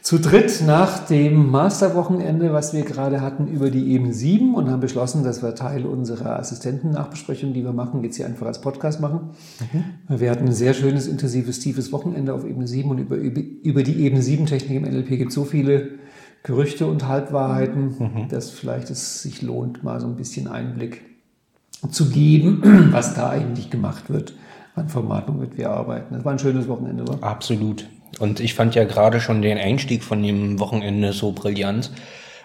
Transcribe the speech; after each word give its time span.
zu 0.09 0.19
dritt 0.19 0.63
nach 0.65 1.01
dem 1.01 1.51
Masterwochenende, 1.51 2.51
was 2.55 2.73
wir 2.73 2.81
gerade 2.81 3.21
hatten, 3.21 3.47
über 3.47 3.69
die 3.69 3.93
Ebene 3.93 4.15
7 4.15 4.55
und 4.55 4.71
haben 4.71 4.81
beschlossen, 4.81 5.23
dass 5.23 5.43
wir 5.43 5.55
Teil 5.55 5.85
unserer 5.85 6.39
Assistentennachbesprechung, 6.39 7.53
die 7.53 7.63
wir 7.63 7.75
machen, 7.75 8.03
jetzt 8.03 8.17
hier 8.17 8.25
einfach 8.25 8.47
als 8.47 8.63
Podcast 8.63 9.03
machen. 9.03 9.33
Mhm. 9.71 10.19
Wir 10.19 10.31
hatten 10.31 10.47
ein 10.47 10.55
sehr 10.55 10.73
schönes, 10.73 11.09
intensives, 11.09 11.59
tiefes 11.59 11.93
Wochenende 11.93 12.33
auf 12.33 12.47
Ebene 12.47 12.67
7 12.67 12.89
und 12.89 12.97
über, 12.97 13.17
über 13.17 13.83
die 13.83 14.03
Ebene 14.03 14.23
7 14.23 14.47
Technik 14.47 14.79
im 14.79 14.91
NLP 14.91 15.09
gibt 15.09 15.29
es 15.29 15.35
so 15.35 15.45
viele 15.45 15.91
Gerüchte 16.43 16.87
und 16.87 17.07
Halbwahrheiten, 17.07 17.97
mhm. 17.99 18.29
dass 18.31 18.49
vielleicht 18.49 18.89
es 18.89 19.21
sich 19.21 19.43
lohnt, 19.43 19.85
mal 19.85 20.01
so 20.01 20.07
ein 20.07 20.17
bisschen 20.17 20.49
Einblick 20.49 21.03
zu 21.91 22.09
geben, 22.09 22.63
was 22.93 23.13
da 23.13 23.29
eigentlich 23.29 23.69
gemacht 23.69 24.09
wird 24.09 24.33
an 24.75 24.89
Formaten, 24.89 25.35
womit 25.35 25.59
wir 25.59 25.69
arbeiten. 25.69 26.15
Das 26.15 26.25
war 26.25 26.33
ein 26.33 26.39
schönes 26.39 26.67
Wochenende, 26.67 27.03
oder? 27.03 27.23
Absolut. 27.23 27.87
Und 28.19 28.41
ich 28.41 28.55
fand 28.55 28.75
ja 28.75 28.85
gerade 28.85 29.21
schon 29.21 29.43
den 29.43 29.59
Einstieg 29.59 30.03
von 30.03 30.23
dem 30.23 30.59
Wochenende 30.61 31.13
so 31.13 31.33
brillant, 31.33 31.91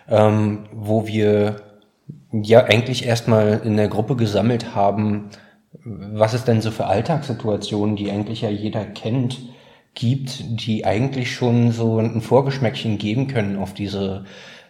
ähm, 0.10 0.66
wo 0.72 1.08
wir 1.08 1.58
ja 2.32 2.64
eigentlich 2.64 3.06
erstmal 3.06 3.62
in 3.64 3.78
der 3.78 3.88
Gruppe 3.88 4.16
gesammelt 4.16 4.76
haben, 4.76 5.30
was 5.84 6.34
es 6.34 6.44
denn 6.44 6.62
so 6.62 6.72
für 6.72 6.88
Alltagssituationen, 6.88 7.96
die 7.96 8.12
eigentlich 8.12 8.42
ja 8.42 8.50
jeder 8.50 8.86
kennt, 8.86 9.40
gibt, 9.96 10.44
die 10.66 10.86
eigentlich 10.86 11.34
schon 11.34 11.72
so 11.72 12.00
ein 12.00 12.22
Vorgeschmäckchen 12.22 12.98
geben 12.98 13.28
können 13.28 13.58
auf 13.58 13.74
diese 13.74 14.26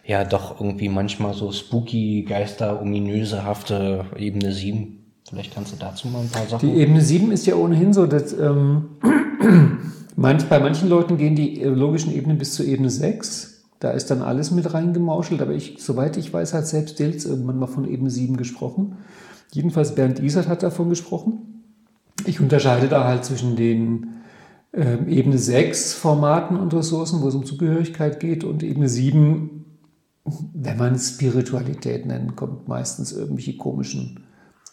ja 0.06 0.24
doch 0.24 0.60
irgendwie 0.60 0.88
manchmal 0.88 1.34
so 1.34 1.50
spooky, 1.50 2.26
geister, 2.28 2.80
ominösehafte 2.80 4.04
Ebene 4.16 4.52
7. 4.52 5.00
Vielleicht 5.28 5.54
kannst 5.54 5.72
du 5.72 5.76
dazu 5.78 6.08
mal 6.08 6.20
ein 6.20 6.28
paar 6.28 6.46
Sachen. 6.46 6.68
Die 6.68 6.78
Ebene 6.78 7.00
7 7.00 7.32
ist 7.32 7.46
ja 7.46 7.54
ohnehin 7.54 7.94
so, 7.94 8.06
dass 8.06 8.34
ähm, 8.34 8.90
Manch, 10.16 10.44
bei 10.48 10.60
manchen 10.60 10.88
Leuten 10.88 11.16
gehen 11.16 11.34
die 11.34 11.62
logischen 11.64 12.12
Ebenen 12.12 12.38
bis 12.38 12.54
zur 12.54 12.66
Ebene 12.66 12.90
6. 12.90 13.64
Da 13.80 13.90
ist 13.90 14.10
dann 14.10 14.22
alles 14.22 14.50
mit 14.50 14.72
reingemauschelt, 14.72 15.42
aber 15.42 15.52
ich, 15.52 15.76
soweit 15.78 16.16
ich 16.16 16.32
weiß, 16.32 16.54
hat 16.54 16.66
selbst 16.66 16.98
Dilz 16.98 17.24
irgendwann 17.24 17.58
mal 17.58 17.66
von 17.66 17.88
Ebene 17.88 18.10
7 18.10 18.36
gesprochen. 18.36 18.96
Jedenfalls 19.52 19.94
Bernd 19.94 20.20
Isert 20.20 20.48
hat 20.48 20.62
davon 20.62 20.88
gesprochen. 20.88 21.64
Ich 22.26 22.40
unterscheide 22.40 22.88
da 22.88 23.04
halt 23.04 23.24
zwischen 23.24 23.56
den 23.56 24.06
äh, 24.72 24.98
Ebene 25.06 25.38
6 25.38 25.94
Formaten 25.94 26.56
und 26.56 26.72
Ressourcen, 26.72 27.20
wo 27.20 27.28
es 27.28 27.34
um 27.34 27.44
Zugehörigkeit 27.44 28.20
geht, 28.20 28.44
und 28.44 28.62
Ebene 28.62 28.88
7, 28.88 29.64
wenn 30.54 30.78
man 30.78 30.98
Spiritualität 30.98 32.06
nennt, 32.06 32.36
kommt 32.36 32.68
meistens 32.68 33.12
irgendwelche 33.12 33.56
komischen 33.56 34.20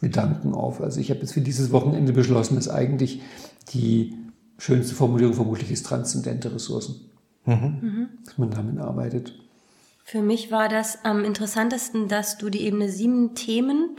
Gedanken 0.01 0.53
auf. 0.53 0.81
Also 0.81 0.99
ich 0.99 1.09
habe 1.09 1.19
jetzt 1.19 1.33
für 1.33 1.41
dieses 1.41 1.71
Wochenende 1.71 2.13
beschlossen, 2.13 2.55
dass 2.55 2.69
eigentlich 2.69 3.21
die 3.73 4.15
schönste 4.61 4.93
Formulierung 4.93 5.33
vermutlich 5.33 5.71
ist 5.71 5.85
transzendente 5.85 6.53
Ressourcen. 6.53 7.09
Mhm. 7.45 8.09
Dass 8.23 8.37
man 8.37 8.51
damit 8.51 8.77
arbeitet. 8.77 9.33
Für 10.03 10.21
mich 10.21 10.51
war 10.51 10.69
das 10.69 11.03
am 11.03 11.23
interessantesten, 11.23 12.07
dass 12.07 12.37
du 12.37 12.49
die 12.49 12.61
Ebene 12.61 12.89
7 12.89 13.33
Themen 13.33 13.95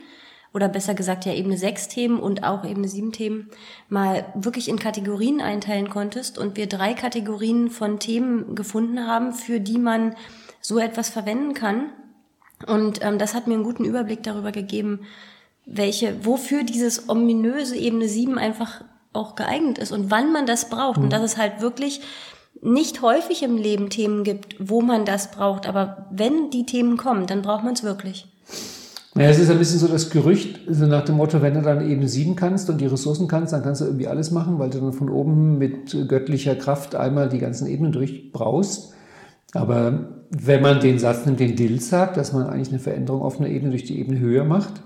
oder 0.55 0.69
besser 0.69 0.95
gesagt 0.95 1.25
ja 1.25 1.33
Ebene 1.33 1.57
6 1.57 1.89
Themen 1.89 2.21
und 2.21 2.45
auch 2.45 2.65
Ebene 2.65 2.87
7 2.87 3.11
Themen 3.11 3.49
mal 3.89 4.27
wirklich 4.35 4.69
in 4.69 4.79
Kategorien 4.79 5.41
einteilen 5.41 5.89
konntest 5.89 6.39
und 6.39 6.57
wir 6.57 6.69
drei 6.69 6.95
Kategorien 6.95 7.71
von 7.71 7.99
Themen 7.99 8.55
gefunden 8.55 9.07
haben, 9.07 9.33
für 9.33 9.59
die 9.59 9.79
man 9.79 10.15
so 10.61 10.79
etwas 10.79 11.09
verwenden 11.09 11.55
kann. 11.55 11.87
Und 12.67 13.03
ähm, 13.03 13.19
das 13.19 13.35
hat 13.35 13.49
mir 13.49 13.55
einen 13.55 13.65
guten 13.65 13.85
Überblick 13.85 14.23
darüber 14.23 14.53
gegeben, 14.53 15.01
welche, 15.67 16.25
wofür 16.25 16.63
dieses 16.63 17.09
ominöse 17.09 17.77
Ebene 17.77 18.07
7 18.07 18.39
einfach 18.39 18.85
auch 19.13 19.35
geeignet 19.35 19.79
ist 19.79 19.93
und 19.93 20.11
wann 20.11 20.33
man 20.33 20.47
das 20.47 20.69
braucht. 20.69 20.99
Mhm. 20.99 21.05
Und 21.05 21.13
dass 21.13 21.23
es 21.23 21.37
halt 21.37 21.61
wirklich 21.61 22.01
nicht 22.63 23.03
häufig 23.03 23.43
im 23.43 23.57
Leben 23.57 23.91
Themen 23.91 24.25
gibt, 24.25 24.57
wo 24.59 24.81
man 24.81 25.05
das 25.05 25.31
braucht. 25.31 25.67
Aber 25.67 26.07
wenn 26.11 26.51
die 26.51 26.65
Themen 26.65 26.97
kommen, 26.97 27.27
dann 27.27 27.43
braucht 27.43 27.65
man 27.65 27.75
es 27.75 27.83
wirklich. 27.83 28.27
Naja, 29.15 29.29
es 29.29 29.39
ist 29.39 29.51
ein 29.51 29.59
bisschen 29.59 29.79
so 29.79 29.89
das 29.89 30.09
Gerücht, 30.09 30.61
so 30.69 30.87
nach 30.87 31.05
dem 31.05 31.17
Motto, 31.17 31.43
wenn 31.43 31.55
du 31.55 31.61
dann 31.61 31.89
eben 31.89 32.07
sieben 32.09 32.35
kannst 32.35 32.71
und 32.71 32.81
die 32.81 32.87
Ressourcen 32.87 33.29
kannst, 33.29 33.53
dann 33.53 33.63
kannst 33.63 33.83
du 33.83 33.85
irgendwie 33.85 34.07
alles 34.07 34.31
machen, 34.31 34.59
weil 34.59 34.71
du 34.71 34.81
dann 34.81 34.95
von 34.95 35.11
oben 35.11 35.59
mit 35.59 35.95
göttlicher 36.09 36.55
Kraft 36.55 36.95
einmal 36.95 37.29
die 37.29 37.39
ganzen 37.39 37.67
Ebenen 37.67 37.93
durchbraust. 37.93 38.95
Aber 39.53 40.09
wenn 40.31 40.63
man 40.63 40.81
den 40.81 40.99
Satz 40.99 41.27
nimmt, 41.27 41.41
den 41.41 41.57
Dill 41.57 41.79
sagt, 41.81 42.17
dass 42.17 42.33
man 42.33 42.47
eigentlich 42.47 42.71
eine 42.71 42.79
Veränderung 42.79 43.21
auf 43.21 43.39
einer 43.39 43.51
Ebene 43.51 43.73
durch 43.73 43.85
die 43.85 43.99
Ebene 43.99 44.19
höher 44.19 44.45
macht, 44.45 44.83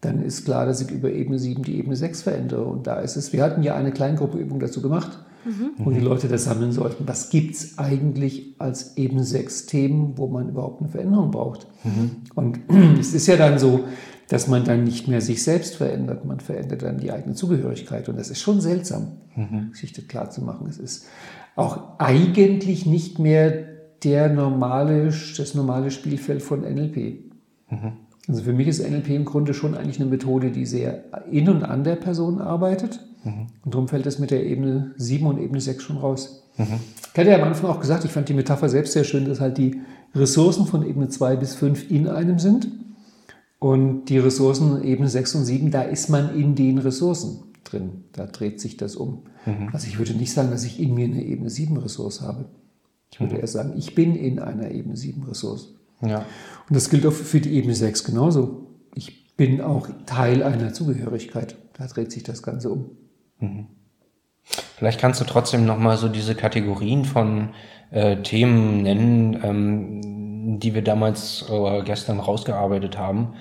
dann 0.00 0.22
ist 0.22 0.44
klar, 0.44 0.66
dass 0.66 0.80
ich 0.80 0.90
über 0.90 1.10
Ebene 1.10 1.38
7 1.38 1.62
die 1.62 1.76
Ebene 1.78 1.94
6 1.94 2.22
verändere. 2.22 2.64
Und 2.64 2.86
da 2.86 3.00
ist 3.00 3.16
es, 3.16 3.32
wir 3.32 3.42
hatten 3.42 3.62
ja 3.62 3.74
eine 3.74 3.92
Kleingruppeübung 3.92 4.58
dazu 4.58 4.80
gemacht, 4.80 5.18
mhm. 5.44 5.72
wo 5.78 5.90
die 5.90 6.00
Leute 6.00 6.28
das 6.28 6.44
sammeln 6.44 6.72
sollten. 6.72 7.06
Was 7.06 7.28
gibt 7.28 7.54
es 7.54 7.78
eigentlich 7.78 8.54
als 8.58 8.96
Ebene 8.96 9.24
6 9.24 9.66
Themen, 9.66 10.16
wo 10.16 10.28
man 10.28 10.48
überhaupt 10.48 10.80
eine 10.80 10.88
Veränderung 10.88 11.30
braucht? 11.30 11.66
Mhm. 11.84 12.10
Und 12.34 12.60
es 12.98 13.12
ist 13.12 13.26
ja 13.26 13.36
dann 13.36 13.58
so, 13.58 13.84
dass 14.28 14.46
man 14.46 14.64
dann 14.64 14.84
nicht 14.84 15.08
mehr 15.08 15.20
sich 15.20 15.42
selbst 15.42 15.76
verändert, 15.76 16.24
man 16.24 16.40
verändert 16.40 16.82
dann 16.82 16.98
die 16.98 17.12
eigene 17.12 17.34
Zugehörigkeit. 17.34 18.08
Und 18.08 18.16
das 18.16 18.30
ist 18.30 18.40
schon 18.40 18.60
seltsam, 18.60 19.08
mhm. 19.36 19.72
sich 19.74 19.92
das 19.92 20.06
klar 20.06 20.30
zu 20.30 20.42
machen. 20.42 20.66
Es 20.68 20.78
ist 20.78 21.06
auch 21.56 21.98
eigentlich 21.98 22.86
nicht 22.86 23.18
mehr 23.18 23.64
der 24.02 24.30
normale, 24.30 25.12
das 25.36 25.54
normale 25.54 25.90
Spielfeld 25.90 26.42
von 26.42 26.60
NLP. 26.60 26.96
Mhm. 27.70 27.92
Also 28.30 28.44
für 28.44 28.52
mich 28.52 28.68
ist 28.68 28.88
NLP 28.88 29.10
im 29.10 29.24
Grunde 29.24 29.54
schon 29.54 29.74
eigentlich 29.74 30.00
eine 30.00 30.08
Methode, 30.08 30.52
die 30.52 30.64
sehr 30.64 31.02
in 31.30 31.48
und 31.48 31.64
an 31.64 31.82
der 31.82 31.96
Person 31.96 32.40
arbeitet. 32.40 33.00
Mhm. 33.24 33.48
Und 33.64 33.74
darum 33.74 33.88
fällt 33.88 34.06
es 34.06 34.20
mit 34.20 34.30
der 34.30 34.46
Ebene 34.46 34.92
7 34.96 35.26
und 35.26 35.38
Ebene 35.38 35.60
6 35.60 35.82
schon 35.82 35.96
raus. 35.96 36.44
Mhm. 36.56 36.78
Ich 37.12 37.18
hatte 37.18 37.30
ja 37.30 37.36
am 37.36 37.48
Anfang 37.48 37.68
auch 37.68 37.80
gesagt, 37.80 38.04
ich 38.04 38.12
fand 38.12 38.28
die 38.28 38.34
Metapher 38.34 38.68
selbst 38.68 38.92
sehr 38.92 39.02
schön, 39.02 39.24
dass 39.24 39.40
halt 39.40 39.58
die 39.58 39.80
Ressourcen 40.14 40.66
von 40.66 40.86
Ebene 40.86 41.08
2 41.08 41.36
bis 41.36 41.54
5 41.56 41.90
in 41.90 42.06
einem 42.06 42.38
sind. 42.38 42.68
Und 43.58 44.06
die 44.06 44.18
Ressourcen 44.18 44.84
Ebene 44.84 45.08
6 45.08 45.34
und 45.34 45.44
7, 45.44 45.70
da 45.72 45.82
ist 45.82 46.08
man 46.08 46.34
in 46.38 46.54
den 46.54 46.78
Ressourcen 46.78 47.42
drin. 47.64 48.04
Da 48.12 48.26
dreht 48.26 48.60
sich 48.60 48.76
das 48.76 48.94
um. 48.94 49.24
Mhm. 49.44 49.70
Also 49.72 49.88
ich 49.88 49.98
würde 49.98 50.14
nicht 50.14 50.32
sagen, 50.32 50.52
dass 50.52 50.64
ich 50.64 50.80
in 50.80 50.94
mir 50.94 51.06
eine 51.06 51.24
Ebene 51.24 51.50
7 51.50 51.76
Ressource 51.78 52.20
habe. 52.20 52.44
Ich 53.12 53.18
würde 53.18 53.34
mhm. 53.34 53.40
eher 53.40 53.46
sagen, 53.48 53.74
ich 53.76 53.96
bin 53.96 54.14
in 54.14 54.38
einer 54.38 54.70
Ebene 54.70 54.96
7 54.96 55.24
Ressource. 55.24 55.74
Ja. 56.02 56.18
Und 56.68 56.76
das 56.76 56.90
gilt 56.90 57.06
auch 57.06 57.12
für 57.12 57.40
die 57.40 57.54
Ebene 57.54 57.74
6 57.74 58.04
genauso. 58.04 58.66
Ich 58.94 59.36
bin 59.36 59.60
auch 59.60 59.88
Teil 60.06 60.42
einer 60.42 60.72
Zugehörigkeit. 60.72 61.56
Da 61.76 61.86
dreht 61.86 62.12
sich 62.12 62.22
das 62.22 62.42
Ganze 62.42 62.70
um. 62.70 62.90
Mhm. 63.38 63.66
Vielleicht 64.76 65.00
kannst 65.00 65.20
du 65.20 65.24
trotzdem 65.24 65.64
nochmal 65.64 65.96
so 65.96 66.08
diese 66.08 66.34
Kategorien 66.34 67.04
von 67.04 67.50
äh, 67.90 68.16
Themen 68.16 68.82
nennen, 68.82 69.40
ähm, 69.42 70.58
die 70.60 70.74
wir 70.74 70.82
damals 70.82 71.44
äh, 71.50 71.82
gestern 71.82 72.20
rausgearbeitet 72.20 72.98
haben, 72.98 73.34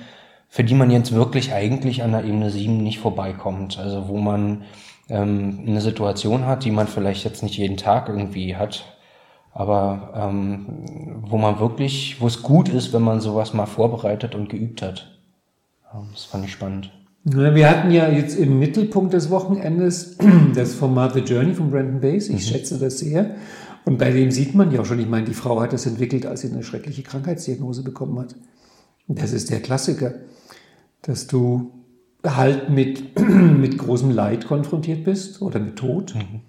für 0.47 0.63
die 0.63 0.75
man 0.75 0.91
jetzt 0.91 1.13
wirklich 1.13 1.53
eigentlich 1.53 2.03
an 2.03 2.11
der 2.11 2.23
Ebene 2.23 2.49
7 2.49 2.81
nicht 2.81 2.99
vorbeikommt. 2.99 3.77
Also 3.77 4.07
wo 4.07 4.17
man 4.17 4.63
ähm, 5.09 5.63
eine 5.67 5.81
Situation 5.81 6.45
hat, 6.45 6.65
die 6.65 6.71
man 6.71 6.87
vielleicht 6.87 7.23
jetzt 7.23 7.43
nicht 7.43 7.57
jeden 7.57 7.77
Tag 7.77 8.09
irgendwie 8.09 8.55
hat, 8.55 8.98
aber 9.53 10.13
ähm, 10.15 10.65
wo 11.21 11.37
man 11.37 11.59
wirklich, 11.59 12.21
wo 12.21 12.27
es 12.27 12.41
gut 12.41 12.69
ist, 12.69 12.93
wenn 12.93 13.01
man 13.01 13.19
sowas 13.19 13.53
mal 13.53 13.65
vorbereitet 13.65 14.35
und 14.35 14.49
geübt 14.49 14.81
hat. 14.81 15.19
Das 16.11 16.25
fand 16.25 16.45
ich 16.45 16.51
spannend. 16.51 16.91
Wir 17.23 17.69
hatten 17.69 17.91
ja 17.91 18.09
jetzt 18.09 18.37
im 18.37 18.59
Mittelpunkt 18.59 19.13
des 19.13 19.29
Wochenendes 19.29 20.17
das 20.55 20.73
Format 20.75 21.13
The 21.13 21.19
Journey 21.19 21.53
von 21.53 21.71
Brandon 21.71 21.99
Bass. 21.99 22.29
Ich 22.29 22.35
mhm. 22.35 22.39
schätze 22.39 22.79
das 22.79 22.99
sehr. 22.99 23.35
Und 23.85 23.97
bei 23.97 24.11
dem 24.11 24.31
sieht 24.31 24.55
man 24.55 24.71
ja 24.71 24.81
auch 24.81 24.85
schon, 24.85 24.99
ich 24.99 25.09
meine, 25.09 25.25
die 25.25 25.33
Frau 25.33 25.59
hat 25.61 25.73
das 25.73 25.85
entwickelt, 25.85 26.25
als 26.25 26.41
sie 26.41 26.51
eine 26.51 26.63
schreckliche 26.63 27.03
Krankheitsdiagnose 27.03 27.83
bekommen 27.83 28.19
hat. 28.19 28.35
Das 29.07 29.33
ist 29.33 29.49
der 29.49 29.61
Klassiker, 29.61 30.13
dass 31.01 31.27
du 31.27 31.71
halt 32.25 32.69
mit, 32.69 33.19
mit 33.19 33.77
großem 33.77 34.11
Leid 34.11 34.47
konfrontiert 34.47 35.03
bist 35.03 35.41
oder 35.41 35.59
mit 35.59 35.75
Tod. 35.75 36.15
Mhm. 36.15 36.41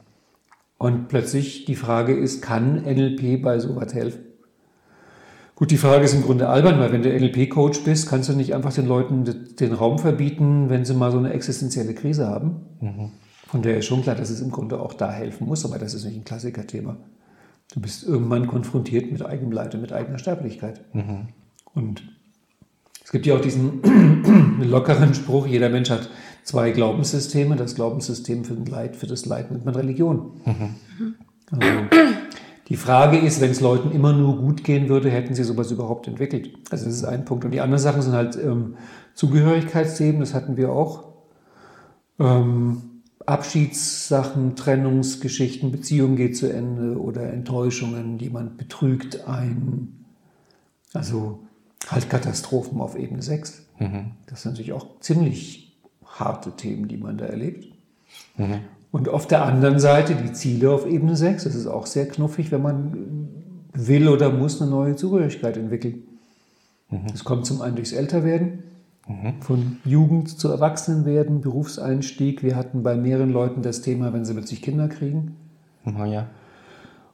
Und 0.81 1.09
plötzlich 1.09 1.67
die 1.67 1.75
Frage 1.75 2.15
ist, 2.15 2.41
kann 2.41 2.85
NLP 2.85 3.43
bei 3.43 3.59
sowas 3.59 3.93
helfen? 3.93 4.23
Gut, 5.55 5.71
die 5.71 5.77
Frage 5.77 6.07
ist 6.07 6.15
im 6.15 6.23
Grunde 6.23 6.49
albern, 6.49 6.81
weil 6.81 6.91
wenn 6.91 7.03
du 7.03 7.11
NLP-Coach 7.11 7.85
bist, 7.85 8.09
kannst 8.09 8.31
du 8.31 8.33
nicht 8.33 8.55
einfach 8.55 8.73
den 8.73 8.87
Leuten 8.87 9.27
den 9.61 9.75
Raum 9.75 9.99
verbieten, 9.99 10.71
wenn 10.71 10.87
sie 10.87 10.95
mal 10.95 11.13
so 11.13 11.19
eine 11.19 11.35
existenzielle 11.35 11.93
Krise 11.93 12.29
haben. 12.29 12.63
Mhm. 12.81 13.11
Von 13.47 13.61
der 13.61 13.77
ist 13.77 13.85
schon 13.85 14.01
klar, 14.01 14.15
dass 14.17 14.31
es 14.31 14.41
im 14.41 14.51
Grunde 14.51 14.81
auch 14.81 14.95
da 14.95 15.13
helfen 15.13 15.47
muss, 15.47 15.67
aber 15.67 15.79
das 15.79 15.93
ist 15.93 16.07
nicht 16.07 16.17
ein 16.17 16.25
Klassikerthema. 16.25 16.97
Du 17.75 17.81
bist 17.81 18.03
irgendwann 18.05 18.47
konfrontiert 18.47 19.13
mit 19.13 19.23
eigenem 19.23 19.53
Leid 19.53 19.75
und 19.75 19.83
mit 19.83 19.93
eigener 19.93 20.19
Sterblichkeit. 20.19 20.81
Mhm. 20.95 21.29
Und 21.75 22.05
es 23.05 23.13
gibt 23.13 23.27
ja 23.27 23.37
auch 23.37 23.43
diesen 23.43 24.63
lockeren 24.63 25.13
Spruch, 25.13 25.47
jeder 25.47 25.69
Mensch 25.69 25.91
hat 25.91 26.09
zwei 26.51 26.73
Glaubenssysteme. 26.73 27.57
Das 27.57 27.75
Glaubenssystem 27.75 28.45
für, 28.45 28.55
Leid, 28.55 28.97
für 28.97 29.07
das 29.07 29.25
Leid 29.27 29.51
nennt 29.51 29.65
man 29.65 29.75
Religion. 29.75 30.41
Mhm. 30.45 31.15
Also, 31.53 31.69
die 32.69 32.77
Frage 32.77 33.19
ist, 33.19 33.41
wenn 33.41 33.51
es 33.51 33.61
Leuten 33.61 33.93
immer 33.93 34.13
nur 34.13 34.37
gut 34.37 34.65
gehen 34.65 34.89
würde, 34.89 35.11
hätten 35.11 35.35
sie 35.35 35.45
sowas 35.45 35.71
überhaupt 35.71 36.07
entwickelt. 36.09 36.51
Also 36.71 36.87
das 36.87 36.95
ist 36.95 37.05
ein 37.05 37.25
Punkt. 37.25 37.45
Und 37.45 37.53
die 37.53 37.61
anderen 37.61 37.83
Sachen 37.83 38.03
sind 38.03 38.13
halt 38.13 38.37
ähm, 38.37 38.77
Zugehörigkeitsthemen, 39.15 40.21
das 40.21 40.35
hatten 40.35 40.57
wir 40.57 40.71
auch. 40.71 41.05
Ähm, 42.19 42.83
Abschiedssachen, 43.27 44.57
Trennungsgeschichten, 44.57 45.71
Beziehung 45.71 46.17
geht 46.17 46.37
zu 46.37 46.53
Ende 46.53 47.01
oder 47.01 47.33
Enttäuschungen, 47.33 48.19
jemand 48.19 48.57
betrügt 48.57 49.29
ein. 49.29 50.05
Also 50.95 51.41
halt 51.89 52.11
Katastrophen 52.11 52.81
auf 52.81 52.99
Ebene 52.99 53.23
6. 53.23 53.67
Mhm. 53.79 54.13
Das 54.27 54.43
sind 54.43 54.53
natürlich 54.53 54.73
auch 54.73 55.01
ziemlich 55.01 55.70
harte 56.21 56.53
Themen, 56.53 56.89
die 56.89 56.97
man 56.97 57.19
da 57.19 57.27
erlebt. 57.27 57.67
Mhm. 58.37 58.61
Und 58.93 59.09
auf 59.09 59.27
der 59.27 59.45
anderen 59.45 59.79
Seite 59.79 60.15
die 60.15 60.33
Ziele 60.33 60.71
auf 60.71 60.87
Ebene 60.87 61.17
6. 61.17 61.45
Das 61.45 61.55
ist 61.55 61.67
auch 61.67 61.87
sehr 61.87 62.09
knuffig, 62.09 62.51
wenn 62.51 62.63
man 62.63 63.29
will 63.73 64.09
oder 64.09 64.31
muss 64.31 64.61
eine 64.61 64.71
neue 64.71 64.97
Zugehörigkeit 64.97 65.57
entwickeln. 65.57 66.03
Es 67.13 67.23
mhm. 67.23 67.25
kommt 67.25 67.47
zum 67.47 67.63
einen 67.63 67.77
durchs 67.77 67.93
Älterwerden, 67.93 68.65
mhm. 69.07 69.41
von 69.41 69.77
Jugend 69.85 70.29
zu 70.29 70.49
Erwachsenenwerden, 70.49 71.41
Berufseinstieg. 71.41 72.43
Wir 72.43 72.57
hatten 72.57 72.83
bei 72.83 72.97
mehreren 72.97 73.33
Leuten 73.33 73.63
das 73.63 73.81
Thema, 73.81 74.13
wenn 74.13 74.25
sie 74.25 74.35
plötzlich 74.35 74.61
Kinder 74.63 74.89
kriegen. 74.89 75.37
Mhm, 75.85 76.07
ja. 76.07 76.27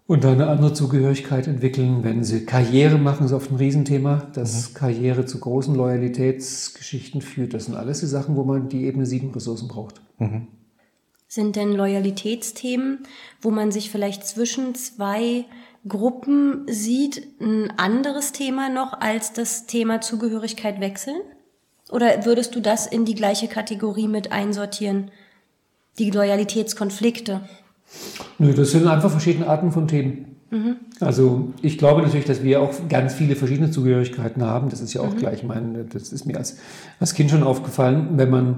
Und 0.07 0.23
dann 0.23 0.35
eine 0.35 0.47
andere 0.47 0.73
Zugehörigkeit 0.73 1.49
entwickeln, 1.49 2.05
wenn 2.05 2.23
sie 2.23 2.47
Karriere 2.47 2.97
machen, 2.97 3.27
ist 3.27 3.33
oft 3.33 3.51
ein 3.51 3.57
Riesenthema, 3.57 4.29
dass 4.35 4.71
mhm. 4.71 4.75
Karriere 4.75 5.27
zu 5.27 5.41
großen 5.41 5.75
Loyalitätsgeschichten 5.75 7.23
führt. 7.23 7.55
Das 7.55 7.65
sind 7.65 7.75
alles 7.75 8.01
die 8.01 8.07
Sachen, 8.07 8.37
wo 8.37 8.45
man 8.45 8.69
die 8.69 8.85
Ebene 8.85 9.05
7 9.05 9.33
Ressourcen 9.33 9.67
braucht. 9.67 10.01
Mhm. 10.19 10.47
Sind 11.27 11.57
denn 11.57 11.73
Loyalitätsthemen, 11.73 13.01
wo 13.41 13.51
man 13.51 13.73
sich 13.73 13.91
vielleicht 13.91 14.25
zwischen 14.25 14.77
zwei 14.77 15.45
Gruppen 15.89 16.67
sieht, 16.69 17.27
ein 17.41 17.73
anderes 17.77 18.31
Thema 18.31 18.69
noch 18.69 19.01
als 19.01 19.33
das 19.33 19.67
Thema 19.67 20.01
Zugehörigkeit 20.01 20.81
wechseln? 20.81 21.21
Oder 21.91 22.25
würdest 22.25 22.55
du 22.55 22.61
das 22.61 22.87
in 22.87 23.05
die 23.05 23.15
gleiche 23.17 23.49
Kategorie 23.49 24.07
mit 24.07 24.31
einsortieren? 24.31 25.11
Die 25.99 26.11
Loyalitätskonflikte? 26.11 27.43
Nö, 28.39 28.53
das 28.53 28.71
sind 28.71 28.87
einfach 28.87 29.11
verschiedene 29.11 29.47
Arten 29.47 29.73
von 29.73 29.89
Themen. 29.89 30.37
Mhm. 30.51 30.77
Also 31.01 31.53
ich 31.63 31.79
glaube 31.79 32.03
natürlich, 32.03 32.27
dass 32.27 32.43
wir 32.43 32.61
auch 32.61 32.73
ganz 32.89 33.15
viele 33.15 33.37
verschiedene 33.37 33.71
Zugehörigkeiten 33.71 34.43
haben. 34.43 34.69
Das 34.69 34.81
ist 34.81 34.95
ja 34.95 35.01
auch 35.01 35.15
mhm. 35.15 35.19
gleich, 35.19 35.39
ich 35.41 35.45
meine, 35.45 35.85
das 35.85 36.13
ist 36.13 36.27
mir 36.27 36.37
als, 36.37 36.59
als 37.01 37.15
Kind 37.15 37.31
schon 37.31 37.43
aufgefallen, 37.43 38.11
wenn 38.13 38.31
man 38.31 38.57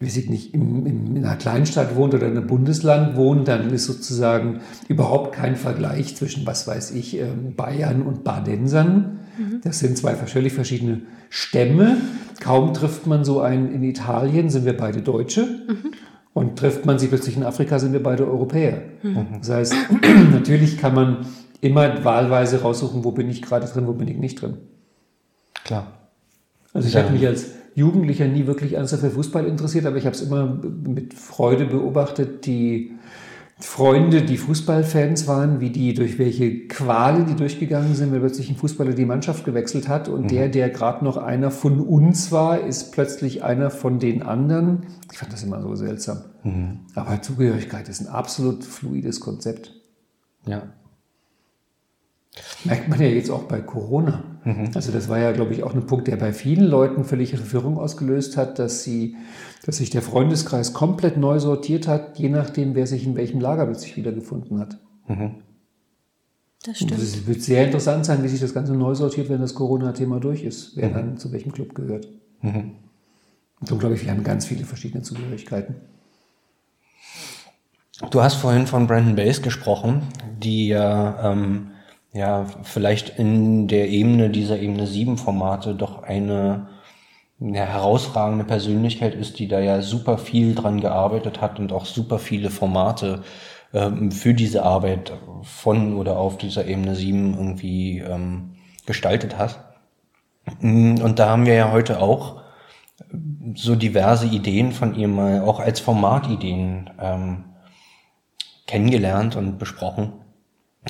weiß 0.00 0.16
ich 0.16 0.28
nicht, 0.28 0.54
in, 0.54 0.84
in, 0.86 1.24
einer 1.24 1.36
Kleinstadt 1.36 1.94
wohnt 1.96 2.14
oder 2.14 2.26
in 2.26 2.36
einem 2.36 2.46
Bundesland 2.46 3.16
wohnt, 3.16 3.48
dann 3.48 3.70
ist 3.70 3.86
sozusagen 3.86 4.60
überhaupt 4.88 5.34
kein 5.34 5.56
Vergleich 5.56 6.16
zwischen, 6.16 6.46
was 6.46 6.66
weiß 6.66 6.90
ich, 6.92 7.18
ähm, 7.18 7.54
Bayern 7.56 8.02
und 8.02 8.24
Badensern. 8.24 9.20
Mhm. 9.38 9.60
Das 9.62 9.78
sind 9.78 9.96
zwei 9.96 10.14
völlig 10.14 10.52
verschiedene 10.52 11.02
Stämme. 11.30 11.96
Kaum 12.40 12.74
trifft 12.74 13.06
man 13.06 13.24
so 13.24 13.40
einen 13.40 13.72
in 13.72 13.82
Italien, 13.84 14.50
sind 14.50 14.64
wir 14.64 14.76
beide 14.76 15.00
Deutsche. 15.00 15.42
Mhm. 15.42 15.92
Und 16.34 16.58
trifft 16.58 16.84
man 16.84 16.98
sie 16.98 17.06
plötzlich 17.06 17.36
in 17.36 17.44
Afrika, 17.44 17.78
sind 17.78 17.92
wir 17.92 18.02
beide 18.02 18.26
Europäer. 18.26 18.82
Mhm. 19.02 19.26
Das 19.38 19.50
heißt, 19.50 19.74
natürlich 20.32 20.78
kann 20.78 20.94
man 20.94 21.26
immer 21.60 22.04
wahlweise 22.04 22.60
raussuchen, 22.60 23.04
wo 23.04 23.12
bin 23.12 23.30
ich 23.30 23.40
gerade 23.40 23.66
drin, 23.66 23.86
wo 23.86 23.92
bin 23.92 24.08
ich 24.08 24.18
nicht 24.18 24.42
drin. 24.42 24.58
Klar. 25.64 25.86
Also 26.72 26.88
ich 26.88 26.94
ja. 26.94 27.04
habe 27.04 27.12
mich 27.12 27.24
als 27.26 27.52
Jugendlicher 27.76 28.26
nie 28.26 28.46
wirklich 28.46 28.74
ernsthaft 28.74 29.02
für 29.02 29.10
Fußball 29.10 29.46
interessiert, 29.46 29.86
aber 29.86 29.96
ich 29.96 30.06
habe 30.06 30.14
es 30.14 30.22
immer 30.22 30.46
mit 30.86 31.14
Freude 31.14 31.66
beobachtet, 31.66 32.46
die 32.46 32.92
Freunde, 33.58 34.22
die 34.22 34.36
Fußballfans 34.36 35.28
waren, 35.28 35.60
wie 35.60 35.70
die 35.70 35.94
durch 35.94 36.18
welche 36.18 36.66
Qualen 36.66 37.26
die 37.26 37.36
durchgegangen 37.36 37.94
sind, 37.94 38.12
wenn 38.12 38.20
plötzlich 38.20 38.50
ein 38.50 38.56
Fußballer 38.56 38.94
die 38.94 39.04
Mannschaft 39.04 39.44
gewechselt 39.44 39.88
hat 39.88 40.08
und 40.08 40.22
mhm. 40.22 40.28
der, 40.28 40.48
der 40.48 40.70
gerade 40.70 41.04
noch 41.04 41.16
einer 41.16 41.52
von 41.52 41.80
uns 41.80 42.32
war, 42.32 42.60
ist 42.60 42.92
plötzlich 42.92 43.44
einer 43.44 43.70
von 43.70 44.00
den 44.00 44.24
anderen. 44.24 44.86
Ich 45.12 45.18
fand 45.18 45.32
das 45.32 45.44
immer 45.44 45.62
so 45.62 45.76
seltsam. 45.76 46.24
Mhm. 46.42 46.80
Aber 46.96 47.22
Zugehörigkeit 47.22 47.88
ist 47.88 48.00
ein 48.00 48.08
absolut 48.08 48.64
fluides 48.64 49.20
Konzept. 49.20 49.72
Ja. 50.46 50.72
Merkt 52.64 52.88
man 52.88 53.00
ja 53.00 53.06
jetzt 53.06 53.30
auch 53.30 53.44
bei 53.44 53.60
Corona. 53.60 54.24
Mhm. 54.44 54.70
Also 54.74 54.92
das 54.92 55.08
war 55.08 55.18
ja, 55.18 55.32
glaube 55.32 55.54
ich, 55.54 55.62
auch 55.62 55.74
ein 55.74 55.86
Punkt, 55.86 56.06
der 56.06 56.16
bei 56.16 56.32
vielen 56.32 56.64
Leuten 56.64 57.04
völlig 57.04 57.30
Verwirrung 57.30 57.78
ausgelöst 57.78 58.36
hat, 58.36 58.58
dass 58.58 58.84
sie, 58.84 59.16
dass 59.64 59.78
sich 59.78 59.90
der 59.90 60.02
Freundeskreis 60.02 60.74
komplett 60.74 61.16
neu 61.16 61.38
sortiert 61.38 61.88
hat, 61.88 62.18
je 62.18 62.28
nachdem, 62.28 62.74
wer 62.74 62.86
sich 62.86 63.06
in 63.06 63.16
welchem 63.16 63.40
Lager 63.40 63.64
plötzlich 63.66 63.96
wiedergefunden 63.96 64.60
hat. 64.60 64.78
Mhm. 65.08 65.36
Das 66.64 66.76
stimmt. 66.76 66.92
Und 66.92 67.02
es 67.02 67.26
wird 67.26 67.42
sehr 67.42 67.64
interessant 67.64 68.06
sein, 68.06 68.22
wie 68.22 68.28
sich 68.28 68.40
das 68.40 68.54
Ganze 68.54 68.74
neu 68.74 68.94
sortiert, 68.94 69.28
wenn 69.28 69.40
das 69.40 69.54
Corona-Thema 69.54 70.20
durch 70.20 70.44
ist, 70.44 70.76
wer 70.76 70.90
mhm. 70.90 70.94
dann 70.94 71.16
zu 71.18 71.32
welchem 71.32 71.52
Club 71.52 71.74
gehört. 71.74 72.08
Mhm. 72.42 72.72
Und 73.60 73.68
so 73.68 73.76
glaube 73.76 73.94
ich, 73.94 74.04
wir 74.04 74.10
haben 74.10 74.24
ganz 74.24 74.44
viele 74.46 74.64
verschiedene 74.64 75.02
Zugehörigkeiten. 75.02 75.76
Du 78.10 78.22
hast 78.22 78.34
vorhin 78.34 78.66
von 78.66 78.86
Brandon 78.86 79.14
Bass 79.14 79.40
gesprochen, 79.40 80.02
die 80.42 80.68
ja 80.68 81.32
ähm, 81.32 81.70
ja, 82.14 82.46
vielleicht 82.62 83.18
in 83.18 83.66
der 83.66 83.88
Ebene 83.88 84.30
dieser 84.30 84.60
Ebene 84.60 84.86
7 84.86 85.18
Formate 85.18 85.74
doch 85.74 86.04
eine 86.04 86.68
ja, 87.40 87.64
herausragende 87.64 88.44
Persönlichkeit 88.44 89.16
ist, 89.16 89.40
die 89.40 89.48
da 89.48 89.58
ja 89.58 89.82
super 89.82 90.16
viel 90.16 90.54
dran 90.54 90.80
gearbeitet 90.80 91.40
hat 91.40 91.58
und 91.58 91.72
auch 91.72 91.86
super 91.86 92.20
viele 92.20 92.50
Formate 92.50 93.24
ähm, 93.72 94.12
für 94.12 94.32
diese 94.32 94.62
Arbeit 94.62 95.12
von 95.42 95.96
oder 95.96 96.16
auf 96.16 96.38
dieser 96.38 96.66
Ebene 96.66 96.94
7 96.94 97.34
irgendwie 97.34 97.98
ähm, 97.98 98.54
gestaltet 98.86 99.36
hat. 99.36 99.74
Mm, 100.60 101.00
und 101.02 101.18
da 101.18 101.30
haben 101.30 101.46
wir 101.46 101.54
ja 101.54 101.72
heute 101.72 102.00
auch 102.00 102.42
so 103.56 103.74
diverse 103.74 104.26
Ideen 104.26 104.70
von 104.70 104.94
ihr 104.94 105.08
mal 105.08 105.40
auch 105.40 105.58
als 105.58 105.80
Formatideen 105.80 106.90
ähm, 107.00 107.44
kennengelernt 108.68 109.34
und 109.34 109.58
besprochen 109.58 110.23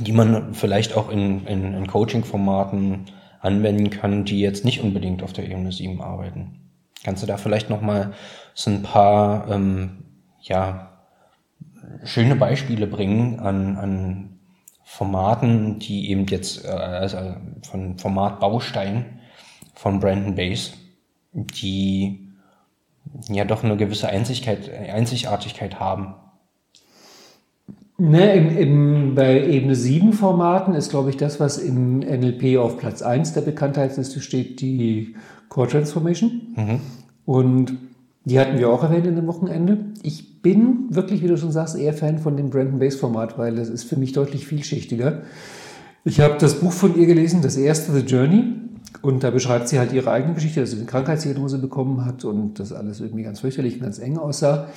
die 0.00 0.12
man 0.12 0.54
vielleicht 0.54 0.96
auch 0.96 1.10
in, 1.10 1.46
in, 1.46 1.74
in 1.74 1.86
Coaching-Formaten 1.86 3.06
anwenden 3.40 3.90
kann, 3.90 4.24
die 4.24 4.40
jetzt 4.40 4.64
nicht 4.64 4.80
unbedingt 4.80 5.22
auf 5.22 5.32
der 5.32 5.48
Ebene 5.48 5.70
7 5.70 6.00
arbeiten. 6.00 6.60
Kannst 7.04 7.22
du 7.22 7.26
da 7.26 7.36
vielleicht 7.36 7.70
nochmal 7.70 8.14
so 8.54 8.70
ein 8.70 8.82
paar 8.82 9.48
ähm, 9.50 10.04
ja, 10.40 10.92
schöne 12.04 12.36
Beispiele 12.36 12.86
bringen 12.86 13.38
an, 13.40 13.76
an 13.76 14.38
Formaten, 14.82 15.78
die 15.78 16.10
eben 16.10 16.26
jetzt, 16.26 16.64
äh, 16.64 16.68
also 16.68 17.36
von 17.62 17.98
Format 17.98 18.40
Baustein 18.40 19.20
von 19.74 20.00
Brandon 20.00 20.34
Base, 20.34 20.72
die 21.32 22.30
ja 23.28 23.44
doch 23.44 23.62
eine 23.62 23.76
gewisse 23.76 24.08
Einzigartigkeit 24.08 25.78
haben 25.78 26.14
Ne, 27.96 28.34
im, 28.34 28.56
im, 28.56 29.14
bei 29.14 29.46
Ebene 29.46 29.76
7 29.76 30.12
Formaten 30.12 30.74
ist, 30.74 30.90
glaube 30.90 31.10
ich, 31.10 31.16
das, 31.16 31.38
was 31.38 31.58
im 31.58 32.00
NLP 32.00 32.58
auf 32.58 32.76
Platz 32.76 33.02
1 33.02 33.34
der 33.34 33.42
Bekanntheitsliste 33.42 34.20
steht, 34.20 34.60
die 34.60 35.14
Core 35.48 35.68
Transformation. 35.68 36.40
Mhm. 36.56 36.80
Und 37.24 37.78
die 38.24 38.40
hatten 38.40 38.58
wir 38.58 38.68
auch 38.70 38.82
erwähnt 38.82 39.06
in 39.06 39.14
dem 39.14 39.28
Wochenende. 39.28 39.78
Ich 40.02 40.42
bin 40.42 40.86
wirklich, 40.90 41.22
wie 41.22 41.28
du 41.28 41.36
schon 41.36 41.52
sagst, 41.52 41.76
eher 41.76 41.92
Fan 41.92 42.18
von 42.18 42.36
dem 42.36 42.50
Brandon 42.50 42.80
Base 42.80 42.98
Format, 42.98 43.38
weil 43.38 43.54
das 43.54 43.68
ist 43.68 43.84
für 43.84 43.96
mich 43.96 44.12
deutlich 44.12 44.46
vielschichtiger. 44.46 45.22
Ich 46.04 46.20
habe 46.20 46.34
das 46.38 46.60
Buch 46.60 46.72
von 46.72 46.98
ihr 46.98 47.06
gelesen, 47.06 47.42
das 47.42 47.56
erste 47.56 47.92
The 47.92 48.00
Journey. 48.00 48.44
Und 49.02 49.22
da 49.22 49.30
beschreibt 49.30 49.68
sie 49.68 49.78
halt 49.78 49.92
ihre 49.92 50.10
eigene 50.10 50.34
Geschichte, 50.34 50.60
dass 50.60 50.70
sie 50.70 50.76
eine 50.76 50.86
Krankheitsdiagnose 50.86 51.58
bekommen 51.58 52.04
hat 52.04 52.24
und 52.24 52.58
das 52.58 52.72
alles 52.72 53.00
irgendwie 53.00 53.24
ganz 53.24 53.40
fürchterlich 53.40 53.74
und 53.74 53.82
ganz 53.82 53.98
eng 53.98 54.18
aussah. 54.18 54.68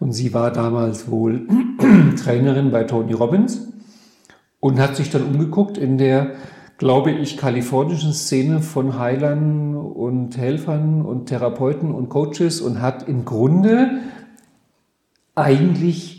Und 0.00 0.12
sie 0.12 0.34
war 0.34 0.50
damals 0.52 1.10
wohl 1.10 1.46
Trainerin 2.22 2.70
bei 2.70 2.84
Tony 2.84 3.12
Robbins 3.12 3.68
und 4.60 4.80
hat 4.80 4.96
sich 4.96 5.10
dann 5.10 5.22
umgeguckt 5.22 5.78
in 5.78 5.98
der 5.98 6.32
glaube 6.78 7.10
ich, 7.10 7.36
kalifornischen 7.36 8.12
Szene 8.12 8.60
von 8.60 8.98
Heilern 8.98 9.76
und 9.76 10.36
Helfern 10.36 11.02
und 11.02 11.26
Therapeuten 11.26 11.92
und 11.92 12.08
Coaches 12.08 12.60
und 12.60 12.82
hat 12.82 13.08
im 13.08 13.24
Grunde 13.24 14.00
eigentlich 15.34 16.15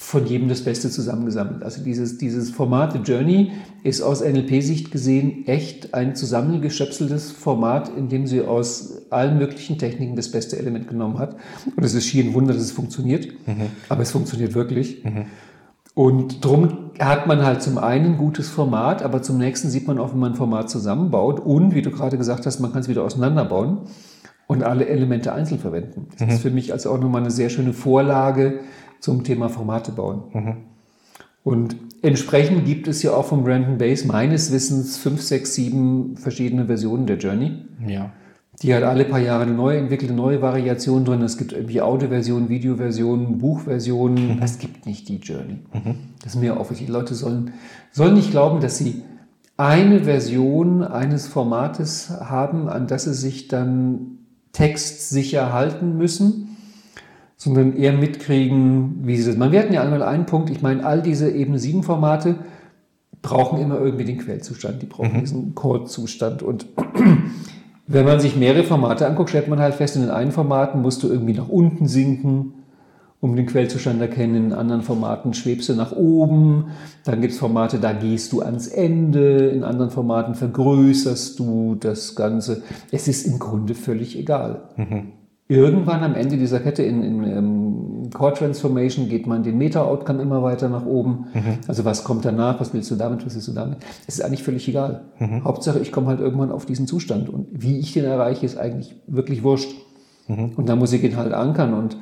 von 0.00 0.24
jedem 0.26 0.48
das 0.48 0.62
Beste 0.62 0.90
zusammengesammelt. 0.90 1.64
Also 1.64 1.82
dieses, 1.82 2.18
dieses 2.18 2.50
Format 2.50 2.92
The 2.92 3.00
Journey 3.00 3.50
ist 3.82 4.00
aus 4.00 4.22
NLP-Sicht 4.22 4.92
gesehen 4.92 5.44
echt 5.48 5.92
ein 5.92 6.14
zusammengeschöpseltes 6.14 7.32
Format, 7.32 7.90
in 7.96 8.08
dem 8.08 8.28
sie 8.28 8.42
aus 8.42 9.02
allen 9.10 9.38
möglichen 9.38 9.76
Techniken 9.76 10.14
das 10.14 10.30
beste 10.30 10.56
Element 10.56 10.86
genommen 10.86 11.18
hat. 11.18 11.34
Und 11.74 11.82
es 11.82 11.94
ist 11.94 12.06
schier 12.06 12.24
ein 12.24 12.32
Wunder, 12.32 12.54
dass 12.54 12.62
es 12.62 12.70
funktioniert, 12.70 13.26
mhm. 13.48 13.70
aber 13.88 14.02
es 14.02 14.12
funktioniert 14.12 14.54
wirklich. 14.54 15.04
Mhm. 15.04 15.26
Und 15.94 16.44
darum 16.44 16.92
hat 17.00 17.26
man 17.26 17.44
halt 17.44 17.60
zum 17.60 17.76
einen 17.76 18.12
ein 18.12 18.18
gutes 18.18 18.48
Format, 18.48 19.02
aber 19.02 19.20
zum 19.20 19.36
nächsten 19.36 19.68
sieht 19.68 19.88
man 19.88 19.98
auch, 19.98 20.14
wie 20.14 20.18
man 20.18 20.32
ein 20.32 20.36
Format 20.36 20.70
zusammenbaut. 20.70 21.40
Und 21.40 21.74
wie 21.74 21.82
du 21.82 21.90
gerade 21.90 22.16
gesagt 22.16 22.46
hast, 22.46 22.60
man 22.60 22.70
kann 22.70 22.82
es 22.82 22.88
wieder 22.88 23.02
auseinanderbauen 23.02 23.78
und 24.46 24.62
alle 24.62 24.86
Elemente 24.86 25.32
einzeln 25.32 25.58
verwenden. 25.58 26.06
Das 26.16 26.28
mhm. 26.28 26.34
ist 26.34 26.42
für 26.42 26.52
mich 26.52 26.72
also 26.72 26.92
auch 26.92 27.00
nochmal 27.00 27.22
eine 27.22 27.32
sehr 27.32 27.50
schöne 27.50 27.72
Vorlage 27.72 28.60
zum 29.00 29.24
Thema 29.24 29.48
Formate 29.48 29.92
bauen. 29.92 30.22
Mhm. 30.32 30.56
Und 31.44 31.76
entsprechend 32.02 32.66
gibt 32.66 32.88
es 32.88 33.02
ja 33.02 33.12
auch 33.12 33.26
vom 33.26 33.44
Brandon 33.44 33.78
Base 33.78 34.06
meines 34.06 34.52
Wissens 34.52 34.98
fünf, 34.98 35.22
sechs, 35.22 35.54
sieben 35.54 36.16
verschiedene 36.16 36.66
Versionen 36.66 37.06
der 37.06 37.16
Journey. 37.16 37.64
Ja 37.86 38.12
die 38.62 38.74
hat 38.74 38.82
alle 38.82 39.04
paar 39.04 39.20
Jahre 39.20 39.44
eine 39.44 39.52
neue 39.52 39.78
entwickelte, 39.78 40.14
neue 40.14 40.42
Variation 40.42 41.04
drin. 41.04 41.22
Es 41.22 41.38
gibt 41.38 41.52
irgendwie 41.52 41.80
Audioversionen, 41.80 42.48
Videoversionen, 42.48 43.38
Buchversionen. 43.38 44.36
Mhm. 44.36 44.42
Es 44.42 44.58
gibt 44.58 44.84
nicht 44.84 45.08
die 45.08 45.18
Journey. 45.18 45.58
Mhm. 45.72 45.94
Das 46.22 46.34
ist 46.34 46.40
mir 46.40 46.58
auch 46.58 46.70
wichtig. 46.70 46.86
Die 46.86 46.92
Leute 46.92 47.14
sollen, 47.14 47.52
sollen 47.92 48.14
nicht 48.14 48.32
glauben, 48.32 48.60
dass 48.60 48.78
sie 48.78 49.02
eine 49.56 50.04
Version 50.04 50.82
eines 50.82 51.28
Formates 51.28 52.10
haben, 52.10 52.68
an 52.68 52.88
das 52.88 53.04
sie 53.04 53.14
sich 53.14 53.48
dann 53.48 54.18
textsicher 54.52 55.52
halten 55.52 55.96
müssen, 55.96 56.47
sondern 57.38 57.76
eher 57.76 57.92
mitkriegen, 57.92 58.98
wie 59.04 59.16
sie 59.16 59.30
das 59.30 59.38
machen. 59.38 59.52
Wir 59.52 59.60
hatten 59.60 59.72
ja 59.72 59.80
einmal 59.80 60.02
einen 60.02 60.26
Punkt, 60.26 60.50
ich 60.50 60.60
meine, 60.60 60.84
all 60.84 61.00
diese 61.00 61.30
Ebene 61.30 61.58
7 61.58 61.84
Formate 61.84 62.34
brauchen 63.22 63.60
immer 63.60 63.78
irgendwie 63.78 64.04
den 64.04 64.18
Quellzustand, 64.18 64.82
die 64.82 64.86
brauchen 64.86 65.14
mhm. 65.14 65.20
diesen 65.20 65.54
Core-Zustand 65.54 66.42
und 66.42 66.66
wenn 67.86 68.04
man 68.04 68.20
sich 68.20 68.36
mehrere 68.36 68.64
Formate 68.64 69.06
anguckt, 69.06 69.30
stellt 69.30 69.48
man 69.48 69.60
halt 69.60 69.74
fest, 69.74 69.94
in 69.94 70.02
den 70.02 70.10
einen 70.10 70.32
Formaten 70.32 70.82
musst 70.82 71.02
du 71.04 71.08
irgendwie 71.08 71.32
nach 71.32 71.48
unten 71.48 71.86
sinken, 71.86 72.54
um 73.20 73.34
den 73.34 73.46
Quellzustand 73.46 74.00
erkennen. 74.00 74.46
In 74.46 74.52
anderen 74.52 74.82
Formaten 74.82 75.32
schwebst 75.32 75.68
du 75.68 75.74
nach 75.74 75.92
oben. 75.92 76.66
Dann 77.04 77.20
gibt 77.20 77.32
es 77.32 77.38
Formate, 77.38 77.78
da 77.78 77.92
gehst 77.92 78.32
du 78.32 78.42
ans 78.42 78.68
Ende. 78.68 79.48
In 79.48 79.64
anderen 79.64 79.90
Formaten 79.90 80.34
vergrößerst 80.34 81.38
du 81.38 81.76
das 81.76 82.14
Ganze. 82.14 82.62
Es 82.92 83.08
ist 83.08 83.26
im 83.26 83.40
Grunde 83.40 83.74
völlig 83.74 84.16
egal. 84.16 84.62
Mhm. 84.76 85.17
Irgendwann 85.48 86.04
am 86.04 86.14
Ende 86.14 86.36
dieser 86.36 86.60
Kette 86.60 86.82
in, 86.82 87.02
in, 87.02 87.24
ähm, 87.24 88.10
Core 88.12 88.34
Transformation 88.34 89.08
geht 89.08 89.26
man 89.26 89.42
den 89.42 89.56
Meta-Outcome 89.56 90.20
immer 90.20 90.42
weiter 90.42 90.68
nach 90.68 90.84
oben. 90.84 91.26
Mhm. 91.32 91.58
Also 91.66 91.86
was 91.86 92.04
kommt 92.04 92.24
danach, 92.24 92.60
was 92.60 92.74
willst 92.74 92.90
du 92.90 92.96
damit, 92.96 93.24
was 93.24 93.34
willst 93.34 93.48
du 93.48 93.52
damit? 93.52 93.78
Es 94.06 94.18
ist 94.18 94.24
eigentlich 94.24 94.42
völlig 94.42 94.68
egal. 94.68 95.04
Mhm. 95.18 95.44
Hauptsache, 95.44 95.78
ich 95.78 95.90
komme 95.90 96.08
halt 96.08 96.20
irgendwann 96.20 96.52
auf 96.52 96.66
diesen 96.66 96.86
Zustand. 96.86 97.30
Und 97.30 97.46
wie 97.50 97.78
ich 97.78 97.94
den 97.94 98.04
erreiche, 98.04 98.44
ist 98.44 98.58
eigentlich 98.58 98.94
wirklich 99.06 99.42
wurscht. 99.42 99.70
Mhm. 100.26 100.52
Und 100.56 100.68
da 100.68 100.76
muss 100.76 100.92
ich 100.92 101.02
ihn 101.02 101.16
halt 101.16 101.32
ankern. 101.32 101.72
Und 101.72 101.96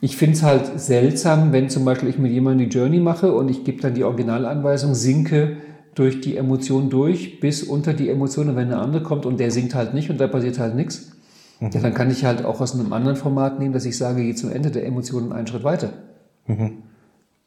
ich 0.00 0.16
finde 0.16 0.36
es 0.36 0.44
halt 0.44 0.80
seltsam, 0.80 1.52
wenn 1.52 1.70
zum 1.70 1.84
Beispiel 1.84 2.08
ich 2.08 2.18
mit 2.18 2.30
jemandem 2.30 2.68
die 2.68 2.76
Journey 2.76 3.00
mache 3.00 3.32
und 3.32 3.50
ich 3.50 3.64
gebe 3.64 3.82
dann 3.82 3.94
die 3.94 4.04
Originalanweisung, 4.04 4.94
sinke 4.94 5.56
durch 5.94 6.20
die 6.20 6.36
Emotion 6.36 6.88
durch 6.88 7.40
bis 7.40 7.64
unter 7.64 7.92
die 7.92 8.08
Emotion 8.08 8.48
und 8.48 8.56
wenn 8.56 8.68
eine 8.68 8.78
andere 8.78 9.02
kommt 9.02 9.26
und 9.26 9.38
der 9.40 9.50
sinkt 9.50 9.74
halt 9.74 9.92
nicht 9.92 10.08
und 10.08 10.20
da 10.20 10.26
passiert 10.26 10.58
halt 10.58 10.74
nichts 10.74 11.11
ja, 11.70 11.80
dann 11.80 11.94
kann 11.94 12.10
ich 12.10 12.24
halt 12.24 12.44
auch 12.44 12.60
aus 12.60 12.74
einem 12.74 12.92
anderen 12.92 13.16
Format 13.16 13.58
nehmen, 13.58 13.72
dass 13.72 13.84
ich 13.84 13.96
sage, 13.96 14.22
geh 14.22 14.34
zum 14.34 14.50
Ende 14.50 14.70
der 14.70 14.84
Emotionen 14.84 15.32
einen 15.32 15.46
Schritt 15.46 15.64
weiter. 15.64 15.92
Mhm. 16.46 16.78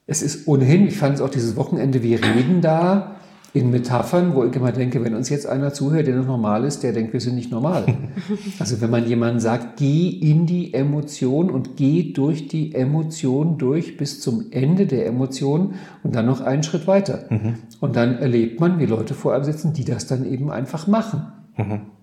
Es 0.08 0.22
ist 0.22 0.48
ohnehin, 0.48 0.88
ich 0.88 0.98
fand 0.98 1.16
es 1.16 1.22
auch 1.22 1.30
dieses 1.30 1.56
Wochenende, 1.56 2.04
wir 2.04 2.24
reden 2.24 2.62
da 2.62 3.16
in 3.54 3.72
Metaphern, 3.72 4.36
wo 4.36 4.44
ich 4.44 4.54
immer 4.56 4.74
denke, 4.74 5.04
wenn 5.04 5.16
uns 5.16 5.30
jetzt 5.30 5.48
einer 5.48 5.74
zuhört, 5.74 6.08
der 6.08 6.16
noch 6.18 6.28
normal 6.28 6.66
ist, 6.66 6.84
der 6.84 6.92
denkt, 6.92 7.14
wir 7.14 7.22
sind 7.22 7.36
nicht 7.36 7.52
normal. 7.52 7.86
Also 8.60 8.82
wenn 8.82 8.90
man 8.90 9.08
jemandem 9.08 9.40
sagt, 9.40 9.78
geh 9.78 10.10
in 10.10 10.46
die 10.46 10.74
Emotion 10.74 11.50
und 11.50 11.76
geh 11.78 12.14
durch 12.14 12.48
die 12.48 12.74
Emotion 12.74 13.58
durch 13.58 13.98
bis 13.98 14.20
zum 14.22 14.46
Ende 14.52 14.88
der 14.88 15.06
Emotion 15.06 15.76
und 16.04 16.16
dann 16.16 16.26
noch 16.26 16.42
einen 16.42 16.64
Schritt 16.64 16.88
weiter. 16.88 17.26
Mhm. 17.30 17.56
Und 17.80 17.96
dann 17.96 18.18
erlebt 18.18 18.60
man, 18.60 18.80
wie 18.80 18.86
Leute 18.86 19.14
vor 19.14 19.34
einem 19.34 19.44
sitzen, 19.44 19.74
die 19.74 19.86
das 19.86 20.08
dann 20.08 20.26
eben 20.26 20.52
einfach 20.52 20.88
machen. 20.88 21.28
Mhm 21.58 21.95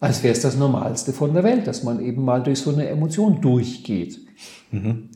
als 0.00 0.22
wäre 0.22 0.32
es 0.32 0.40
das 0.40 0.56
Normalste 0.56 1.12
von 1.12 1.32
der 1.32 1.42
Welt, 1.44 1.66
dass 1.66 1.82
man 1.82 2.00
eben 2.00 2.24
mal 2.24 2.42
durch 2.42 2.60
so 2.60 2.70
eine 2.70 2.88
Emotion 2.88 3.40
durchgeht. 3.40 4.18
Mhm. 4.70 5.10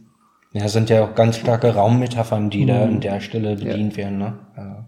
Ja, 0.53 0.69
sind 0.69 0.91
ja 0.91 1.05
auch 1.05 1.15
ganz 1.15 1.37
starke 1.37 1.75
Raummetaphern, 1.75 2.51
die 2.51 2.65
mhm. 2.65 2.69
da 2.69 2.83
an 2.85 3.01
der 3.01 3.21
Stelle 3.21 3.57
bedient 3.57 3.93
ja. 3.93 3.99
werden. 3.99 4.19
Ne? 4.19 4.39
Ja. 4.57 4.85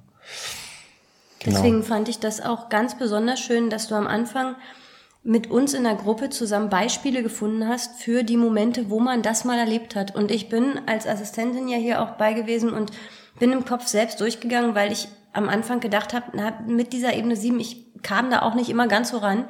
Genau. 1.38 1.56
Deswegen 1.56 1.82
fand 1.82 2.08
ich 2.08 2.20
das 2.20 2.40
auch 2.40 2.68
ganz 2.68 2.96
besonders 2.98 3.40
schön, 3.40 3.68
dass 3.68 3.88
du 3.88 3.94
am 3.94 4.06
Anfang 4.06 4.54
mit 5.24 5.50
uns 5.50 5.74
in 5.74 5.84
der 5.84 5.94
Gruppe 5.94 6.30
zusammen 6.30 6.68
Beispiele 6.68 7.22
gefunden 7.22 7.68
hast 7.68 8.00
für 8.00 8.24
die 8.24 8.36
Momente, 8.36 8.90
wo 8.90 8.98
man 8.98 9.22
das 9.22 9.44
mal 9.44 9.58
erlebt 9.58 9.94
hat. 9.94 10.14
Und 10.14 10.30
ich 10.30 10.48
bin 10.48 10.80
als 10.86 11.06
Assistentin 11.06 11.68
ja 11.68 11.78
hier 11.78 12.02
auch 12.02 12.12
bei 12.12 12.32
gewesen 12.32 12.72
und 12.72 12.90
bin 13.38 13.52
im 13.52 13.64
Kopf 13.64 13.86
selbst 13.86 14.20
durchgegangen, 14.20 14.74
weil 14.74 14.90
ich 14.90 15.08
am 15.32 15.48
Anfang 15.48 15.80
gedacht 15.80 16.12
habe, 16.12 16.26
na, 16.34 16.60
mit 16.66 16.92
dieser 16.92 17.14
Ebene 17.14 17.36
7, 17.36 17.60
ich 17.60 17.91
kam 18.02 18.30
da 18.30 18.42
auch 18.42 18.54
nicht 18.54 18.70
immer 18.70 18.88
ganz 18.88 19.10
so 19.10 19.18
ran. 19.18 19.44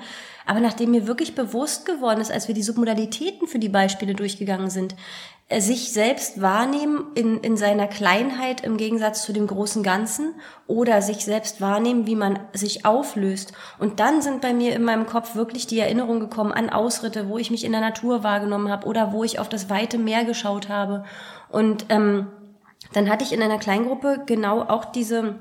Aber 0.47 0.61
nachdem 0.61 0.91
mir 0.91 1.07
wirklich 1.07 1.35
bewusst 1.35 1.87
geworden 1.87 2.21
ist, 2.21 2.33
als 2.33 2.49
wir 2.49 2.55
die 2.55 2.63
Submodalitäten 2.63 3.47
für 3.47 3.59
die 3.59 3.69
Beispiele 3.69 4.15
durchgegangen 4.15 4.71
sind, 4.71 4.97
äh, 5.49 5.61
sich 5.61 5.93
selbst 5.93 6.41
wahrnehmen 6.41 7.07
in, 7.15 7.39
in 7.41 7.57
seiner 7.57 7.87
Kleinheit 7.87 8.63
im 8.63 8.77
Gegensatz 8.77 9.23
zu 9.23 9.33
dem 9.33 9.47
großen 9.47 9.83
Ganzen 9.83 10.35
oder 10.67 11.03
sich 11.03 11.25
selbst 11.25 11.61
wahrnehmen, 11.61 12.07
wie 12.07 12.17
man 12.17 12.41
sich 12.53 12.85
auflöst. 12.85 13.53
Und 13.79 14.01
dann 14.01 14.23
sind 14.23 14.41
bei 14.41 14.53
mir 14.53 14.75
in 14.75 14.83
meinem 14.83 15.07
Kopf 15.07 15.35
wirklich 15.35 15.67
die 15.67 15.79
Erinnerungen 15.79 16.21
gekommen 16.21 16.53
an 16.53 16.71
Ausritte, 16.71 17.29
wo 17.29 17.39
ich 17.39 17.51
mich 17.51 17.65
in 17.65 17.73
der 17.73 17.81
Natur 17.81 18.25
wahrgenommen 18.25 18.71
habe 18.71 18.87
oder 18.87 19.13
wo 19.13 19.25
ich 19.25 19.39
auf 19.39 19.49
das 19.49 19.71
weite 19.71 19.99
Meer 19.99 20.25
geschaut 20.25 20.69
habe. 20.69 21.05
Und 21.51 21.87
ähm, 21.89 22.27
dann 22.93 23.09
hatte 23.09 23.25
ich 23.25 23.33
in 23.33 23.43
einer 23.43 23.59
Kleingruppe 23.59 24.23
genau 24.27 24.63
auch 24.63 24.87
diese 24.87 25.37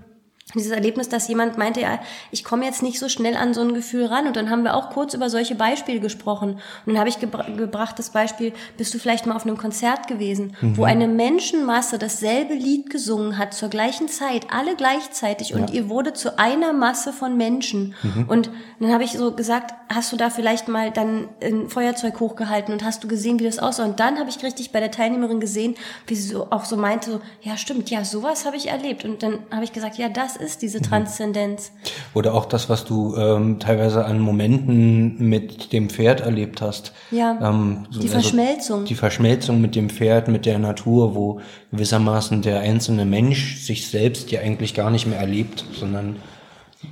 dieses 0.56 0.72
Erlebnis, 0.72 1.10
dass 1.10 1.28
jemand 1.28 1.58
meinte, 1.58 1.82
ja, 1.82 2.00
ich 2.32 2.44
komme 2.44 2.66
jetzt 2.66 2.84
nicht 2.84 3.00
so 3.00 3.10
schnell 3.10 3.36
an 3.36 3.54
so 3.54 3.62
ein 3.62 3.74
Gefühl 3.74 4.06
ran. 4.06 4.28
Und 4.28 4.36
dann 4.36 4.50
haben 4.50 4.64
wir 4.64 4.76
auch 4.76 4.90
kurz 4.90 5.14
über 5.14 5.30
solche 5.30 5.56
Beispiele 5.56 6.00
gesprochen. 6.00 6.54
Und 6.86 6.94
dann 6.94 7.00
habe 7.00 7.10
ich 7.10 7.20
gebra 7.20 7.44
gebracht 7.44 7.98
das 8.00 8.10
Beispiel, 8.10 8.54
bist 8.78 8.94
du 8.94 9.00
vielleicht 9.00 9.26
mal 9.26 9.36
auf 9.36 9.46
einem 9.46 9.58
Konzert 9.58 10.08
gewesen, 10.08 10.56
mhm. 10.62 10.78
wo 10.78 10.84
eine 10.84 11.08
Menschenmasse 11.08 11.98
dasselbe 11.98 12.54
Lied 12.54 12.90
gesungen 12.90 13.38
hat 13.38 13.54
zur 13.54 13.70
gleichen 13.70 14.08
Zeit, 14.08 14.48
alle 14.52 14.76
gleichzeitig. 14.76 15.50
Ja. 15.50 15.58
Und 15.58 15.72
ihr 15.72 15.90
wurde 15.90 16.14
zu 16.14 16.38
einer 16.38 16.74
Masse 16.74 17.14
von 17.14 17.38
Menschen. 17.38 17.96
Mhm. 18.04 18.26
Und 18.28 18.50
dann 18.80 18.92
habe 18.92 19.04
ich 19.04 19.14
so 19.14 19.32
gesagt, 19.32 19.74
hast 19.90 20.12
du 20.12 20.18
da 20.18 20.30
vielleicht 20.30 20.68
mal 20.68 20.92
dann 20.92 21.30
ein 21.42 21.70
Feuerzeug 21.70 22.20
hochgehalten 22.20 22.74
und 22.74 22.84
hast 22.84 23.04
du 23.04 23.08
gesehen, 23.08 23.40
wie 23.40 23.44
das 23.44 23.60
aussah? 23.60 23.86
Und 23.86 24.00
dann 24.00 24.20
habe 24.20 24.30
ich 24.30 24.44
richtig 24.44 24.72
bei 24.72 24.80
der 24.80 24.92
Teilnehmerin 24.92 25.40
gesehen, 25.40 25.76
wie 26.08 26.16
sie 26.16 26.30
so 26.30 26.48
auch 26.50 26.66
so 26.66 26.78
meinte, 26.78 27.12
so, 27.12 27.22
ja 27.42 27.58
stimmt, 27.58 27.90
ja, 27.90 28.04
sowas 28.04 28.46
habe 28.46 28.58
ich 28.58 28.70
erlebt. 28.70 29.06
Und 29.06 29.24
dann 29.24 29.40
habe 29.52 29.64
ich 29.64 29.74
gesagt, 29.74 29.98
ja, 29.98 30.10
das 30.10 30.36
ist 30.42 30.62
diese 30.62 30.80
mhm. 30.80 30.84
Transzendenz. 30.84 31.72
Oder 32.14 32.34
auch 32.34 32.46
das, 32.46 32.70
was 32.70 32.86
du 32.86 33.16
ähm, 33.16 33.60
teilweise 33.60 34.06
an 34.06 34.20
Momenten 34.20 35.18
mit 35.30 35.74
dem 35.74 35.90
Pferd 35.90 36.22
erlebt 36.22 36.62
hast. 36.62 36.94
Ja, 37.12 37.38
ähm, 37.42 37.88
so, 37.90 38.00
die 38.00 38.08
also 38.08 38.20
Verschmelzung. 38.20 38.86
Die 38.86 38.96
Verschmelzung 38.96 39.62
mit 39.62 39.76
dem 39.76 39.90
Pferd, 39.90 40.28
mit 40.28 40.46
der 40.46 40.60
Natur, 40.60 41.16
wo 41.16 41.42
gewissermaßen 41.72 42.42
der 42.42 42.60
einzelne 42.62 43.06
Mensch 43.06 43.58
sich 43.58 43.88
selbst 43.88 44.32
ja 44.32 44.42
eigentlich 44.42 44.74
gar 44.74 44.90
nicht 44.92 45.08
mehr 45.08 45.20
erlebt, 45.20 45.66
sondern 45.80 46.18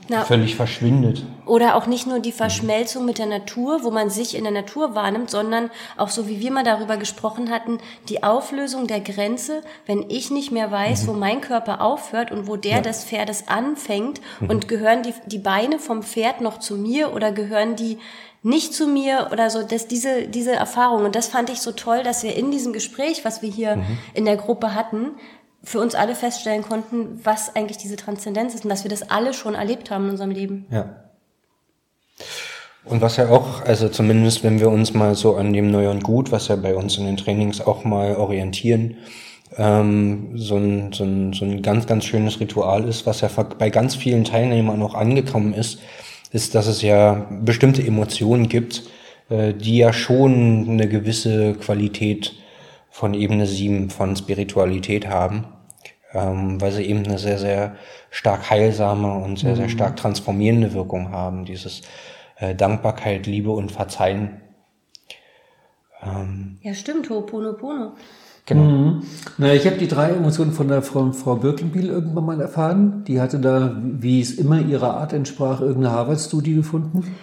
na, 0.08 0.24
völlig 0.24 0.56
verschwindet. 0.56 1.26
Oder 1.46 1.76
auch 1.76 1.88
nicht 1.88 2.06
nur 2.06 2.20
die 2.20 2.32
Verschmelzung 2.32 3.06
mit 3.06 3.18
der 3.18 3.26
Natur, 3.26 3.84
wo 3.84 3.92
man 3.92 4.10
sich 4.10 4.36
in 4.36 4.44
der 4.44 4.54
Natur 4.54 4.94
wahrnimmt, 4.94 5.30
sondern 5.30 5.72
auch 5.98 6.10
so 6.10 6.28
wie 6.28 6.40
wir 6.40 6.52
mal 6.52 6.64
darüber 6.64 6.98
gesprochen 6.98 7.50
hatten, 7.50 7.80
die 8.08 8.24
Auflösung 8.24 8.88
der 8.88 9.00
Grenze, 9.00 9.62
wenn 9.86 10.06
ich 10.10 10.30
nicht 10.30 10.52
mehr 10.52 10.72
weiß, 10.72 11.04
mhm. 11.04 11.08
wo 11.08 11.14
mein 11.14 11.42
Körper 11.42 11.82
aufhört 11.82 12.32
und 12.32 12.48
wo 12.48 12.56
der 12.56 12.78
ja. 12.78 12.82
des 12.82 13.04
Pferdes 13.04 13.48
anfängt 13.48 14.22
mhm. 14.40 14.50
und 14.50 14.68
gehören 14.68 15.04
die, 15.04 15.14
die 15.26 15.40
Beine 15.40 15.80
vom 15.80 16.04
Pferd 16.04 16.42
noch 16.42 16.60
zu 16.60 16.76
mir 16.76 17.14
oder 17.14 17.32
gehören 17.32 17.76
die 17.76 17.98
nicht 18.42 18.74
zu 18.74 18.88
mir 18.88 19.30
oder 19.32 19.50
so, 19.50 19.64
dass 19.64 19.88
diese, 19.88 20.28
diese 20.28 20.54
Erfahrung, 20.54 21.04
und 21.04 21.16
das 21.16 21.28
fand 21.28 21.50
ich 21.50 21.60
so 21.60 21.74
toll, 21.74 22.04
dass 22.04 22.24
wir 22.24 22.36
in 22.36 22.52
diesem 22.52 22.72
Gespräch, 22.72 23.26
was 23.26 23.42
wir 23.42 23.50
hier 23.50 23.78
mhm. 23.78 23.98
in 24.14 24.26
der 24.26 24.38
Gruppe 24.38 24.74
hatten, 24.74 25.12
für 25.70 25.80
uns 25.80 25.94
alle 25.94 26.16
feststellen 26.16 26.64
konnten, 26.64 27.20
was 27.24 27.56
eigentlich 27.56 27.78
diese 27.78 27.96
Transzendenz 27.96 28.56
ist 28.56 28.64
und 28.64 28.72
dass 28.72 28.84
wir 28.84 28.90
das 28.90 29.12
alle 29.12 29.36
schon 29.36 29.54
erlebt 29.54 29.92
haben 29.92 30.06
in 30.06 30.10
unserem 30.10 30.32
Leben. 30.32 30.66
Ja. 30.72 30.96
Und 32.86 33.02
was 33.02 33.18
ja 33.18 33.30
auch, 33.30 33.62
also 33.62 33.88
zumindest 33.88 34.44
wenn 34.44 34.60
wir 34.60 34.70
uns 34.70 34.96
mal 34.96 35.14
so 35.14 35.36
an 35.36 35.54
dem 35.54 35.70
Neu 35.70 35.92
und 35.92 36.04
Gut, 36.04 36.32
was 36.32 36.48
ja 36.48 36.56
bei 36.56 36.76
uns 36.76 36.98
in 36.98 37.06
den 37.06 37.18
Trainings 37.18 37.62
auch 37.62 37.84
mal 37.84 38.16
orientieren, 38.16 38.98
ähm, 39.58 40.32
so, 40.34 40.58
ein, 40.58 40.92
so, 40.92 41.04
ein, 41.04 41.34
so 41.34 41.46
ein 41.46 41.62
ganz, 41.62 41.86
ganz 41.86 42.04
schönes 42.04 42.40
Ritual 42.40 42.86
ist, 42.86 43.06
was 43.06 43.22
ja 43.22 43.30
bei 43.60 43.70
ganz 43.70 43.96
vielen 43.96 44.24
Teilnehmern 44.24 44.82
auch 44.82 44.96
angekommen 44.96 45.54
ist, 45.54 45.82
ist, 46.32 46.56
dass 46.56 46.66
es 46.66 46.82
ja 46.82 47.28
bestimmte 47.44 47.86
Emotionen 47.86 48.50
gibt, 48.50 48.86
äh, 49.30 49.54
die 49.54 49.78
ja 49.78 49.94
schon 49.94 50.68
eine 50.68 50.90
gewisse 50.90 51.54
Qualität 51.54 52.34
von 52.90 53.14
Ebene 53.14 53.46
7 53.46 53.92
von 53.92 54.16
Spiritualität 54.16 55.08
haben, 55.08 55.46
ähm, 56.14 56.60
weil 56.60 56.72
sie 56.72 56.84
eben 56.84 57.06
eine 57.06 57.18
sehr, 57.18 57.38
sehr 57.38 57.76
stark 58.10 58.50
heilsame 58.50 59.14
und 59.14 59.40
sehr, 59.40 59.56
sehr 59.56 59.66
mhm. 59.66 59.72
stark 59.72 59.96
transformierende 59.98 60.74
Wirkung 60.74 61.12
haben. 61.12 61.46
Dieses 61.46 61.82
äh, 62.38 62.56
Dankbarkeit, 62.56 63.28
Liebe 63.28 63.52
und 63.52 63.72
Verzeihen. 63.72 64.42
Ähm, 66.02 66.58
ja, 66.62 66.74
stimmt, 66.74 67.10
Ho'oponopono. 67.10 67.94
Genau. 68.46 68.62
Mhm. 68.62 69.04
Na, 69.38 69.54
ich 69.54 69.66
habe 69.68 69.78
die 69.78 69.88
drei 69.88 70.10
Emotionen 70.10 70.54
von 70.54 70.68
der 70.68 70.82
Frau, 70.82 71.12
Frau 71.12 71.36
Birkenbiel 71.36 71.88
irgendwann 71.88 72.26
mal 72.26 72.42
erfahren. 72.42 73.04
Die 73.06 73.22
hatte 73.22 73.40
da, 73.40 73.78
wie 73.84 74.22
es 74.22 74.32
immer 74.32 74.60
ihrer 74.60 74.96
Art 74.96 75.14
entsprach, 75.14 75.62
irgendeine 75.62 75.92
Harvard-Studie 75.94 76.56
gefunden, 76.56 77.16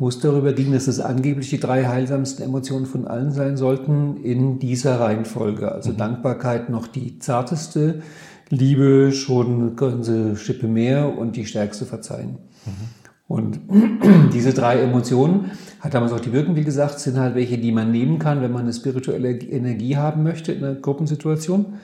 wo 0.00 0.08
es 0.08 0.18
darüber 0.18 0.54
ging, 0.54 0.72
dass 0.72 0.88
es 0.88 0.98
angeblich 0.98 1.50
die 1.50 1.60
drei 1.60 1.84
heilsamsten 1.84 2.42
Emotionen 2.42 2.86
von 2.86 3.06
allen 3.06 3.32
sein 3.32 3.58
sollten 3.58 4.16
in 4.16 4.58
dieser 4.58 4.98
Reihenfolge. 4.98 5.70
Also 5.70 5.92
mhm. 5.92 5.98
Dankbarkeit 5.98 6.70
noch 6.70 6.86
die 6.86 7.18
zarteste, 7.18 8.02
Liebe 8.48 9.12
schon 9.12 9.60
eine 9.60 9.70
ganze 9.72 10.36
Schippe 10.36 10.66
mehr 10.68 11.16
und 11.16 11.36
die 11.36 11.44
stärkste 11.44 11.84
Verzeihen. 11.84 12.38
Mhm. 12.64 13.00
Und 13.28 13.60
diese 14.32 14.54
drei 14.54 14.80
Emotionen, 14.80 15.50
hat 15.80 15.92
damals 15.92 16.12
auch 16.12 16.20
die 16.20 16.30
Birkenbiel 16.30 16.64
gesagt, 16.64 16.98
sind 16.98 17.18
halt 17.18 17.34
welche, 17.34 17.58
die 17.58 17.70
man 17.70 17.92
nehmen 17.92 18.18
kann, 18.18 18.40
wenn 18.40 18.52
man 18.52 18.62
eine 18.62 18.72
spirituelle 18.72 19.32
Energie 19.32 19.98
haben 19.98 20.22
möchte 20.22 20.52
in 20.52 20.64
einer 20.64 20.76
Gruppensituation. 20.76 21.74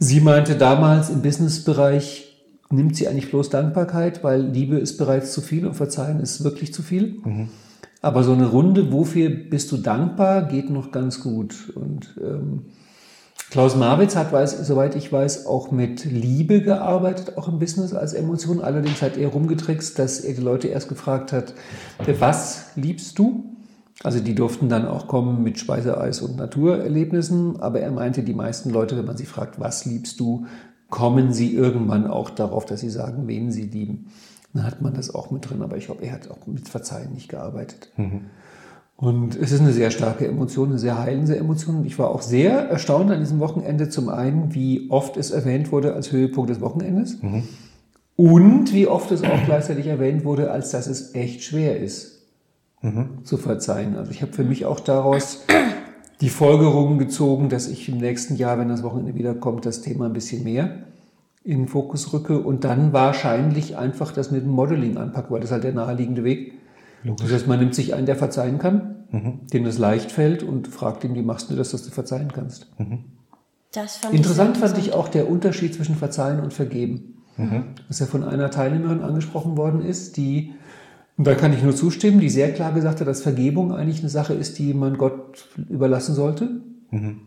Sie 0.00 0.20
meinte 0.20 0.56
damals 0.56 1.10
im 1.10 1.22
Businessbereich, 1.22 2.25
nimmt 2.70 2.96
sie 2.96 3.08
eigentlich 3.08 3.30
bloß 3.30 3.50
Dankbarkeit, 3.50 4.24
weil 4.24 4.42
Liebe 4.42 4.78
ist 4.78 4.96
bereits 4.96 5.32
zu 5.32 5.40
viel 5.40 5.66
und 5.66 5.74
Verzeihen 5.74 6.20
ist 6.20 6.44
wirklich 6.44 6.72
zu 6.74 6.82
viel. 6.82 7.20
Mhm. 7.24 7.48
Aber 8.02 8.22
so 8.22 8.32
eine 8.32 8.46
Runde, 8.46 8.92
wofür 8.92 9.30
bist 9.30 9.72
du 9.72 9.78
dankbar, 9.78 10.42
geht 10.42 10.70
noch 10.70 10.92
ganz 10.92 11.22
gut. 11.22 11.72
Und 11.74 12.14
ähm, 12.22 12.66
Klaus 13.50 13.76
Marwitz 13.76 14.16
hat, 14.16 14.32
weiß, 14.32 14.66
soweit 14.66 14.96
ich 14.96 15.12
weiß, 15.12 15.46
auch 15.46 15.70
mit 15.70 16.04
Liebe 16.04 16.62
gearbeitet, 16.62 17.36
auch 17.36 17.48
im 17.48 17.58
Business 17.58 17.94
als 17.94 18.12
Emotion. 18.12 18.60
Allerdings 18.60 19.02
hat 19.02 19.16
er 19.16 19.28
rumgetrickst, 19.28 19.98
dass 19.98 20.20
er 20.20 20.34
die 20.34 20.42
Leute 20.42 20.68
erst 20.68 20.88
gefragt 20.88 21.32
hat, 21.32 21.54
was 22.18 22.66
liebst 22.76 23.18
du? 23.18 23.44
Also 24.02 24.20
die 24.20 24.34
durften 24.34 24.68
dann 24.68 24.86
auch 24.86 25.06
kommen 25.06 25.42
mit 25.42 25.58
Speiseeis 25.58 26.20
und 26.20 26.36
Naturerlebnissen, 26.36 27.60
aber 27.60 27.80
er 27.80 27.90
meinte, 27.90 28.22
die 28.22 28.34
meisten 28.34 28.70
Leute, 28.70 28.96
wenn 28.98 29.06
man 29.06 29.16
sie 29.16 29.24
fragt, 29.24 29.58
was 29.58 29.86
liebst 29.86 30.20
du, 30.20 30.46
kommen 30.90 31.32
sie 31.32 31.54
irgendwann 31.54 32.06
auch 32.06 32.30
darauf, 32.30 32.64
dass 32.64 32.80
sie 32.80 32.90
sagen, 32.90 33.26
wen 33.26 33.50
sie 33.50 33.64
lieben. 33.64 34.10
Dann 34.52 34.64
hat 34.64 34.80
man 34.80 34.94
das 34.94 35.14
auch 35.14 35.30
mit 35.30 35.48
drin, 35.48 35.62
aber 35.62 35.76
ich 35.76 35.86
glaube, 35.86 36.04
er 36.04 36.12
hat 36.12 36.30
auch 36.30 36.46
mit 36.46 36.68
Verzeihen 36.68 37.12
nicht 37.12 37.28
gearbeitet. 37.28 37.90
Mhm. 37.96 38.22
Und 38.96 39.36
es 39.36 39.52
ist 39.52 39.60
eine 39.60 39.72
sehr 39.72 39.90
starke 39.90 40.26
Emotion, 40.26 40.70
eine 40.70 40.78
sehr 40.78 40.98
heilende 40.98 41.36
Emotion. 41.36 41.76
Und 41.76 41.86
ich 41.86 41.98
war 41.98 42.10
auch 42.10 42.22
sehr 42.22 42.52
erstaunt 42.70 43.10
an 43.10 43.20
diesem 43.20 43.40
Wochenende 43.40 43.90
zum 43.90 44.08
einen, 44.08 44.54
wie 44.54 44.90
oft 44.90 45.18
es 45.18 45.30
erwähnt 45.30 45.70
wurde 45.70 45.92
als 45.92 46.12
Höhepunkt 46.12 46.48
des 46.48 46.62
Wochenendes 46.62 47.20
mhm. 47.22 47.42
und 48.16 48.72
wie 48.72 48.86
oft 48.86 49.10
es 49.12 49.22
auch 49.22 49.44
gleichzeitig 49.44 49.86
erwähnt 49.86 50.24
wurde, 50.24 50.50
als 50.50 50.70
dass 50.70 50.86
es 50.86 51.14
echt 51.14 51.42
schwer 51.42 51.78
ist 51.78 52.22
mhm. 52.80 53.24
zu 53.24 53.36
verzeihen. 53.36 53.96
Also 53.96 54.10
ich 54.12 54.22
habe 54.22 54.32
für 54.32 54.44
mich 54.44 54.64
auch 54.64 54.80
daraus 54.80 55.44
die 56.20 56.28
Folgerungen 56.28 56.98
gezogen, 56.98 57.48
dass 57.48 57.68
ich 57.68 57.88
im 57.88 57.98
nächsten 57.98 58.36
Jahr, 58.36 58.58
wenn 58.58 58.68
das 58.68 58.82
Wochenende 58.82 59.14
wiederkommt, 59.14 59.66
das 59.66 59.82
Thema 59.82 60.06
ein 60.06 60.12
bisschen 60.12 60.44
mehr 60.44 60.84
in 61.44 61.60
den 61.60 61.68
Fokus 61.68 62.12
rücke 62.12 62.40
und 62.40 62.64
dann 62.64 62.92
wahrscheinlich 62.92 63.76
einfach 63.76 64.12
das 64.12 64.30
mit 64.30 64.42
dem 64.42 64.50
Modeling 64.50 64.96
anpacke, 64.96 65.30
weil 65.30 65.40
das 65.40 65.50
ist 65.50 65.52
halt 65.52 65.64
der 65.64 65.74
naheliegende 65.74 66.24
Weg 66.24 66.54
Logisch. 67.06 67.26
Das 67.26 67.32
heißt, 67.32 67.46
man 67.46 67.60
nimmt 67.60 67.74
sich 67.74 67.94
einen, 67.94 68.06
der 68.06 68.16
verzeihen 68.16 68.58
kann, 68.58 68.96
mhm. 69.10 69.46
dem 69.52 69.64
das 69.64 69.78
leicht 69.78 70.10
fällt 70.10 70.42
und 70.42 70.68
fragt 70.68 71.04
ihn, 71.04 71.14
wie 71.14 71.22
machst 71.22 71.50
du 71.50 71.54
das, 71.54 71.70
dass 71.70 71.84
du 71.84 71.90
verzeihen 71.90 72.32
kannst. 72.32 72.68
Mhm. 72.78 73.04
Fand 73.72 74.14
interessant 74.14 74.56
fand 74.56 74.78
ich 74.78 74.94
auch 74.94 75.08
der 75.08 75.28
Unterschied 75.28 75.74
zwischen 75.74 75.96
Verzeihen 75.96 76.40
und 76.40 76.54
Vergeben. 76.54 77.22
Mhm. 77.36 77.64
Was 77.88 77.98
ja 77.98 78.06
von 78.06 78.24
einer 78.24 78.50
Teilnehmerin 78.50 79.02
angesprochen 79.02 79.56
worden 79.58 79.82
ist, 79.82 80.16
die, 80.16 80.54
und 81.16 81.26
da 81.26 81.34
kann 81.34 81.52
ich 81.52 81.62
nur 81.62 81.74
zustimmen, 81.74 82.20
die 82.20 82.30
sehr 82.30 82.52
klar 82.52 82.72
gesagt 82.72 83.00
hat, 83.00 83.06
dass 83.06 83.22
Vergebung 83.22 83.72
eigentlich 83.72 84.00
eine 84.00 84.08
Sache 84.08 84.34
ist, 84.34 84.58
die 84.58 84.74
man 84.74 84.98
Gott 84.98 85.48
überlassen 85.68 86.14
sollte. 86.14 86.60
Mhm. 86.90 87.20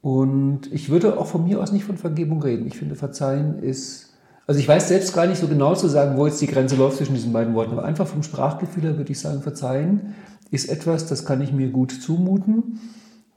Und 0.00 0.72
ich 0.72 0.88
würde 0.88 1.18
auch 1.18 1.26
von 1.26 1.44
mir 1.44 1.60
aus 1.60 1.72
nicht 1.72 1.84
von 1.84 1.96
Vergebung 1.96 2.42
reden. 2.42 2.66
Ich 2.66 2.78
finde, 2.78 2.94
Verzeihen 2.94 3.58
ist 3.58 4.08
also 4.48 4.60
ich 4.60 4.66
weiß 4.66 4.88
selbst 4.88 5.14
gar 5.14 5.26
nicht 5.26 5.38
so 5.38 5.46
genau 5.46 5.74
zu 5.74 5.88
sagen, 5.88 6.16
wo 6.16 6.26
jetzt 6.26 6.40
die 6.40 6.46
Grenze 6.46 6.74
läuft 6.74 6.96
zwischen 6.96 7.14
diesen 7.14 7.34
beiden 7.34 7.54
Worten, 7.54 7.72
aber 7.72 7.84
einfach 7.84 8.06
vom 8.06 8.22
Sprachgefühl 8.22 8.82
her 8.82 8.96
würde 8.96 9.12
ich 9.12 9.20
sagen, 9.20 9.42
verzeihen 9.42 10.14
ist 10.50 10.70
etwas, 10.70 11.06
das 11.06 11.26
kann 11.26 11.42
ich 11.42 11.52
mir 11.52 11.68
gut 11.68 11.92
zumuten. 11.92 12.80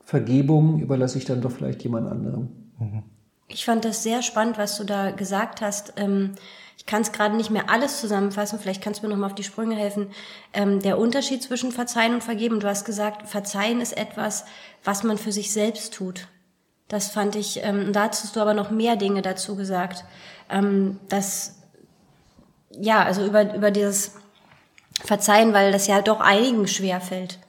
Vergebung 0.06 0.80
überlasse 0.80 1.18
ich 1.18 1.26
dann 1.26 1.42
doch 1.42 1.52
vielleicht 1.52 1.84
jemand 1.84 2.10
anderem. 2.10 2.48
Mhm. 2.80 3.04
Ich 3.50 3.66
fand 3.66 3.84
das 3.84 4.04
sehr 4.04 4.22
spannend, 4.22 4.58
was 4.58 4.78
du 4.78 4.86
da 4.86 5.12
gesagt 5.12 5.60
hast. 5.60 5.92
Ähm, 5.98 6.32
ich 6.82 6.88
kann 6.88 7.04
es 7.04 7.12
gerade 7.12 7.36
nicht 7.36 7.52
mehr 7.52 7.70
alles 7.70 8.02
zusammenfassen, 8.02 8.58
vielleicht 8.60 8.82
kannst 8.82 9.02
du 9.02 9.08
mir 9.08 9.14
noch 9.14 9.20
mal 9.20 9.28
auf 9.28 9.36
die 9.36 9.44
Sprünge 9.44 9.76
helfen. 9.76 10.08
Ähm, 10.52 10.82
der 10.82 10.98
Unterschied 10.98 11.44
zwischen 11.44 11.72
Verzeihen 11.72 12.16
und 12.16 12.24
Vergeben, 12.24 12.60
du 12.60 12.68
hast 12.68 12.86
gesagt, 12.86 13.30
Verzeihen 13.30 13.82
ist 13.82 13.96
etwas, 13.96 14.46
was 14.84 15.04
man 15.04 15.18
für 15.18 15.32
sich 15.32 15.54
selbst 15.54 15.94
tut. 15.94 16.28
Das 16.88 17.12
fand 17.12 17.36
ich, 17.36 17.64
ähm, 17.64 17.94
da 17.94 18.10
hast 18.10 18.36
du 18.36 18.40
aber 18.42 18.54
noch 18.54 18.72
mehr 18.72 18.96
Dinge 18.96 19.22
dazu 19.22 19.56
gesagt 19.56 20.04
ähm, 20.52 20.98
dass, 21.10 21.56
ja, 22.80 23.04
also 23.04 23.26
über, 23.26 23.56
über 23.56 23.72
dieses 23.72 24.12
Verzeihen, 25.04 25.54
weil 25.54 25.72
das 25.72 25.88
ja 25.88 26.02
doch 26.02 26.20
einigen 26.20 26.68
schwer 26.68 27.02
fällt. 27.02 27.40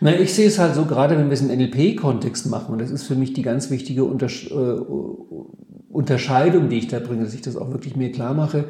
Na, 0.00 0.12
ich 0.12 0.34
sehe 0.34 0.48
es 0.48 0.58
halt 0.58 0.74
so, 0.74 0.86
gerade 0.86 1.16
wenn 1.16 1.26
wir 1.26 1.34
es 1.34 1.40
im 1.40 1.48
NLP-Kontext 1.48 2.46
machen, 2.46 2.72
und 2.72 2.80
das 2.80 2.90
ist 2.90 3.04
für 3.04 3.14
mich 3.14 3.32
die 3.32 3.42
ganz 3.42 3.70
wichtige 3.70 4.04
Untersch 4.04 4.50
äh, 4.50 4.54
Unterscheidung, 5.98 6.68
die 6.68 6.78
ich 6.78 6.88
da 6.88 7.00
bringe, 7.00 7.24
dass 7.24 7.34
ich 7.34 7.42
das 7.42 7.56
auch 7.56 7.72
wirklich 7.72 7.96
mir 7.96 8.12
klar 8.12 8.34
mache. 8.34 8.66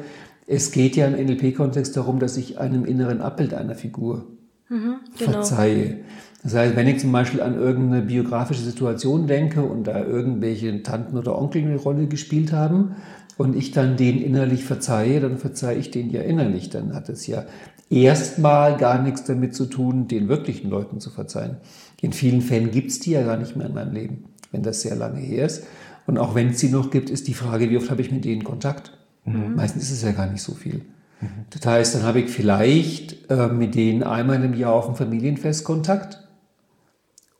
Es 0.47 0.71
geht 0.71 0.95
ja 0.95 1.07
im 1.07 1.13
NLP-Kontext 1.13 1.95
darum, 1.95 2.19
dass 2.19 2.37
ich 2.37 2.57
einem 2.57 2.85
inneren 2.85 3.21
Abbild 3.21 3.53
einer 3.53 3.75
Figur 3.75 4.25
mhm, 4.67 4.95
genau. 5.17 5.31
verzeihe. 5.31 5.97
Das 6.41 6.55
heißt, 6.55 6.75
wenn 6.75 6.87
ich 6.87 6.99
zum 6.99 7.11
Beispiel 7.11 7.41
an 7.41 7.55
irgendeine 7.55 8.01
biografische 8.01 8.61
Situation 8.61 9.27
denke 9.27 9.61
und 9.61 9.85
da 9.85 10.03
irgendwelche 10.03 10.81
Tanten 10.81 11.17
oder 11.17 11.37
Onkel 11.37 11.61
eine 11.61 11.75
Rolle 11.75 12.07
gespielt 12.07 12.51
haben, 12.51 12.95
und 13.39 13.55
ich 13.55 13.71
dann 13.71 13.95
den 13.95 14.21
innerlich 14.21 14.65
verzeihe, 14.65 15.21
dann 15.21 15.37
verzeihe 15.37 15.79
ich 15.79 15.91
den 15.91 16.09
ja 16.09 16.19
innerlich. 16.21 16.69
Dann 16.69 16.93
hat 16.93 17.07
es 17.07 17.25
ja 17.25 17.45
erstmal 17.89 18.75
gar 18.75 19.01
nichts 19.01 19.23
damit 19.23 19.55
zu 19.55 19.65
tun, 19.65 20.09
den 20.09 20.27
wirklichen 20.27 20.69
Leuten 20.69 20.99
zu 20.99 21.09
verzeihen. 21.09 21.55
In 22.01 22.11
vielen 22.11 22.41
Fällen 22.41 22.69
gibt 22.69 22.91
es 22.91 22.99
die 22.99 23.11
ja 23.11 23.23
gar 23.23 23.37
nicht 23.37 23.55
mehr 23.55 23.67
in 23.67 23.73
meinem 23.73 23.93
Leben, 23.93 24.25
wenn 24.51 24.61
das 24.61 24.81
sehr 24.81 24.97
lange 24.97 25.21
her 25.21 25.45
ist. 25.45 25.63
Und 26.09 26.17
auch 26.17 26.33
wenn 26.33 26.49
es 26.49 26.59
sie 26.59 26.69
noch 26.69 26.89
gibt, 26.89 27.11
ist 27.11 27.27
die 27.27 27.35
Frage, 27.35 27.69
wie 27.69 27.77
oft 27.77 27.91
habe 27.91 28.01
ich 28.01 28.11
mit 28.11 28.25
denen 28.25 28.43
Kontakt? 28.43 28.97
Mhm. 29.25 29.53
Meistens 29.55 29.83
ist 29.83 29.91
es 29.91 30.01
ja 30.01 30.11
gar 30.11 30.25
nicht 30.25 30.41
so 30.41 30.55
viel. 30.55 30.81
Mhm. 31.21 31.45
Das 31.51 31.63
heißt, 31.63 31.93
dann 31.93 32.01
habe 32.01 32.21
ich 32.21 32.31
vielleicht 32.31 33.29
äh, 33.29 33.47
mit 33.47 33.75
denen 33.75 34.01
einmal 34.01 34.43
im 34.43 34.55
Jahr 34.55 34.73
auf 34.73 34.87
dem 34.87 34.95
Familienfest 34.95 35.63
Kontakt 35.63 36.27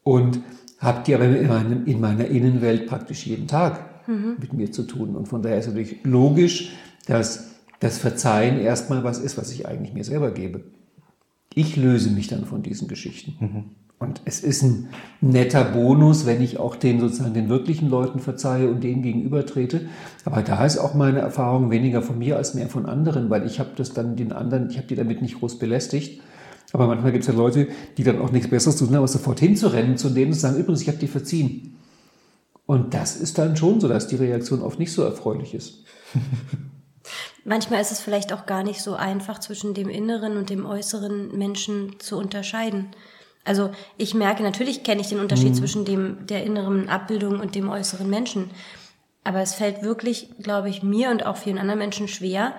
und 0.03 0.41
habe 0.77 1.01
die 1.03 1.15
aber 1.15 1.25
in, 1.25 1.47
meinem, 1.47 1.87
in 1.87 1.99
meiner 1.99 2.25
Innenwelt 2.27 2.85
praktisch 2.85 3.25
jeden 3.25 3.47
Tag 3.47 4.07
mhm. 4.07 4.35
mit 4.39 4.53
mir 4.53 4.71
zu 4.71 4.83
tun. 4.83 5.15
Und 5.15 5.27
von 5.27 5.41
daher 5.41 5.57
ist 5.57 5.65
natürlich 5.65 6.03
logisch, 6.03 6.71
dass 7.07 7.55
das 7.79 7.97
Verzeihen 7.97 8.59
erstmal 8.59 9.03
was 9.03 9.17
ist, 9.17 9.35
was 9.35 9.51
ich 9.51 9.67
eigentlich 9.67 9.95
mir 9.95 10.03
selber 10.03 10.29
gebe. 10.29 10.61
Ich 11.55 11.75
löse 11.75 12.11
mich 12.11 12.27
dann 12.27 12.45
von 12.45 12.61
diesen 12.61 12.87
Geschichten. 12.87 13.35
Und 13.99 14.21
es 14.23 14.39
ist 14.39 14.63
ein 14.63 14.87
netter 15.19 15.65
Bonus, 15.65 16.25
wenn 16.25 16.41
ich 16.41 16.57
auch 16.57 16.77
den 16.77 17.01
sozusagen 17.01 17.33
den 17.33 17.49
wirklichen 17.49 17.89
Leuten 17.89 18.19
verzeihe 18.19 18.69
und 18.69 18.81
denen 18.81 19.01
gegenüber 19.01 19.45
trete. 19.45 19.81
Aber 20.23 20.41
da 20.41 20.65
ist 20.65 20.77
auch 20.77 20.93
meine 20.93 21.19
Erfahrung 21.19 21.69
weniger 21.69 22.01
von 22.01 22.17
mir 22.17 22.37
als 22.37 22.53
mehr 22.53 22.69
von 22.69 22.85
anderen, 22.85 23.29
weil 23.29 23.45
ich 23.45 23.59
habe 23.59 23.71
das 23.75 23.91
dann 23.91 24.15
den 24.15 24.31
anderen, 24.31 24.69
ich 24.69 24.77
habe 24.77 24.87
die 24.87 24.95
damit 24.95 25.21
nicht 25.21 25.39
groß 25.39 25.59
belästigt. 25.59 26.21
Aber 26.71 26.87
manchmal 26.87 27.11
gibt 27.11 27.23
es 27.23 27.27
ja 27.27 27.33
Leute, 27.33 27.67
die 27.97 28.03
dann 28.03 28.21
auch 28.21 28.31
nichts 28.31 28.49
Besseres 28.49 28.77
tun, 28.77 28.95
aber 28.95 29.07
sofort 29.07 29.39
hinzurennen 29.41 29.97
zu 29.97 30.09
denen 30.09 30.27
und 30.27 30.35
zu 30.35 30.39
sagen, 30.39 30.57
übrigens, 30.57 30.81
ich 30.81 30.87
habe 30.87 30.99
die 30.99 31.07
verziehen. 31.07 31.75
Und 32.65 32.93
das 32.93 33.17
ist 33.17 33.37
dann 33.37 33.57
schon 33.57 33.81
so, 33.81 33.87
dass 33.89 34.07
die 34.07 34.15
Reaktion 34.15 34.61
oft 34.61 34.79
nicht 34.79 34.93
so 34.93 35.03
erfreulich 35.03 35.53
ist. 35.53 35.83
Manchmal 37.43 37.81
ist 37.81 37.91
es 37.91 37.99
vielleicht 37.99 38.31
auch 38.31 38.45
gar 38.45 38.63
nicht 38.63 38.81
so 38.81 38.93
einfach, 38.93 39.39
zwischen 39.39 39.73
dem 39.73 39.89
inneren 39.89 40.37
und 40.37 40.49
dem 40.49 40.65
äußeren 40.65 41.35
Menschen 41.37 41.95
zu 41.99 42.17
unterscheiden. 42.17 42.91
Also 43.45 43.71
ich 43.97 44.13
merke, 44.13 44.43
natürlich 44.43 44.83
kenne 44.83 45.01
ich 45.01 45.09
den 45.09 45.19
Unterschied 45.19 45.49
mhm. 45.49 45.55
zwischen 45.55 45.85
dem, 45.85 46.27
der 46.27 46.43
inneren 46.43 46.89
Abbildung 46.89 47.39
und 47.39 47.55
dem 47.55 47.69
äußeren 47.69 48.09
Menschen. 48.09 48.51
Aber 49.23 49.41
es 49.41 49.55
fällt 49.55 49.81
wirklich, 49.81 50.29
glaube 50.41 50.69
ich, 50.69 50.83
mir 50.83 51.09
und 51.09 51.25
auch 51.25 51.37
vielen 51.37 51.57
anderen 51.57 51.79
Menschen 51.79 52.07
schwer, 52.07 52.53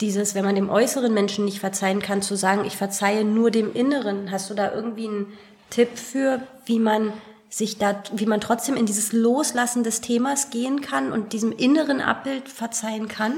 dieses, 0.00 0.34
wenn 0.34 0.44
man 0.44 0.54
dem 0.54 0.68
äußeren 0.68 1.14
Menschen 1.14 1.44
nicht 1.44 1.60
verzeihen 1.60 2.00
kann, 2.00 2.22
zu 2.22 2.36
sagen, 2.36 2.64
ich 2.64 2.76
verzeihe 2.76 3.24
nur 3.24 3.50
dem 3.50 3.72
Inneren. 3.72 4.30
Hast 4.30 4.50
du 4.50 4.54
da 4.54 4.72
irgendwie 4.72 5.06
einen 5.06 5.26
Tipp 5.70 5.96
für, 5.96 6.42
wie 6.66 6.80
man 6.80 7.12
sich 7.48 7.78
da, 7.78 8.02
wie 8.12 8.26
man 8.26 8.40
trotzdem 8.40 8.76
in 8.76 8.86
dieses 8.86 9.12
Loslassen 9.12 9.84
des 9.84 10.00
Themas 10.00 10.50
gehen 10.50 10.80
kann 10.80 11.12
und 11.12 11.32
diesem 11.32 11.52
inneren 11.52 12.00
Abbild 12.00 12.48
verzeihen 12.48 13.08
kann? 13.08 13.34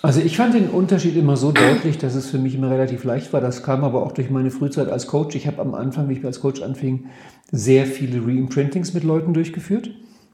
Also 0.00 0.20
ich 0.20 0.36
fand 0.36 0.54
den 0.54 0.70
Unterschied 0.70 1.16
immer 1.16 1.36
so 1.36 1.50
deutlich, 1.50 1.98
dass 1.98 2.14
es 2.14 2.30
für 2.30 2.38
mich 2.38 2.54
immer 2.54 2.70
relativ 2.70 3.02
leicht 3.02 3.32
war. 3.32 3.40
Das 3.40 3.64
kam 3.64 3.82
aber 3.82 4.04
auch 4.04 4.12
durch 4.12 4.30
meine 4.30 4.50
Frühzeit 4.52 4.88
als 4.88 5.08
Coach. 5.08 5.34
Ich 5.34 5.48
habe 5.48 5.60
am 5.60 5.74
Anfang, 5.74 6.08
wie 6.08 6.14
ich 6.14 6.24
als 6.24 6.40
Coach 6.40 6.62
anfing, 6.62 7.06
sehr 7.50 7.84
viele 7.84 8.24
Reimprintings 8.24 8.94
mit 8.94 9.02
Leuten 9.02 9.34
durchgeführt. 9.34 9.90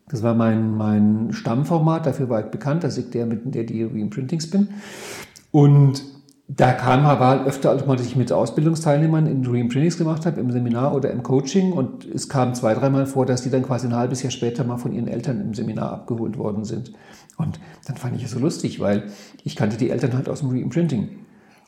Das 0.08 0.22
war 0.22 0.34
mein, 0.34 0.76
mein 0.76 1.32
Stammformat, 1.32 2.04
dafür 2.04 2.28
war 2.28 2.40
ich 2.40 2.50
bekannt, 2.50 2.84
dass 2.84 2.98
ich 2.98 3.08
der, 3.08 3.24
mit 3.24 3.54
der 3.54 3.64
die 3.64 3.84
Reimprintings 3.84 4.50
bin. 4.50 4.68
Und 5.50 6.02
da 6.46 6.72
kam 6.72 7.04
halt 7.04 7.46
öfter, 7.46 7.70
als 7.70 8.06
ich 8.06 8.16
mit 8.16 8.30
Ausbildungsteilnehmern 8.30 9.26
in 9.26 9.46
Reimprintings 9.46 9.96
gemacht 9.96 10.26
habe, 10.26 10.40
im 10.40 10.50
Seminar 10.50 10.94
oder 10.94 11.10
im 11.10 11.22
Coaching. 11.22 11.72
Und 11.72 12.04
es 12.04 12.28
kam 12.28 12.54
zwei, 12.54 12.74
dreimal 12.74 13.06
vor, 13.06 13.24
dass 13.24 13.42
die 13.42 13.50
dann 13.50 13.62
quasi 13.62 13.86
ein 13.86 13.96
halbes 13.96 14.22
Jahr 14.22 14.30
später 14.30 14.62
mal 14.64 14.76
von 14.76 14.92
ihren 14.92 15.08
Eltern 15.08 15.40
im 15.40 15.54
Seminar 15.54 15.92
abgeholt 15.92 16.36
worden 16.36 16.64
sind. 16.64 16.92
Und 17.38 17.58
dann 17.86 17.96
fand 17.96 18.16
ich 18.16 18.24
es 18.24 18.32
so 18.32 18.38
lustig, 18.38 18.78
weil 18.78 19.04
ich 19.42 19.56
kannte 19.56 19.78
die 19.78 19.90
Eltern 19.90 20.12
halt 20.14 20.28
aus 20.28 20.40
dem 20.40 20.50
Reimprinting. 20.50 21.08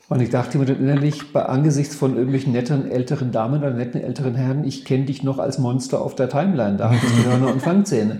Und 0.09 0.21
ich 0.21 0.29
dachte 0.29 0.57
mir 0.57 0.65
dann 0.65 0.79
innerlich, 0.79 1.33
bei 1.33 1.45
angesichts 1.45 1.95
von 1.95 2.13
irgendwelchen 2.13 2.53
netten 2.53 2.89
älteren 2.89 3.31
Damen 3.31 3.59
oder 3.59 3.73
netten 3.73 3.99
älteren 3.99 4.35
Herren, 4.35 4.63
ich 4.63 4.85
kenne 4.85 5.05
dich 5.05 5.21
noch 5.21 5.37
als 5.37 5.57
Monster 5.57 6.01
auf 6.01 6.15
der 6.15 6.29
Timeline, 6.29 6.77
da 6.77 6.91
hast 6.91 7.03
du 7.03 7.29
Hörner 7.29 7.51
und 7.51 7.61
Fangzähne. 7.61 8.19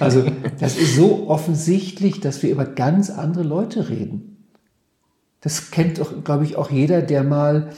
Also 0.00 0.24
das 0.58 0.76
ist 0.76 0.96
so 0.96 1.28
offensichtlich, 1.28 2.18
dass 2.18 2.42
wir 2.42 2.50
über 2.50 2.64
ganz 2.64 3.08
andere 3.10 3.44
Leute 3.44 3.88
reden. 3.88 4.31
Das 5.42 5.70
kennt 5.70 5.98
doch, 5.98 6.24
glaube 6.24 6.44
ich, 6.44 6.56
auch 6.56 6.70
jeder, 6.70 7.02
der 7.02 7.24
mal 7.24 7.70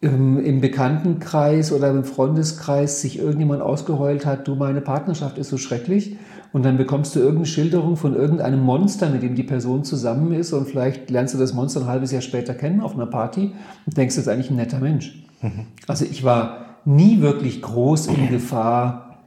im, 0.00 0.38
im 0.42 0.60
Bekanntenkreis 0.60 1.72
oder 1.72 1.90
im 1.90 2.04
Freundeskreis 2.04 3.02
sich 3.02 3.18
irgendjemand 3.18 3.60
ausgeheult 3.60 4.24
hat, 4.24 4.48
du, 4.48 4.54
meine 4.54 4.80
Partnerschaft 4.80 5.36
ist 5.36 5.50
so 5.50 5.58
schrecklich 5.58 6.16
und 6.52 6.64
dann 6.64 6.78
bekommst 6.78 7.14
du 7.14 7.20
irgendeine 7.20 7.46
Schilderung 7.46 7.96
von 7.96 8.14
irgendeinem 8.14 8.60
Monster, 8.60 9.10
mit 9.10 9.22
dem 9.22 9.34
die 9.34 9.42
Person 9.42 9.84
zusammen 9.84 10.32
ist 10.32 10.52
und 10.52 10.68
vielleicht 10.68 11.10
lernst 11.10 11.34
du 11.34 11.38
das 11.38 11.52
Monster 11.52 11.80
ein 11.80 11.86
halbes 11.86 12.12
Jahr 12.12 12.22
später 12.22 12.54
kennen 12.54 12.80
auf 12.80 12.94
einer 12.94 13.06
Party 13.06 13.52
und 13.84 13.96
denkst, 13.96 14.16
das 14.16 14.24
ist 14.24 14.28
eigentlich 14.28 14.50
ein 14.50 14.56
netter 14.56 14.80
Mensch. 14.80 15.22
Mhm. 15.42 15.66
Also 15.86 16.06
ich 16.06 16.24
war 16.24 16.76
nie 16.86 17.20
wirklich 17.20 17.60
groß 17.60 18.06
in 18.06 18.30
Gefahr, 18.30 19.18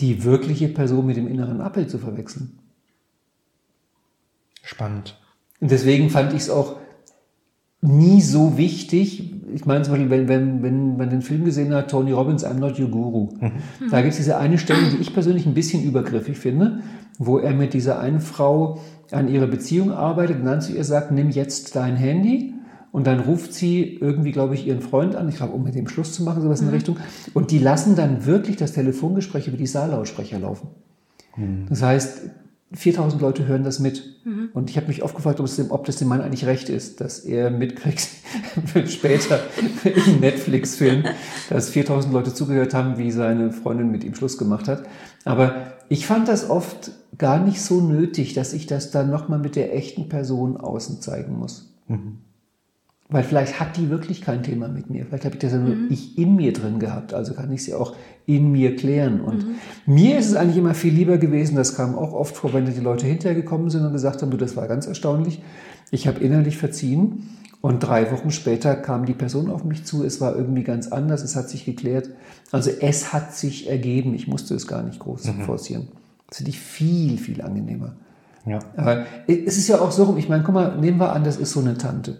die 0.00 0.24
wirkliche 0.24 0.68
Person 0.68 1.06
mit 1.06 1.16
dem 1.16 1.28
inneren 1.28 1.60
Abbild 1.60 1.90
zu 1.90 1.98
verwechseln. 1.98 2.58
Spannend. 4.62 5.16
Und 5.64 5.70
deswegen 5.70 6.10
fand 6.10 6.34
ich 6.34 6.40
es 6.40 6.50
auch 6.50 6.76
nie 7.80 8.20
so 8.20 8.58
wichtig. 8.58 9.32
Ich 9.54 9.64
meine 9.64 9.80
zum 9.80 9.94
Beispiel, 9.94 10.10
wenn, 10.10 10.28
wenn, 10.28 10.62
wenn 10.62 10.96
man 10.98 11.08
den 11.08 11.22
Film 11.22 11.46
gesehen 11.46 11.72
hat, 11.72 11.90
Tony 11.90 12.12
Robbins, 12.12 12.44
I'm 12.44 12.58
not 12.58 12.78
your 12.78 12.88
guru. 12.88 13.30
Mhm. 13.40 13.90
Da 13.90 14.02
gibt 14.02 14.10
es 14.10 14.18
diese 14.18 14.36
eine 14.36 14.58
Stelle, 14.58 14.90
die 14.90 14.98
ich 14.98 15.14
persönlich 15.14 15.46
ein 15.46 15.54
bisschen 15.54 15.82
übergriffig 15.82 16.36
finde, 16.36 16.80
wo 17.18 17.38
er 17.38 17.54
mit 17.54 17.72
dieser 17.72 17.98
einen 17.98 18.20
Frau 18.20 18.78
an 19.10 19.26
ihrer 19.28 19.46
Beziehung 19.46 19.90
arbeitet 19.90 20.40
und 20.40 20.44
dann 20.44 20.60
zu 20.60 20.74
ihr 20.74 20.84
sagt, 20.84 21.12
nimm 21.12 21.30
jetzt 21.30 21.74
dein 21.76 21.96
Handy 21.96 22.52
und 22.92 23.06
dann 23.06 23.20
ruft 23.20 23.54
sie 23.54 23.84
irgendwie, 23.84 24.32
glaube 24.32 24.52
ich, 24.52 24.66
ihren 24.66 24.82
Freund 24.82 25.16
an, 25.16 25.30
ich 25.30 25.36
glaube, 25.36 25.54
um 25.54 25.64
mit 25.64 25.74
dem 25.74 25.88
Schluss 25.88 26.12
zu 26.12 26.24
machen, 26.24 26.42
sowas 26.42 26.60
in 26.60 26.66
der 26.66 26.72
mhm. 26.72 26.76
Richtung. 26.76 26.96
Und 27.32 27.52
die 27.52 27.58
lassen 27.58 27.96
dann 27.96 28.26
wirklich 28.26 28.56
das 28.56 28.72
Telefongespräch 28.72 29.48
über 29.48 29.56
die 29.56 29.66
Saallautsprecher 29.66 30.38
laufen. 30.38 30.68
Mhm. 31.38 31.64
Das 31.70 31.80
heißt, 31.80 32.20
4000 32.74 33.22
Leute 33.22 33.46
hören 33.46 33.64
das 33.64 33.78
mit. 33.78 34.20
Mhm. 34.24 34.33
Und 34.54 34.70
ich 34.70 34.76
habe 34.76 34.86
mich 34.86 35.02
oft 35.02 35.16
gefragt, 35.16 35.40
ob, 35.40 35.52
dem, 35.52 35.72
ob, 35.72 35.84
das 35.84 35.96
dem 35.96 36.06
Mann 36.06 36.20
eigentlich 36.20 36.46
recht 36.46 36.68
ist, 36.68 37.00
dass 37.00 37.18
er 37.18 37.50
mitkriegt, 37.50 38.08
später 38.86 39.40
im 39.84 40.20
Netflix-Film, 40.20 41.02
dass 41.50 41.70
4000 41.70 42.14
Leute 42.14 42.32
zugehört 42.32 42.72
haben, 42.72 42.96
wie 42.96 43.10
seine 43.10 43.50
Freundin 43.50 43.90
mit 43.90 44.04
ihm 44.04 44.14
Schluss 44.14 44.38
gemacht 44.38 44.68
hat. 44.68 44.84
Aber 45.24 45.72
ich 45.88 46.06
fand 46.06 46.28
das 46.28 46.48
oft 46.48 46.92
gar 47.18 47.44
nicht 47.44 47.60
so 47.60 47.80
nötig, 47.80 48.34
dass 48.34 48.52
ich 48.52 48.68
das 48.68 48.92
dann 48.92 49.10
nochmal 49.10 49.40
mit 49.40 49.56
der 49.56 49.74
echten 49.74 50.08
Person 50.08 50.56
außen 50.56 51.00
zeigen 51.00 51.36
muss. 51.36 51.74
Mhm. 51.88 52.18
Weil 53.10 53.22
vielleicht 53.22 53.60
hat 53.60 53.76
die 53.76 53.90
wirklich 53.90 54.22
kein 54.22 54.42
Thema 54.42 54.68
mit 54.68 54.88
mir. 54.88 55.04
Vielleicht 55.04 55.26
habe 55.26 55.34
ich 55.34 55.40
das 55.40 55.52
ja 55.52 55.58
nur 55.58 55.74
mhm. 55.74 55.88
ich 55.90 56.16
in 56.16 56.36
mir 56.36 56.52
drin 56.54 56.78
gehabt. 56.78 57.12
Also 57.12 57.34
kann 57.34 57.52
ich 57.52 57.62
sie 57.62 57.74
auch 57.74 57.94
in 58.24 58.50
mir 58.50 58.76
klären. 58.76 59.20
Und 59.20 59.46
mhm. 59.46 59.54
mir 59.94 60.18
ist 60.18 60.30
es 60.30 60.36
eigentlich 60.36 60.56
immer 60.56 60.74
viel 60.74 60.94
lieber 60.94 61.18
gewesen, 61.18 61.54
das 61.56 61.76
kam 61.76 61.96
auch 61.96 62.12
oft 62.12 62.34
vor, 62.34 62.54
wenn 62.54 62.64
die 62.64 62.80
Leute 62.80 63.06
hinterher 63.06 63.34
gekommen 63.34 63.68
sind 63.68 63.84
und 63.84 63.92
gesagt 63.92 64.22
haben, 64.22 64.30
du, 64.30 64.38
das 64.38 64.56
war 64.56 64.66
ganz 64.68 64.86
erstaunlich. 64.86 65.42
Ich 65.90 66.06
habe 66.08 66.20
innerlich 66.20 66.56
verziehen. 66.56 67.28
Und 67.60 67.80
drei 67.80 68.10
Wochen 68.10 68.30
später 68.30 68.74
kam 68.74 69.06
die 69.06 69.14
Person 69.14 69.50
auf 69.50 69.64
mich 69.64 69.84
zu. 69.84 70.04
Es 70.04 70.20
war 70.20 70.36
irgendwie 70.36 70.64
ganz 70.64 70.88
anders. 70.88 71.22
Es 71.22 71.36
hat 71.36 71.48
sich 71.48 71.64
geklärt. 71.64 72.10
Also 72.52 72.70
es 72.70 73.12
hat 73.12 73.34
sich 73.34 73.68
ergeben. 73.68 74.14
Ich 74.14 74.28
musste 74.28 74.54
es 74.54 74.66
gar 74.66 74.82
nicht 74.82 74.98
groß 74.98 75.24
mhm. 75.24 75.42
forcieren. 75.42 75.88
Das 76.28 76.38
finde 76.38 76.50
ich 76.50 76.60
viel, 76.60 77.18
viel 77.18 77.42
angenehmer. 77.42 77.96
Ja. 78.46 78.58
Aber 78.76 79.06
es 79.26 79.56
ist 79.56 79.68
ja 79.68 79.80
auch 79.80 79.92
so 79.92 80.04
rum. 80.04 80.18
Ich 80.18 80.28
meine, 80.28 80.42
guck 80.42 80.54
mal, 80.54 80.78
nehmen 80.78 80.98
wir 80.98 81.12
an, 81.12 81.24
das 81.24 81.36
ist 81.36 81.52
so 81.52 81.60
eine 81.60 81.76
Tante. 81.78 82.16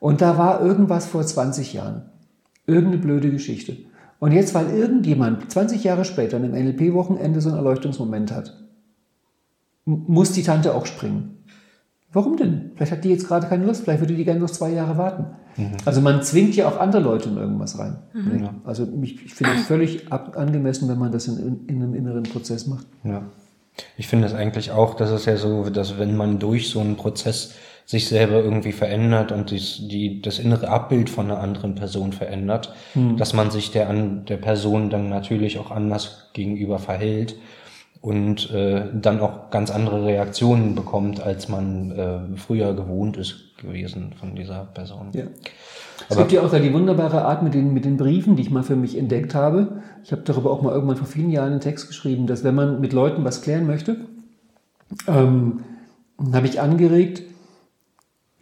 Und 0.00 0.20
da 0.20 0.38
war 0.38 0.60
irgendwas 0.60 1.06
vor 1.06 1.24
20 1.24 1.72
Jahren. 1.72 2.02
Irgendeine 2.66 3.02
blöde 3.02 3.30
Geschichte. 3.30 3.76
Und 4.20 4.32
jetzt, 4.32 4.54
weil 4.54 4.70
irgendjemand 4.70 5.50
20 5.50 5.84
Jahre 5.84 6.04
später 6.04 6.36
an 6.36 6.44
einem 6.44 6.66
NLP-Wochenende 6.66 7.40
so 7.40 7.50
einen 7.50 7.58
Erleuchtungsmoment 7.58 8.32
hat, 8.32 8.64
muss 9.84 10.32
die 10.32 10.42
Tante 10.42 10.74
auch 10.74 10.86
springen. 10.86 11.44
Warum 12.14 12.36
denn? 12.36 12.70
Vielleicht 12.76 12.92
hat 12.92 13.04
die 13.04 13.10
jetzt 13.10 13.26
gerade 13.26 13.48
keine 13.48 13.66
Lust, 13.66 13.82
vielleicht 13.82 14.00
würde 14.00 14.14
die 14.14 14.24
gerne 14.24 14.40
noch 14.40 14.50
zwei 14.50 14.70
Jahre 14.70 14.96
warten. 14.96 15.26
Mhm. 15.56 15.72
Also 15.84 16.00
man 16.00 16.22
zwingt 16.22 16.54
ja 16.54 16.68
auch 16.68 16.78
andere 16.78 17.02
Leute 17.02 17.28
in 17.28 17.36
irgendwas 17.36 17.78
rein. 17.78 17.98
Mhm. 18.12 18.42
Ja. 18.44 18.54
Also 18.64 18.86
ich, 19.02 19.24
ich 19.24 19.34
finde 19.34 19.54
es 19.56 19.66
völlig 19.66 20.12
ab, 20.12 20.36
angemessen, 20.36 20.88
wenn 20.88 20.98
man 20.98 21.10
das 21.10 21.26
in, 21.26 21.66
in, 21.66 21.82
einem 21.82 21.94
inneren 21.94 22.22
Prozess 22.22 22.68
macht. 22.68 22.86
Ja. 23.02 23.22
Ich 23.96 24.06
finde 24.06 24.28
es 24.28 24.34
eigentlich 24.34 24.70
auch, 24.70 24.94
dass 24.94 25.10
es 25.10 25.24
ja 25.24 25.36
so, 25.36 25.68
dass 25.68 25.98
wenn 25.98 26.16
man 26.16 26.38
durch 26.38 26.70
so 26.70 26.78
einen 26.78 26.96
Prozess 26.96 27.54
sich 27.86 28.08
selber 28.08 28.42
irgendwie 28.42 28.72
verändert 28.72 29.30
und 29.30 29.50
dies, 29.50 29.78
die, 29.82 30.22
das 30.22 30.38
innere 30.38 30.68
Abbild 30.68 31.10
von 31.10 31.30
einer 31.30 31.40
anderen 31.40 31.74
Person 31.74 32.12
verändert, 32.12 32.72
hm. 32.94 33.16
dass 33.16 33.34
man 33.34 33.50
sich 33.50 33.72
der, 33.72 33.90
an, 33.90 34.24
der 34.24 34.38
Person 34.38 34.90
dann 34.90 35.08
natürlich 35.08 35.58
auch 35.58 35.70
anders 35.70 36.30
gegenüber 36.32 36.78
verhält 36.78 37.36
und 38.00 38.50
äh, 38.50 38.84
dann 38.92 39.20
auch 39.20 39.50
ganz 39.50 39.70
andere 39.70 40.04
Reaktionen 40.04 40.74
bekommt, 40.74 41.22
als 41.22 41.48
man 41.48 41.90
äh, 41.90 42.36
früher 42.36 42.74
gewohnt 42.74 43.16
ist 43.16 43.56
gewesen 43.58 44.12
von 44.18 44.34
dieser 44.34 44.66
Person. 44.74 45.08
Ja. 45.14 45.24
Es 46.08 46.16
gibt 46.16 46.32
ja 46.32 46.42
auch 46.42 46.50
da 46.50 46.58
die 46.58 46.72
wunderbare 46.72 47.24
Art 47.24 47.42
mit 47.42 47.54
den, 47.54 47.72
mit 47.72 47.84
den 47.84 47.96
Briefen, 47.96 48.36
die 48.36 48.42
ich 48.42 48.50
mal 48.50 48.62
für 48.62 48.76
mich 48.76 48.98
entdeckt 48.98 49.34
habe. 49.34 49.82
Ich 50.02 50.12
habe 50.12 50.22
darüber 50.22 50.50
auch 50.50 50.60
mal 50.60 50.72
irgendwann 50.72 50.96
vor 50.96 51.06
vielen 51.06 51.30
Jahren 51.30 51.52
einen 51.52 51.60
Text 51.60 51.86
geschrieben, 51.86 52.26
dass 52.26 52.44
wenn 52.44 52.54
man 52.54 52.80
mit 52.80 52.92
Leuten 52.92 53.24
was 53.24 53.42
klären 53.42 53.66
möchte, 53.66 53.96
ähm, 55.06 55.60
habe 56.32 56.46
ich 56.46 56.60
angeregt, 56.60 57.22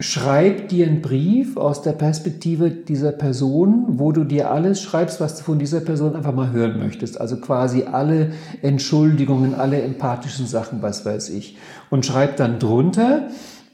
schreib 0.03 0.69
dir 0.69 0.87
einen 0.87 1.01
Brief 1.01 1.57
aus 1.57 1.83
der 1.83 1.93
Perspektive 1.93 2.71
dieser 2.71 3.13
Person, 3.13 3.85
wo 3.99 4.11
du 4.11 4.25
dir 4.25 4.51
alles 4.51 4.83
schreibst, 4.83 5.21
was 5.21 5.37
du 5.37 5.45
von 5.45 5.59
dieser 5.61 5.81
Person 5.81 6.17
einfach 6.17 6.35
mal 6.35 6.51
hören 6.51 6.79
möchtest. 6.81 7.21
Also 7.21 7.37
quasi 7.37 7.85
alle 7.85 8.33
Entschuldigungen, 8.63 9.55
alle 9.55 9.81
empathischen 9.81 10.47
Sachen, 10.47 10.83
was 10.83 11.07
weiß 11.07 11.31
ich. 11.31 11.57
Und 11.89 12.05
schreib 12.05 12.37
dann 12.37 12.59
drunter, 12.59 13.29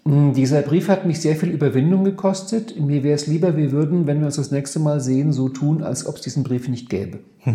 hm, 0.04 0.34
dieser 0.34 0.60
Brief 0.62 0.88
hat 0.88 1.06
mich 1.06 1.20
sehr 1.20 1.34
viel 1.34 1.48
Überwindung 1.48 2.04
gekostet. 2.04 2.78
Mir 2.78 3.02
wäre 3.02 3.14
es 3.14 3.26
lieber, 3.26 3.56
wir 3.56 3.72
würden, 3.72 4.06
wenn 4.06 4.20
wir 4.20 4.26
uns 4.26 4.36
das 4.36 4.50
nächste 4.50 4.80
Mal 4.80 5.00
sehen, 5.00 5.32
so 5.32 5.48
tun, 5.48 5.82
als 5.82 6.06
ob 6.06 6.16
es 6.16 6.22
diesen 6.22 6.42
Brief 6.42 6.68
nicht 6.68 6.90
gäbe. 6.90 7.20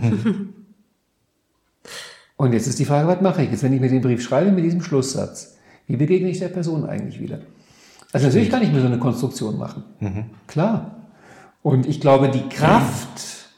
Und 2.37 2.53
jetzt 2.53 2.65
ist 2.67 2.79
die 2.79 2.85
Frage, 2.85 3.07
was 3.07 3.21
mache 3.21 3.43
ich 3.43 3.51
jetzt, 3.51 3.61
wenn 3.61 3.73
ich 3.73 3.81
mir 3.81 3.89
den 3.89 4.01
Brief 4.01 4.23
schreibe 4.23 4.51
mit 4.51 4.65
diesem 4.65 4.81
Schlusssatz? 4.81 5.57
Wie 5.85 5.95
begegne 5.95 6.29
ich 6.29 6.39
der 6.39 6.47
Person 6.47 6.85
eigentlich 6.85 7.19
wieder? 7.19 7.41
Also 8.13 8.27
natürlich 8.27 8.49
kann 8.49 8.61
ich 8.61 8.71
mir 8.71 8.79
so 8.79 8.87
eine 8.87 8.99
Konstruktion 8.99 9.57
machen. 9.57 9.83
Mhm. 9.99 10.25
Klar. 10.47 11.07
Und 11.63 11.87
ich 11.87 11.99
glaube, 11.99 12.29
die 12.29 12.47
Kraft, 12.47 13.49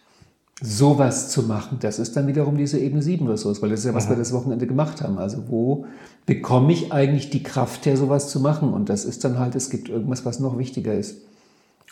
sowas 0.61 1.29
zu 1.29 1.43
machen, 1.43 1.77
das 1.81 1.99
ist 1.99 2.15
dann 2.15 2.27
wiederum 2.27 2.57
diese 2.57 2.79
Ebene 2.79 3.01
7 3.01 3.27
Ressource, 3.27 3.61
weil 3.61 3.69
das 3.69 3.79
ist 3.81 3.85
ja, 3.85 3.93
was 3.93 4.05
mhm. 4.05 4.11
wir 4.11 4.17
das 4.17 4.31
Wochenende 4.31 4.65
gemacht 4.65 5.01
haben. 5.01 5.17
Also 5.17 5.49
wo 5.49 5.85
bekomme 6.25 6.71
ich 6.71 6.93
eigentlich 6.93 7.29
die 7.29 7.43
Kraft 7.43 7.85
her, 7.85 7.97
sowas 7.97 8.29
zu 8.29 8.39
machen? 8.39 8.73
Und 8.73 8.87
das 8.87 9.03
ist 9.03 9.25
dann 9.25 9.37
halt, 9.37 9.55
es 9.55 9.69
gibt 9.69 9.89
irgendwas, 9.89 10.23
was 10.25 10.39
noch 10.39 10.57
wichtiger 10.57 10.93
ist. 10.93 11.17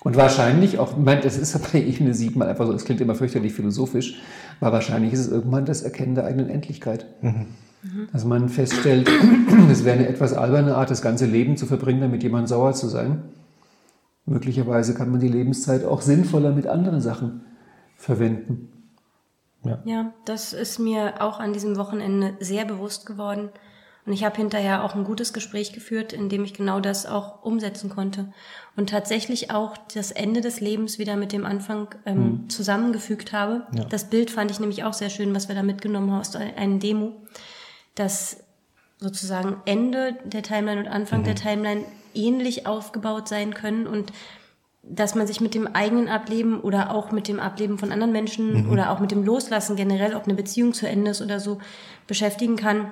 Und 0.02 0.16
wahrscheinlich 0.16 0.80
auch, 0.80 0.92
ich 0.92 1.04
meine, 1.04 1.22
das 1.22 1.38
ist 1.38 1.54
ja 1.54 1.60
bei 1.74 1.82
Ebene 1.82 2.14
7 2.14 2.40
mal 2.40 2.48
einfach 2.48 2.66
so, 2.66 2.74
es 2.74 2.86
klingt 2.86 3.02
immer 3.02 3.16
fürchterlich 3.16 3.54
philosophisch, 3.54 4.22
aber 4.62 4.72
wahrscheinlich 4.74 5.12
ist 5.12 5.20
es 5.20 5.28
irgendwann 5.28 5.66
das 5.66 5.82
Erkennen 5.82 6.16
der 6.16 6.26
eigenen 6.26 6.50
Endlichkeit. 6.50 7.06
Mhm. 7.22 7.48
Mhm. 7.84 8.08
Dass 8.12 8.26
man 8.26 8.50
feststellt, 8.50 9.10
es 9.70 9.84
wäre 9.84 9.98
eine 9.98 10.08
etwas 10.08 10.34
alberne 10.34 10.76
Art, 10.76 10.90
das 10.90 11.02
ganze 11.02 11.26
Leben 11.26 11.58
zu 11.58 11.66
verbringen, 11.66 12.02
damit 12.02 12.24
jemand 12.24 12.48
sauer 12.48 12.74
zu 12.74 12.88
sein. 12.88 13.24
Möglicherweise 14.26 14.94
kann 14.94 15.12
man 15.12 15.20
die 15.20 15.28
Lebenszeit 15.28 15.84
auch 15.84 16.02
sinnvoller 16.02 16.52
mit 16.52 16.66
anderen 16.66 17.02
Sachen 17.02 17.42
verwenden. 17.98 18.70
Ja. 19.66 19.82
ja, 19.86 20.14
das 20.26 20.54
ist 20.54 20.80
mir 20.80 21.22
auch 21.22 21.40
an 21.40 21.54
diesem 21.54 21.78
Wochenende 21.78 22.34
sehr 22.40 22.66
bewusst 22.66 23.06
geworden. 23.06 23.50
Und 24.06 24.12
ich 24.12 24.26
habe 24.26 24.36
hinterher 24.36 24.84
auch 24.84 24.96
ein 24.96 25.06
gutes 25.06 25.32
Gespräch 25.32 25.72
geführt, 25.72 26.12
in 26.12 26.28
dem 26.28 26.44
ich 26.44 26.54
genau 26.54 26.82
das 26.82 27.06
auch 27.06 27.44
umsetzen 27.44 27.90
konnte. 27.90 28.34
Und 28.76 28.90
tatsächlich 28.90 29.52
auch 29.52 29.78
das 29.94 30.12
Ende 30.12 30.42
des 30.42 30.60
Lebens 30.60 31.00
wieder 31.00 31.16
mit 31.16 31.32
dem 31.32 31.46
Anfang 31.46 31.88
ähm, 32.06 32.18
mhm. 32.18 32.50
zusammengefügt 32.50 33.32
habe. 33.32 33.66
Ja. 33.74 33.86
Das 33.86 34.10
Bild 34.10 34.30
fand 34.30 34.52
ich 34.52 34.60
nämlich 34.60 34.84
auch 34.84 34.94
sehr 34.94 35.10
schön, 35.10 35.34
was 35.34 35.48
wir 35.48 35.56
da 35.56 35.64
mitgenommen 35.64 36.12
haben 36.12 36.20
aus 36.20 36.36
einer 36.36 36.80
Demo. 36.80 37.14
Das 37.96 38.44
sozusagen 39.00 39.58
Ende 39.66 40.16
der 40.24 40.44
Timeline 40.44 40.82
und 40.82 40.88
Anfang 40.88 41.22
mhm. 41.22 41.26
der 41.26 41.36
Timeline 41.36 41.86
ähnlich 42.14 42.66
aufgebaut 42.66 43.28
sein 43.28 43.54
können 43.54 43.88
und 43.88 44.12
dass 44.84 45.16
man 45.16 45.28
sich 45.28 45.40
mit 45.40 45.54
dem 45.54 45.68
eigenen 45.68 46.10
Ableben 46.10 46.60
oder 46.60 46.94
auch 46.94 47.12
mit 47.12 47.28
dem 47.28 47.40
Ableben 47.40 47.78
von 47.78 47.92
anderen 47.92 48.12
Menschen 48.12 48.66
mhm. 48.66 48.72
oder 48.72 48.92
auch 48.92 49.00
mit 49.00 49.12
dem 49.12 49.24
Loslassen 49.24 49.76
generell, 49.76 50.16
ob 50.16 50.26
eine 50.26 50.34
Beziehung 50.34 50.74
zu 50.74 50.88
Ende 50.88 51.12
ist 51.12 51.22
oder 51.22 51.40
so, 51.40 51.60
beschäftigen 52.06 52.58
kann. 52.58 52.92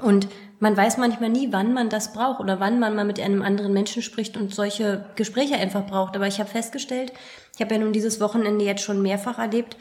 Und 0.00 0.28
man 0.60 0.76
weiß 0.76 0.98
manchmal 0.98 1.30
nie, 1.30 1.48
wann 1.50 1.72
man 1.72 1.88
das 1.88 2.12
braucht 2.12 2.40
oder 2.40 2.60
wann 2.60 2.78
man 2.78 2.94
mal 2.94 3.04
mit 3.04 3.18
einem 3.18 3.42
anderen 3.42 3.72
Menschen 3.72 4.02
spricht 4.02 4.36
und 4.36 4.54
solche 4.54 5.06
Gespräche 5.16 5.56
einfach 5.56 5.86
braucht. 5.86 6.14
Aber 6.16 6.26
ich 6.26 6.38
habe 6.38 6.50
festgestellt, 6.50 7.12
ich 7.54 7.60
habe 7.60 7.74
ja 7.74 7.80
nun 7.80 7.92
dieses 7.92 8.20
Wochenende 8.20 8.64
jetzt 8.64 8.82
schon 8.82 9.02
mehrfach 9.02 9.38
erlebt, 9.38 9.76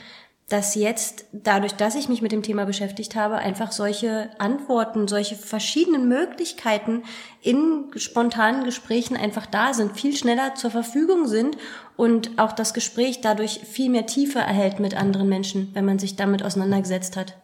dass 0.49 0.75
jetzt, 0.75 1.25
dadurch, 1.31 1.73
dass 1.73 1.95
ich 1.95 2.08
mich 2.08 2.21
mit 2.21 2.31
dem 2.31 2.43
Thema 2.43 2.65
beschäftigt 2.65 3.15
habe, 3.15 3.38
einfach 3.38 3.71
solche 3.71 4.29
Antworten, 4.38 5.08
solche 5.08 5.36
verschiedenen 5.36 6.08
Möglichkeiten 6.08 7.03
in 7.41 7.86
spontanen 7.95 8.63
Gesprächen 8.63 9.17
einfach 9.17 9.47
da 9.47 9.73
sind, 9.73 9.99
viel 9.99 10.15
schneller 10.15 10.53
zur 10.53 10.69
Verfügung 10.69 11.27
sind 11.27 11.58
und 11.97 12.38
auch 12.38 12.51
das 12.51 12.75
Gespräch 12.75 13.21
dadurch 13.21 13.62
viel 13.62 13.89
mehr 13.89 14.05
Tiefe 14.05 14.38
erhält 14.38 14.79
mit 14.79 14.95
anderen 14.95 15.29
Menschen, 15.29 15.71
wenn 15.73 15.86
man 15.86 15.97
sich 15.97 16.15
damit 16.15 16.43
auseinandergesetzt 16.43 17.17
hat. 17.17 17.36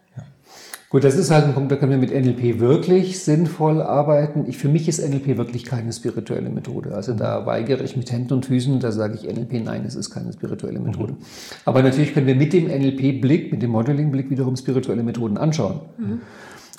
Gut, 0.91 1.06
das 1.06 1.15
ist 1.15 1.32
halt 1.32 1.45
ein 1.45 1.54
Punkt, 1.54 1.71
da 1.71 1.77
können 1.77 1.91
wir 1.91 1.97
mit 1.97 2.12
NLP 2.12 2.60
wirklich 2.60 3.23
sinnvoll 3.23 3.82
arbeiten. 3.82 4.43
Ich, 4.49 4.58
für 4.58 4.67
mich 4.67 4.89
ist 4.89 4.99
NLP 4.99 5.38
wirklich 5.38 5.63
keine 5.63 5.93
spirituelle 5.93 6.49
Methode. 6.49 6.93
Also 6.93 7.13
da 7.13 7.45
weigere 7.45 7.82
ich 7.82 7.95
mit 7.95 8.12
Händen 8.12 8.34
und 8.34 8.45
Füßen, 8.45 8.77
da 8.82 8.91
sage 8.91 9.15
ich 9.15 9.23
NLP, 9.23 9.63
nein, 9.63 9.86
es 9.88 9.95
ist 9.95 10.10
keine 10.10 10.34
spirituelle 10.34 10.82
Methode. 10.82 11.13
Mhm. 11.13 11.17
Aber 11.63 11.82
natürlich 11.82 12.13
können 12.13 12.27
wir 12.27 12.36
mit 12.36 12.51
dem 12.51 12.65
NLP-Blick, 12.65 13.54
mit 13.54 13.62
dem 13.62 13.71
Modeling-Blick 13.71 14.30
wiederum 14.30 14.58
spirituelle 14.58 15.01
Methoden 15.01 15.38
anschauen. 15.38 15.80
Mhm. 15.97 16.19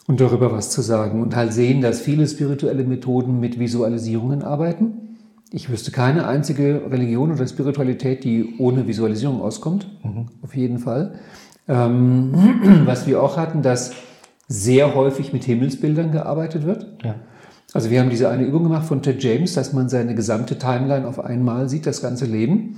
Und 0.07 0.21
darüber 0.21 0.53
was 0.53 0.69
zu 0.69 0.83
sagen. 0.83 1.23
Und 1.23 1.35
halt 1.35 1.55
sehen, 1.55 1.81
dass 1.81 2.03
viele 2.03 2.27
spirituelle 2.27 2.85
Methoden 2.85 3.41
mit 3.41 3.59
Visualisierungen 3.59 4.43
arbeiten. 4.43 5.17
Ich 5.51 5.71
wüsste 5.71 5.91
keine 5.91 6.27
einzige 6.27 6.83
Religion 6.91 7.33
oder 7.33 7.47
Spiritualität, 7.47 8.25
die 8.25 8.57
ohne 8.59 8.87
Visualisierung 8.87 9.41
auskommt. 9.41 9.87
Mhm. 10.05 10.27
Auf 10.43 10.55
jeden 10.55 10.81
Fall. 10.81 11.15
Ähm, 11.69 12.83
was 12.87 13.07
wir 13.07 13.23
auch 13.23 13.37
hatten, 13.37 13.63
dass 13.63 13.93
sehr 14.49 14.95
häufig 14.95 15.33
mit 15.33 15.45
Himmelsbildern 15.45 16.13
gearbeitet 16.13 16.67
wird. 16.67 16.87
Ja. 17.03 17.15
Also 17.73 17.91
wir 17.91 18.01
haben 18.01 18.11
diese 18.11 18.29
eine 18.29 18.45
Übung 18.45 18.65
gemacht 18.65 18.87
von 18.87 19.01
Ted 19.03 19.23
James, 19.23 19.55
dass 19.55 19.73
man 19.73 19.89
seine 19.89 20.15
gesamte 20.15 20.59
Timeline 20.59 21.07
auf 21.07 21.19
einmal 21.19 21.69
sieht, 21.69 21.87
das 21.87 22.03
ganze 22.03 22.27
Leben. 22.27 22.77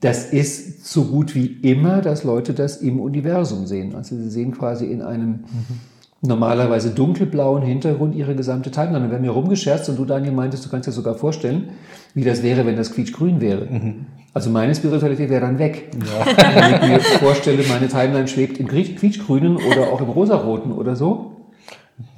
Das 0.00 0.30
ist 0.30 0.86
so 0.86 1.04
gut 1.04 1.34
wie 1.34 1.46
immer, 1.46 2.02
dass 2.02 2.22
Leute 2.22 2.52
das 2.52 2.76
im 2.76 3.00
Universum 3.00 3.66
sehen. 3.66 3.94
Also 3.94 4.16
sie 4.16 4.28
sehen 4.28 4.52
quasi 4.52 4.84
in 4.84 5.00
einem 5.00 5.30
mhm. 5.30 5.80
normalerweise 6.20 6.90
dunkelblauen 6.90 7.62
Hintergrund 7.62 8.14
ihre 8.14 8.34
gesamte 8.34 8.70
Timeline. 8.70 9.04
Und 9.04 9.10
wir 9.10 9.16
haben 9.16 9.24
ja 9.24 9.30
rumgescherzt 9.30 9.88
und 9.88 9.98
du, 9.98 10.04
Daniel, 10.04 10.34
meintest, 10.34 10.66
du 10.66 10.68
kannst 10.68 10.86
dir 10.86 10.92
sogar 10.92 11.14
vorstellen, 11.14 11.70
wie 12.12 12.24
das 12.24 12.42
wäre, 12.42 12.66
wenn 12.66 12.76
das 12.76 12.92
quietschgrün 12.92 13.40
wäre. 13.40 13.64
Mhm. 13.64 14.06
Also 14.36 14.50
meine 14.50 14.74
Spiritualität 14.74 15.30
wäre 15.30 15.40
dann 15.40 15.58
weg. 15.58 15.88
Ja. 15.94 16.26
Wenn 16.60 16.74
ich 16.74 16.88
mir 16.90 17.00
vorstelle, 17.00 17.64
meine 17.70 17.88
Timeline 17.88 18.28
schwebt 18.28 18.60
im 18.60 18.68
Quietschgrünen 18.68 19.56
oder 19.56 19.90
auch 19.90 20.02
im 20.02 20.10
Rosaroten 20.10 20.72
oder 20.72 20.94
so. 20.94 21.36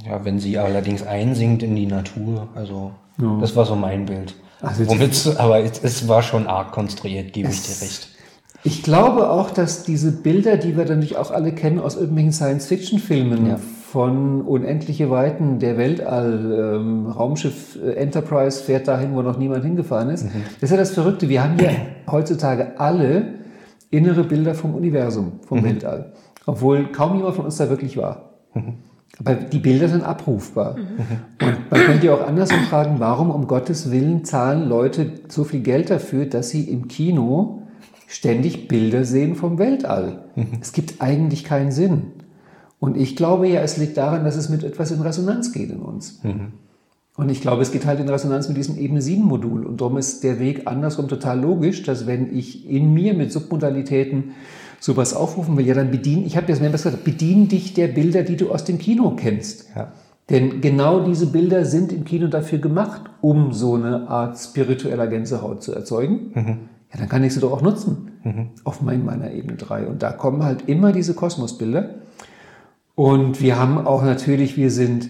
Ja, 0.04 0.24
wenn 0.24 0.40
sie 0.40 0.58
allerdings 0.58 1.06
einsinkt 1.06 1.62
in 1.62 1.76
die 1.76 1.86
Natur, 1.86 2.48
also 2.56 2.90
ja. 3.22 3.38
das 3.40 3.54
war 3.54 3.66
so 3.66 3.76
mein 3.76 4.06
Bild. 4.06 4.34
Also 4.60 4.88
Womit, 4.88 5.36
aber 5.36 5.60
es, 5.60 5.80
es, 5.84 6.08
war 6.08 6.22
schon 6.22 6.48
arg 6.48 6.72
konstruiert, 6.72 7.32
gebe 7.32 7.50
ich 7.50 7.62
dir 7.62 7.80
recht. 7.86 8.08
Ich 8.64 8.82
glaube 8.82 9.30
auch, 9.30 9.52
dass 9.52 9.84
diese 9.84 10.10
Bilder, 10.10 10.56
die 10.56 10.76
wir 10.76 10.86
dann 10.86 10.98
nicht 10.98 11.18
auch 11.18 11.30
alle 11.30 11.52
kennen 11.52 11.78
aus 11.78 11.94
irgendwelchen 11.94 12.32
Science-Fiction-Filmen, 12.32 13.46
ja 13.46 13.60
von 13.92 14.42
unendliche 14.42 15.08
Weiten 15.08 15.60
der 15.60 15.78
Weltall, 15.78 16.76
ähm, 16.76 17.06
Raumschiff 17.06 17.78
äh, 17.82 17.92
Enterprise 17.92 18.62
fährt 18.62 18.86
dahin, 18.86 19.14
wo 19.14 19.22
noch 19.22 19.38
niemand 19.38 19.64
hingefahren 19.64 20.10
ist. 20.10 20.24
Mhm. 20.24 20.42
Das 20.60 20.64
ist 20.64 20.70
ja 20.70 20.76
das 20.76 20.90
Verrückte. 20.90 21.30
Wir 21.30 21.42
haben 21.42 21.58
ja 21.58 21.70
heutzutage 22.10 22.78
alle 22.78 23.38
innere 23.90 24.24
Bilder 24.24 24.54
vom 24.54 24.74
Universum, 24.74 25.40
vom 25.46 25.60
mhm. 25.60 25.64
Weltall. 25.64 26.12
Obwohl 26.44 26.92
kaum 26.92 27.16
jemand 27.16 27.36
von 27.36 27.46
uns 27.46 27.56
da 27.56 27.70
wirklich 27.70 27.96
war. 27.96 28.34
Mhm. 28.52 28.74
Aber 29.20 29.34
die 29.34 29.58
Bilder 29.58 29.88
sind 29.88 30.04
abrufbar. 30.04 30.76
Mhm. 30.76 31.46
Und 31.46 31.70
man 31.70 31.80
könnte 31.80 32.06
ja 32.08 32.14
auch 32.14 32.26
andersrum 32.26 32.60
fragen, 32.64 32.96
warum 32.98 33.30
um 33.30 33.46
Gottes 33.46 33.90
Willen 33.90 34.22
zahlen 34.24 34.68
Leute 34.68 35.12
so 35.28 35.44
viel 35.44 35.60
Geld 35.60 35.88
dafür, 35.88 36.26
dass 36.26 36.50
sie 36.50 36.64
im 36.64 36.88
Kino 36.88 37.62
ständig 38.06 38.68
Bilder 38.68 39.04
sehen 39.04 39.34
vom 39.34 39.58
Weltall? 39.58 40.24
Mhm. 40.36 40.58
Es 40.60 40.74
gibt 40.74 41.00
eigentlich 41.00 41.44
keinen 41.44 41.72
Sinn. 41.72 42.12
Und 42.80 42.96
ich 42.96 43.16
glaube 43.16 43.48
ja, 43.48 43.60
es 43.60 43.76
liegt 43.76 43.96
daran, 43.96 44.24
dass 44.24 44.36
es 44.36 44.48
mit 44.48 44.62
etwas 44.62 44.90
in 44.90 45.00
Resonanz 45.00 45.52
geht 45.52 45.70
in 45.70 45.80
uns. 45.80 46.22
Mhm. 46.22 46.52
Und 47.16 47.30
ich 47.30 47.40
glaube, 47.40 47.62
es 47.62 47.72
geht 47.72 47.84
halt 47.84 47.98
in 47.98 48.08
Resonanz 48.08 48.46
mit 48.46 48.56
diesem 48.56 48.78
Ebene 48.78 49.02
7 49.02 49.24
Modul. 49.24 49.66
Und 49.66 49.80
darum 49.80 49.96
ist 49.96 50.22
der 50.22 50.38
Weg 50.38 50.68
andersrum 50.68 51.08
total 51.08 51.40
logisch, 51.40 51.82
dass 51.82 52.06
wenn 52.06 52.36
ich 52.36 52.70
in 52.70 52.94
mir 52.94 53.12
mit 53.14 53.32
Submodalitäten 53.32 54.34
sowas 54.78 55.14
aufrufen 55.14 55.56
will, 55.56 55.66
ja, 55.66 55.74
dann 55.74 55.90
bediene, 55.90 56.24
ich 56.24 56.36
habe 56.36 56.46
jetzt 56.46 56.60
mehrmals 56.60 56.84
gesagt, 56.84 57.02
bediene 57.02 57.46
dich 57.46 57.74
der 57.74 57.88
Bilder, 57.88 58.22
die 58.22 58.36
du 58.36 58.52
aus 58.52 58.62
dem 58.62 58.78
Kino 58.78 59.16
kennst. 59.16 59.66
Ja. 59.74 59.92
Denn 60.30 60.60
genau 60.60 61.00
diese 61.00 61.26
Bilder 61.26 61.64
sind 61.64 61.90
im 61.90 62.04
Kino 62.04 62.28
dafür 62.28 62.58
gemacht, 62.58 63.02
um 63.20 63.52
so 63.52 63.74
eine 63.74 64.08
Art 64.08 64.38
spiritueller 64.38 65.08
Gänsehaut 65.08 65.62
zu 65.62 65.72
erzeugen. 65.72 66.30
Mhm. 66.34 66.58
Ja, 66.92 67.00
dann 67.00 67.08
kann 67.08 67.24
ich 67.24 67.34
sie 67.34 67.40
doch 67.40 67.52
auch 67.52 67.62
nutzen 67.62 68.12
mhm. 68.22 68.48
auf 68.62 68.80
meiner 68.80 69.32
Ebene 69.32 69.56
3. 69.56 69.86
Und 69.86 70.02
da 70.02 70.12
kommen 70.12 70.44
halt 70.44 70.68
immer 70.68 70.92
diese 70.92 71.14
Kosmosbilder. 71.14 71.96
Und 72.98 73.40
wir 73.40 73.56
haben 73.56 73.78
auch 73.78 74.02
natürlich, 74.02 74.56
wir 74.56 74.72
sind 74.72 75.08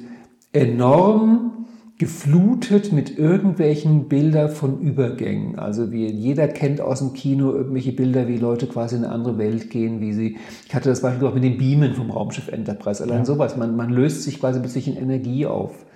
enorm 0.53 1.65
geflutet 1.97 2.93
mit 2.93 3.19
irgendwelchen 3.19 4.09
Bildern 4.09 4.51
von 4.51 4.83
Übergängen. 4.83 5.59
Also 5.59 5.91
wie 5.91 6.07
jeder 6.07 6.49
kennt 6.49 6.83
aus 6.83 6.99
dem 6.99 7.15
Kino 7.15 7.51
irgendwelche 7.51 7.93
Bilder, 7.93 8.29
wie 8.29 8.37
Leute 8.37 8.67
quasi 8.67 8.97
in 8.97 9.05
eine 9.05 9.15
andere 9.15 9.39
Welt 9.39 9.71
gehen, 9.71 10.03
wie 10.03 10.13
sie, 10.13 10.37
ich 10.67 10.75
hatte 10.75 10.91
das 10.91 11.01
Beispiel 11.01 11.27
auch 11.27 11.33
mit 11.33 11.45
den 11.45 11.57
Beamen 11.57 11.95
vom 11.95 12.11
Raumschiff 12.11 12.49
Enterprise, 12.49 13.03
allein 13.03 13.21
ja. 13.21 13.25
sowas, 13.25 13.57
man, 13.57 13.75
man 13.75 13.89
löst 13.89 14.23
sich 14.23 14.39
quasi 14.39 14.61
plötzlich 14.61 14.87
in 14.87 14.99
Energie 14.99 15.47
auf. 15.47 15.87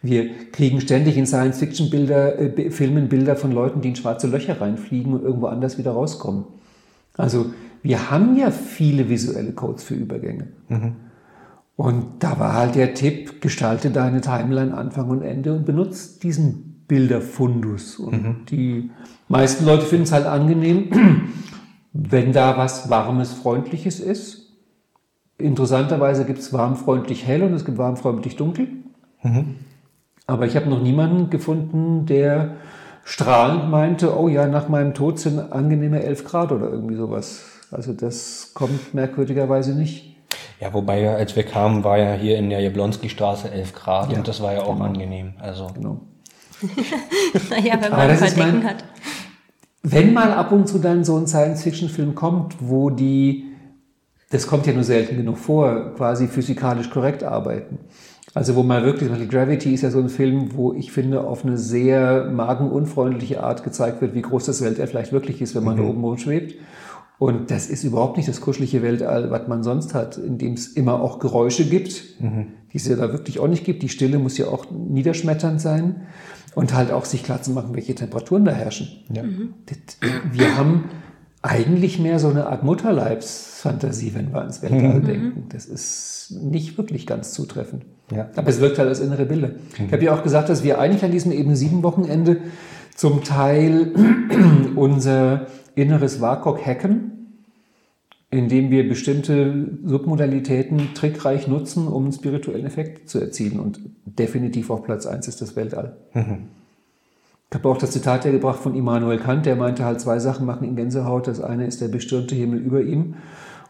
Wir 0.00 0.30
kriegen 0.52 0.80
ständig 0.80 1.18
in 1.18 1.26
Science-Fiction-Bilder, 1.26 2.38
äh, 2.38 2.70
Filmen 2.70 3.10
Bilder 3.10 3.36
von 3.36 3.52
Leuten, 3.52 3.82
die 3.82 3.90
in 3.90 3.96
schwarze 3.96 4.26
Löcher 4.26 4.58
reinfliegen 4.58 5.12
und 5.12 5.22
irgendwo 5.22 5.48
anders 5.48 5.76
wieder 5.76 5.90
rauskommen. 5.90 6.44
Also 7.18 7.52
wir 7.82 8.10
haben 8.10 8.38
ja 8.38 8.50
viele 8.50 9.10
visuelle 9.10 9.52
Codes 9.52 9.84
für 9.84 9.92
Übergänge. 9.92 10.46
Mhm. 10.70 10.92
Und 11.76 12.22
da 12.22 12.38
war 12.38 12.54
halt 12.54 12.74
der 12.74 12.94
Tipp, 12.94 13.40
gestalte 13.40 13.90
deine 13.90 14.20
Timeline 14.20 14.76
Anfang 14.76 15.08
und 15.08 15.22
Ende 15.22 15.54
und 15.54 15.64
benutze 15.64 16.20
diesen 16.20 16.84
Bilderfundus. 16.86 17.96
Und 17.96 18.22
mhm. 18.22 18.36
die 18.50 18.90
meisten 19.28 19.64
Leute 19.64 19.86
finden 19.86 20.04
es 20.04 20.12
halt 20.12 20.26
angenehm, 20.26 20.90
wenn 21.92 22.32
da 22.32 22.58
was 22.58 22.90
Warmes, 22.90 23.32
Freundliches 23.32 24.00
ist. 24.00 24.52
Interessanterweise 25.38 26.24
gibt 26.24 26.40
es 26.40 26.52
warm, 26.52 26.76
freundlich, 26.76 27.26
hell 27.26 27.42
und 27.42 27.54
es 27.54 27.64
gibt 27.64 27.78
warm, 27.78 27.96
freundlich, 27.96 28.36
dunkel. 28.36 28.68
Mhm. 29.22 29.56
Aber 30.26 30.46
ich 30.46 30.54
habe 30.54 30.68
noch 30.68 30.82
niemanden 30.82 31.30
gefunden, 31.30 32.06
der 32.06 32.56
strahlend 33.04 33.70
meinte, 33.70 34.16
oh 34.18 34.28
ja, 34.28 34.46
nach 34.46 34.68
meinem 34.68 34.94
Tod 34.94 35.18
sind 35.18 35.38
angenehme 35.52 36.02
11 36.02 36.24
Grad 36.24 36.52
oder 36.52 36.70
irgendwie 36.70 36.94
sowas. 36.94 37.42
Also 37.70 37.92
das 37.92 38.52
kommt 38.54 38.94
merkwürdigerweise 38.94 39.74
nicht. 39.74 40.11
Ja, 40.62 40.72
wobei, 40.72 41.10
als 41.10 41.34
wir 41.34 41.42
kamen, 41.42 41.82
war 41.82 41.98
ja 41.98 42.14
hier 42.14 42.38
in 42.38 42.48
der 42.48 42.60
Jablonski-Straße 42.60 43.50
11 43.50 43.72
Grad 43.72 44.12
ja, 44.12 44.18
und 44.18 44.28
das 44.28 44.40
war 44.40 44.52
ja 44.52 44.62
auch 44.62 44.74
genau. 44.74 44.84
angenehm. 44.84 45.32
Also. 45.40 45.66
Genau. 45.74 46.02
naja, 47.50 47.78
wenn 47.80 47.90
man 47.90 48.00
ein 48.00 48.16
Verdecken 48.16 48.62
hat. 48.62 48.84
Wenn 49.82 50.14
mal 50.14 50.30
ab 50.30 50.52
und 50.52 50.68
zu 50.68 50.78
dann 50.78 51.02
so 51.02 51.16
ein 51.16 51.26
Science-Fiction-Film 51.26 52.14
kommt, 52.14 52.54
wo 52.60 52.90
die, 52.90 53.46
das 54.30 54.46
kommt 54.46 54.68
ja 54.68 54.72
nur 54.72 54.84
selten 54.84 55.16
genug 55.16 55.38
vor, 55.38 55.96
quasi 55.96 56.28
physikalisch 56.28 56.90
korrekt 56.90 57.24
arbeiten. 57.24 57.80
Also 58.32 58.54
wo 58.54 58.62
mal 58.62 58.84
wirklich, 58.84 59.28
Gravity 59.28 59.74
ist 59.74 59.82
ja 59.82 59.90
so 59.90 59.98
ein 59.98 60.08
Film, 60.08 60.54
wo 60.54 60.74
ich 60.74 60.92
finde, 60.92 61.24
auf 61.24 61.44
eine 61.44 61.58
sehr 61.58 62.26
magenunfreundliche 62.26 63.42
Art 63.42 63.64
gezeigt 63.64 64.00
wird, 64.00 64.14
wie 64.14 64.22
groß 64.22 64.44
das 64.44 64.62
Weltall 64.62 64.86
vielleicht 64.86 65.10
wirklich 65.10 65.42
ist, 65.42 65.56
wenn 65.56 65.64
man 65.64 65.74
mhm. 65.74 65.82
da 65.82 65.88
oben 65.88 66.04
rumschwebt. 66.04 66.54
Und 67.22 67.52
das 67.52 67.68
ist 67.68 67.84
überhaupt 67.84 68.16
nicht 68.16 68.28
das 68.28 68.40
kuschelige 68.40 68.82
Weltall, 68.82 69.30
was 69.30 69.46
man 69.46 69.62
sonst 69.62 69.94
hat, 69.94 70.18
in 70.18 70.38
dem 70.38 70.54
es 70.54 70.66
immer 70.66 71.00
auch 71.00 71.20
Geräusche 71.20 71.64
gibt, 71.64 72.16
mhm. 72.18 72.48
die 72.72 72.78
es 72.78 72.88
ja 72.88 72.96
da 72.96 73.12
wirklich 73.12 73.38
auch 73.38 73.46
nicht 73.46 73.64
gibt. 73.64 73.84
Die 73.84 73.88
Stille 73.88 74.18
muss 74.18 74.38
ja 74.38 74.48
auch 74.48 74.66
niederschmetternd 74.72 75.60
sein 75.60 76.00
und 76.56 76.74
halt 76.74 76.90
auch 76.90 77.04
sich 77.04 77.22
klar 77.22 77.40
zu 77.40 77.52
machen, 77.52 77.76
welche 77.76 77.94
Temperaturen 77.94 78.44
da 78.44 78.50
herrschen. 78.50 78.88
Ja. 79.14 79.22
Mhm. 79.22 79.54
Wir 80.32 80.56
haben 80.56 80.86
eigentlich 81.42 82.00
mehr 82.00 82.18
so 82.18 82.26
eine 82.26 82.48
Art 82.48 82.64
Mutterleibs 82.64 83.60
Fantasie, 83.60 84.14
wenn 84.16 84.32
wir 84.32 84.40
ans 84.40 84.60
Weltall 84.60 84.98
mhm. 84.98 85.04
denken. 85.04 85.44
Das 85.50 85.66
ist 85.66 86.36
nicht 86.42 86.76
wirklich 86.76 87.06
ganz 87.06 87.30
zutreffend. 87.30 87.84
Ja. 88.12 88.30
Aber 88.34 88.48
es 88.48 88.60
wirkt 88.60 88.80
halt 88.80 88.88
als 88.88 88.98
innere 88.98 89.26
Bilder. 89.26 89.50
Mhm. 89.50 89.86
Ich 89.86 89.92
habe 89.92 90.04
ja 90.04 90.12
auch 90.12 90.24
gesagt, 90.24 90.48
dass 90.48 90.64
wir 90.64 90.80
eigentlich 90.80 91.04
an 91.04 91.12
diesem 91.12 91.30
eben 91.30 91.54
sieben 91.54 91.84
Wochenende 91.84 92.38
zum 92.96 93.22
Teil 93.22 93.92
unser 94.74 95.46
inneres 95.74 96.20
WAKOK 96.20 96.66
hacken, 96.66 97.11
indem 98.32 98.70
wir 98.70 98.88
bestimmte 98.88 99.78
Submodalitäten 99.84 100.94
trickreich 100.94 101.46
nutzen, 101.46 101.86
um 101.86 102.04
einen 102.04 102.12
spirituellen 102.12 102.66
Effekt 102.66 103.08
zu 103.08 103.20
erzielen. 103.20 103.60
Und 103.60 103.78
definitiv 104.06 104.70
auf 104.70 104.82
Platz 104.82 105.06
eins 105.06 105.28
ist 105.28 105.42
das 105.42 105.54
Weltall. 105.54 105.96
Mhm. 106.14 106.48
Ich 107.50 107.54
habe 107.54 107.68
auch 107.68 107.76
das 107.76 107.90
Zitat 107.90 108.24
hergebracht 108.24 108.58
von 108.58 108.74
Immanuel 108.74 109.18
Kant, 109.18 109.44
der 109.44 109.56
meinte 109.56 109.84
halt, 109.84 110.00
zwei 110.00 110.18
Sachen 110.18 110.46
machen 110.46 110.66
ihn 110.66 110.74
Gänsehaut. 110.74 111.26
Das 111.26 111.42
eine 111.42 111.66
ist 111.66 111.82
der 111.82 111.88
bestürmte 111.88 112.34
Himmel 112.34 112.60
über 112.60 112.80
ihm 112.80 113.16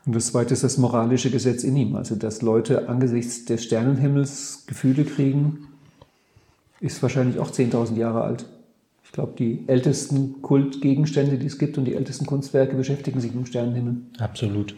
und 0.07 0.14
das 0.14 0.27
zweite 0.27 0.55
ist 0.55 0.62
das 0.62 0.79
moralische 0.79 1.31
Gesetz 1.31 1.64
in 1.64 1.77
ihm. 1.77 1.96
Also, 1.96 2.14
dass 2.14 2.42
Leute 2.42 2.88
angesichts 2.88 3.44
des 3.44 3.64
Sternenhimmels 3.64 4.64
Gefühle 4.68 5.05
kriegen, 5.05 5.68
ist 6.81 7.03
wahrscheinlich 7.03 7.40
auch 7.40 7.51
10.000 7.51 7.96
Jahre 7.96 8.22
alt. 8.22 8.46
Ich 9.12 9.16
glaube, 9.16 9.35
die 9.38 9.64
ältesten 9.66 10.40
Kultgegenstände, 10.40 11.37
die 11.37 11.44
es 11.44 11.59
gibt 11.59 11.77
und 11.77 11.85
die 11.85 11.94
ältesten 11.96 12.25
Kunstwerke 12.25 12.75
beschäftigen 12.75 13.20
sich 13.20 13.35
mit 13.35 13.44
dem 13.44 13.46
Sternenhimmel. 13.46 13.96
Absolut. 14.18 14.75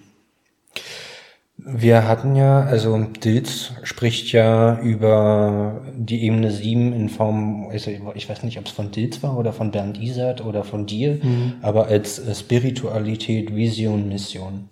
Wir 1.56 2.08
hatten 2.08 2.34
ja, 2.34 2.64
also 2.64 2.98
Dilz 3.22 3.74
spricht 3.84 4.32
ja 4.32 4.80
über 4.80 5.82
die 5.96 6.24
Ebene 6.24 6.50
7 6.50 6.92
in 6.92 7.10
Form, 7.10 7.70
ich 7.72 8.28
weiß 8.28 8.42
nicht, 8.42 8.58
ob 8.58 8.66
es 8.66 8.72
von 8.72 8.90
Dilz 8.90 9.22
war 9.22 9.38
oder 9.38 9.52
von 9.52 9.70
Bernd 9.70 10.02
Isert 10.02 10.44
oder 10.44 10.64
von 10.64 10.86
dir, 10.86 11.20
mhm. 11.22 11.52
aber 11.62 11.86
als 11.86 12.20
Spiritualität, 12.36 13.54
Vision, 13.54 14.08
Mission. 14.08 14.68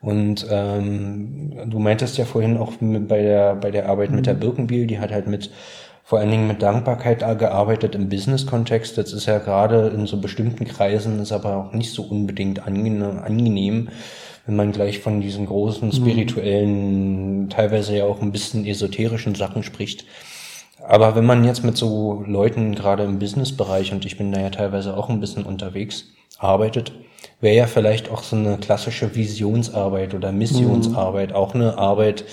Und 0.00 0.46
ähm, 0.50 1.52
du 1.66 1.78
meintest 1.78 2.16
ja 2.16 2.24
vorhin 2.24 2.56
auch 2.56 2.72
bei 2.80 3.20
der, 3.20 3.56
bei 3.56 3.70
der 3.70 3.90
Arbeit 3.90 4.08
mhm. 4.08 4.16
mit 4.16 4.26
der 4.26 4.34
mhm. 4.36 4.40
Birkenbiel, 4.40 4.86
die 4.86 5.00
hat 5.00 5.12
halt 5.12 5.26
mit 5.26 5.50
vor 6.04 6.18
allen 6.18 6.30
Dingen 6.30 6.48
mit 6.48 6.62
Dankbarkeit 6.62 7.20
gearbeitet 7.38 7.94
im 7.94 8.08
Business-Kontext. 8.08 8.98
Das 8.98 9.12
ist 9.12 9.26
ja 9.26 9.38
gerade 9.38 9.88
in 9.88 10.06
so 10.06 10.20
bestimmten 10.20 10.66
Kreisen, 10.66 11.20
ist 11.20 11.32
aber 11.32 11.56
auch 11.56 11.72
nicht 11.72 11.92
so 11.92 12.02
unbedingt 12.02 12.66
angenehm, 12.66 13.88
wenn 14.46 14.56
man 14.56 14.72
gleich 14.72 14.98
von 14.98 15.20
diesen 15.20 15.46
großen 15.46 15.88
mhm. 15.88 15.92
spirituellen, 15.92 17.42
mhm. 17.42 17.50
teilweise 17.50 17.96
ja 17.96 18.04
auch 18.04 18.20
ein 18.20 18.32
bisschen 18.32 18.66
esoterischen 18.66 19.34
Sachen 19.34 19.62
spricht. 19.62 20.04
Aber 20.86 21.14
wenn 21.14 21.24
man 21.24 21.44
jetzt 21.44 21.62
mit 21.62 21.76
so 21.76 22.24
Leuten 22.26 22.74
gerade 22.74 23.04
im 23.04 23.20
Business-Bereich, 23.20 23.92
und 23.92 24.04
ich 24.04 24.18
bin 24.18 24.32
da 24.32 24.40
ja 24.40 24.50
teilweise 24.50 24.96
auch 24.96 25.08
ein 25.08 25.20
bisschen 25.20 25.44
unterwegs, 25.44 26.06
arbeitet, 26.38 26.92
wäre 27.40 27.56
ja 27.56 27.66
vielleicht 27.66 28.10
auch 28.10 28.24
so 28.24 28.34
eine 28.34 28.58
klassische 28.58 29.14
Visionsarbeit 29.14 30.14
oder 30.14 30.32
Missionsarbeit, 30.32 31.30
mhm. 31.30 31.36
auch 31.36 31.54
eine 31.54 31.78
Arbeit, 31.78 32.24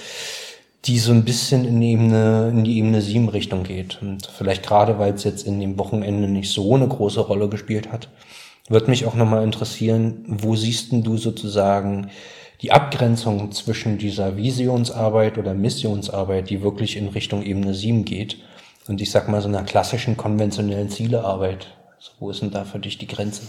die 0.86 1.00
so 1.00 1.12
ein 1.12 1.26
bisschen 1.26 1.66
in 1.66 1.82
die 1.82 1.92
Ebene, 1.92 2.50
in 2.52 2.64
die 2.64 2.78
Ebene 2.78 3.02
7 3.02 3.30
Richtung 3.30 3.64
geht. 3.64 4.02
Und 4.02 4.26
vielleicht 4.26 4.66
gerade, 4.66 4.98
weil 4.98 5.14
es 5.14 5.24
jetzt 5.24 5.46
in 5.46 5.60
dem 5.60 5.78
Wochenende 5.78 6.28
nicht 6.28 6.52
so 6.52 6.76
eine 6.76 6.88
große 6.88 7.20
Rolle 7.20 7.50
gespielt 7.50 7.92
hat, 7.92 8.10
wird 8.70 8.88
mich 8.88 9.06
auch 9.06 9.16
nochmal 9.16 9.44
interessieren, 9.44 10.24
wo 10.28 10.56
siehst 10.56 10.92
denn 10.92 11.04
du 11.04 11.18
sozusagen 11.18 12.10
die 12.62 12.72
Abgrenzung 12.72 13.52
zwischen 13.52 13.98
dieser 13.98 14.38
Visionsarbeit 14.38 15.38
oder 15.38 15.54
Missionsarbeit, 15.54 16.50
die 16.50 16.62
wirklich 16.62 16.98
in 16.98 17.08
Richtung 17.08 17.44
Ebene 17.44 17.74
7 17.74 18.06
geht, 18.06 18.38
und 18.88 19.02
ich 19.02 19.12
sag 19.12 19.30
mal 19.30 19.42
so 19.42 19.48
einer 19.48 19.64
klassischen 19.64 20.18
konventionellen 20.18 20.90
Zielearbeit. 20.90 21.68
Wo 22.20 22.32
ist 22.32 22.42
denn 22.42 22.50
da 22.50 22.66
für 22.66 22.80
dich 22.80 22.98
die 22.98 23.06
Grenze? 23.06 23.44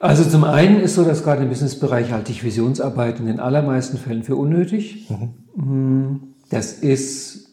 Also 0.00 0.24
zum 0.24 0.44
einen 0.44 0.80
ist 0.80 0.94
so, 0.94 1.04
dass 1.04 1.24
gerade 1.24 1.42
im 1.42 1.48
Businessbereich 1.48 2.12
halte 2.12 2.30
ich 2.30 2.44
Visionsarbeit 2.44 3.18
in 3.18 3.26
den 3.26 3.40
allermeisten 3.40 3.98
Fällen 3.98 4.22
für 4.22 4.36
unnötig. 4.36 5.08
Mhm. 5.56 6.34
Das 6.50 6.72
ist 6.72 7.48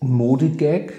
ein 0.00 0.10
Modegag, 0.10 0.92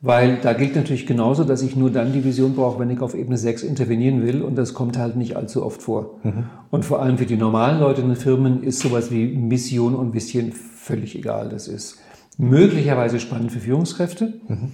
weil 0.00 0.38
da 0.40 0.52
gilt 0.52 0.76
natürlich 0.76 1.06
genauso, 1.06 1.44
dass 1.44 1.62
ich 1.62 1.74
nur 1.76 1.90
dann 1.90 2.12
die 2.12 2.24
Vision 2.24 2.54
brauche, 2.54 2.78
wenn 2.78 2.90
ich 2.90 3.00
auf 3.00 3.14
Ebene 3.14 3.36
6 3.36 3.64
intervenieren 3.64 4.22
will 4.22 4.42
und 4.42 4.56
das 4.56 4.74
kommt 4.74 4.96
halt 4.96 5.16
nicht 5.16 5.36
allzu 5.36 5.64
oft 5.64 5.82
vor. 5.82 6.20
Mhm. 6.22 6.44
Und 6.70 6.84
vor 6.84 7.02
allem 7.02 7.18
für 7.18 7.26
die 7.26 7.36
normalen 7.36 7.80
Leute 7.80 8.00
in 8.00 8.08
den 8.08 8.16
Firmen 8.16 8.62
ist 8.62 8.78
sowas 8.78 9.10
wie 9.10 9.26
Mission 9.26 9.96
und 9.96 10.14
Vision 10.14 10.52
völlig 10.52 11.16
egal. 11.16 11.48
Das 11.48 11.66
ist 11.66 11.98
möglicherweise 12.38 13.18
spannend 13.18 13.52
für 13.52 13.60
Führungskräfte. 13.60 14.34
Mhm. 14.48 14.70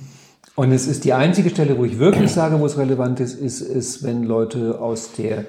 Und 0.57 0.73
es 0.73 0.87
ist 0.87 1.05
die 1.05 1.12
einzige 1.12 1.51
Stelle, 1.51 1.77
wo 1.77 1.85
ich 1.85 1.99
wirklich 1.99 2.31
sage, 2.31 2.59
wo 2.59 2.64
es 2.64 2.79
relevant 2.79 3.21
ist, 3.21 3.35
ist, 3.35 3.61
ist, 3.61 4.03
wenn 4.03 4.25
Leute 4.25 4.81
aus 4.81 5.12
der 5.12 5.45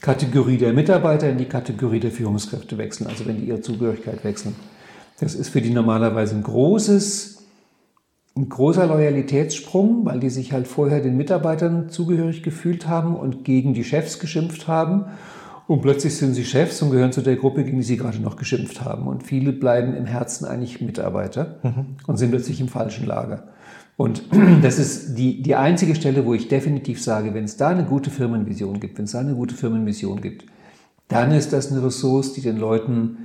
Kategorie 0.00 0.56
der 0.56 0.72
Mitarbeiter 0.72 1.28
in 1.28 1.36
die 1.36 1.46
Kategorie 1.46 1.98
der 1.98 2.12
Führungskräfte 2.12 2.78
wechseln, 2.78 3.08
also 3.08 3.26
wenn 3.26 3.38
die 3.38 3.46
ihre 3.46 3.60
Zugehörigkeit 3.60 4.22
wechseln. 4.22 4.54
Das 5.18 5.34
ist 5.34 5.48
für 5.48 5.60
die 5.60 5.70
normalerweise 5.70 6.36
ein 6.36 6.44
großes, 6.44 7.44
ein 8.36 8.48
großer 8.48 8.86
Loyalitätssprung, 8.86 10.04
weil 10.04 10.20
die 10.20 10.30
sich 10.30 10.52
halt 10.52 10.68
vorher 10.68 11.00
den 11.00 11.16
Mitarbeitern 11.16 11.90
zugehörig 11.90 12.44
gefühlt 12.44 12.86
haben 12.86 13.16
und 13.16 13.44
gegen 13.44 13.74
die 13.74 13.84
Chefs 13.84 14.20
geschimpft 14.20 14.68
haben. 14.68 15.06
Und 15.66 15.82
plötzlich 15.82 16.16
sind 16.16 16.34
sie 16.34 16.44
Chefs 16.44 16.82
und 16.82 16.90
gehören 16.90 17.12
zu 17.12 17.22
der 17.22 17.36
Gruppe, 17.36 17.64
gegen 17.64 17.78
die 17.78 17.84
sie 17.84 17.96
gerade 17.96 18.20
noch 18.20 18.36
geschimpft 18.36 18.84
haben. 18.84 19.08
Und 19.08 19.24
viele 19.24 19.52
bleiben 19.52 19.94
im 19.94 20.06
Herzen 20.06 20.44
eigentlich 20.44 20.80
Mitarbeiter 20.80 21.58
mhm. 21.62 21.96
und 22.06 22.16
sind 22.16 22.30
plötzlich 22.30 22.60
im 22.60 22.68
falschen 22.68 23.06
Lager. 23.06 23.51
Und 23.96 24.24
das 24.62 24.78
ist 24.78 25.16
die, 25.16 25.42
die 25.42 25.54
einzige 25.54 25.94
Stelle, 25.94 26.24
wo 26.26 26.34
ich 26.34 26.48
definitiv 26.48 27.02
sage, 27.02 27.34
wenn 27.34 27.44
es 27.44 27.56
da 27.56 27.68
eine 27.68 27.84
gute 27.84 28.10
Firmenvision 28.10 28.80
gibt, 28.80 28.98
wenn 28.98 29.04
es 29.04 29.12
da 29.12 29.20
eine 29.20 29.34
gute 29.34 29.54
Firmenmission 29.54 30.20
gibt, 30.20 30.46
dann 31.08 31.32
ist 31.32 31.52
das 31.52 31.70
eine 31.70 31.84
Ressource, 31.84 32.32
die 32.32 32.40
den 32.40 32.56
Leuten 32.56 33.18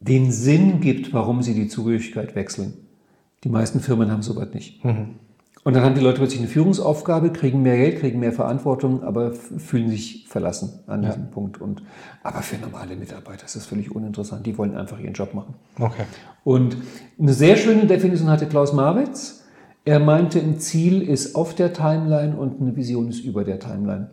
den 0.00 0.32
Sinn 0.32 0.80
gibt, 0.80 1.12
warum 1.12 1.42
sie 1.42 1.54
die 1.54 1.68
Zugehörigkeit 1.68 2.34
wechseln. 2.34 2.74
Die 3.44 3.48
meisten 3.48 3.80
Firmen 3.80 4.10
haben 4.10 4.22
sowas 4.22 4.48
nicht. 4.52 4.84
Mhm. 4.84 5.16
Und 5.64 5.74
dann 5.74 5.84
haben 5.84 5.94
die 5.94 6.00
Leute 6.00 6.18
plötzlich 6.18 6.40
eine 6.40 6.48
Führungsaufgabe, 6.48 7.30
kriegen 7.30 7.62
mehr 7.62 7.76
Geld, 7.76 8.00
kriegen 8.00 8.18
mehr 8.18 8.32
Verantwortung, 8.32 9.04
aber 9.04 9.32
fühlen 9.32 9.90
sich 9.90 10.26
verlassen 10.28 10.80
an 10.88 11.02
diesem 11.02 11.22
ja. 11.22 11.28
Punkt. 11.28 11.60
Und, 11.60 11.84
aber 12.24 12.42
für 12.42 12.56
normale 12.56 12.96
Mitarbeiter 12.96 13.44
ist 13.44 13.54
das 13.54 13.66
völlig 13.66 13.94
uninteressant. 13.94 14.44
Die 14.44 14.58
wollen 14.58 14.76
einfach 14.76 14.98
ihren 14.98 15.12
Job 15.12 15.34
machen. 15.34 15.54
Okay. 15.78 16.02
Und 16.42 16.76
eine 17.16 17.32
sehr 17.32 17.56
schöne 17.56 17.86
Definition 17.86 18.28
hatte 18.28 18.46
Klaus 18.46 18.72
Marwitz. 18.72 19.41
Er 19.84 19.98
meinte, 19.98 20.38
ein 20.38 20.58
Ziel 20.58 21.02
ist 21.02 21.34
auf 21.34 21.54
der 21.54 21.72
Timeline 21.72 22.36
und 22.36 22.60
eine 22.60 22.76
Vision 22.76 23.08
ist 23.08 23.24
über 23.24 23.44
der 23.44 23.58
Timeline. 23.58 24.10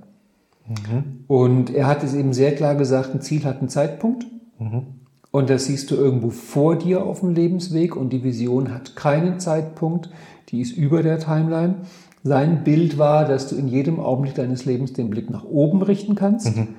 Mhm. 0.68 1.24
Und 1.28 1.70
er 1.74 1.88
hat 1.88 2.04
es 2.04 2.14
eben 2.14 2.34
sehr 2.34 2.56
klar 2.56 2.76
gesagt, 2.76 3.14
ein 3.14 3.22
Ziel 3.22 3.46
hat 3.46 3.60
einen 3.60 3.70
Zeitpunkt. 3.70 4.26
Mhm. 4.58 4.84
Und 5.32 5.50
das 5.50 5.66
siehst 5.66 5.92
du 5.92 5.96
irgendwo 5.96 6.32
vor 6.32 6.76
dir 6.76 7.06
auf 7.06 7.20
dem 7.20 7.36
Lebensweg 7.36 7.96
und 7.96 8.12
die 8.12 8.24
Vision 8.24 8.74
hat 8.74 8.96
keinen 8.96 9.40
Zeitpunkt, 9.40 10.10
die 10.50 10.62
ist 10.62 10.76
über 10.76 11.04
der 11.04 11.20
Timeline. 11.20 11.76
Sein 12.24 12.64
Bild 12.64 12.98
war, 12.98 13.26
dass 13.26 13.48
du 13.48 13.56
in 13.56 13.68
jedem 13.68 14.00
Augenblick 14.00 14.36
deines 14.36 14.66
Lebens 14.66 14.94
den 14.94 15.12
Blick 15.12 15.30
nach 15.30 15.44
oben 15.44 15.84
richten 15.84 16.16
kannst. 16.16 16.58
Mhm. 16.58 16.70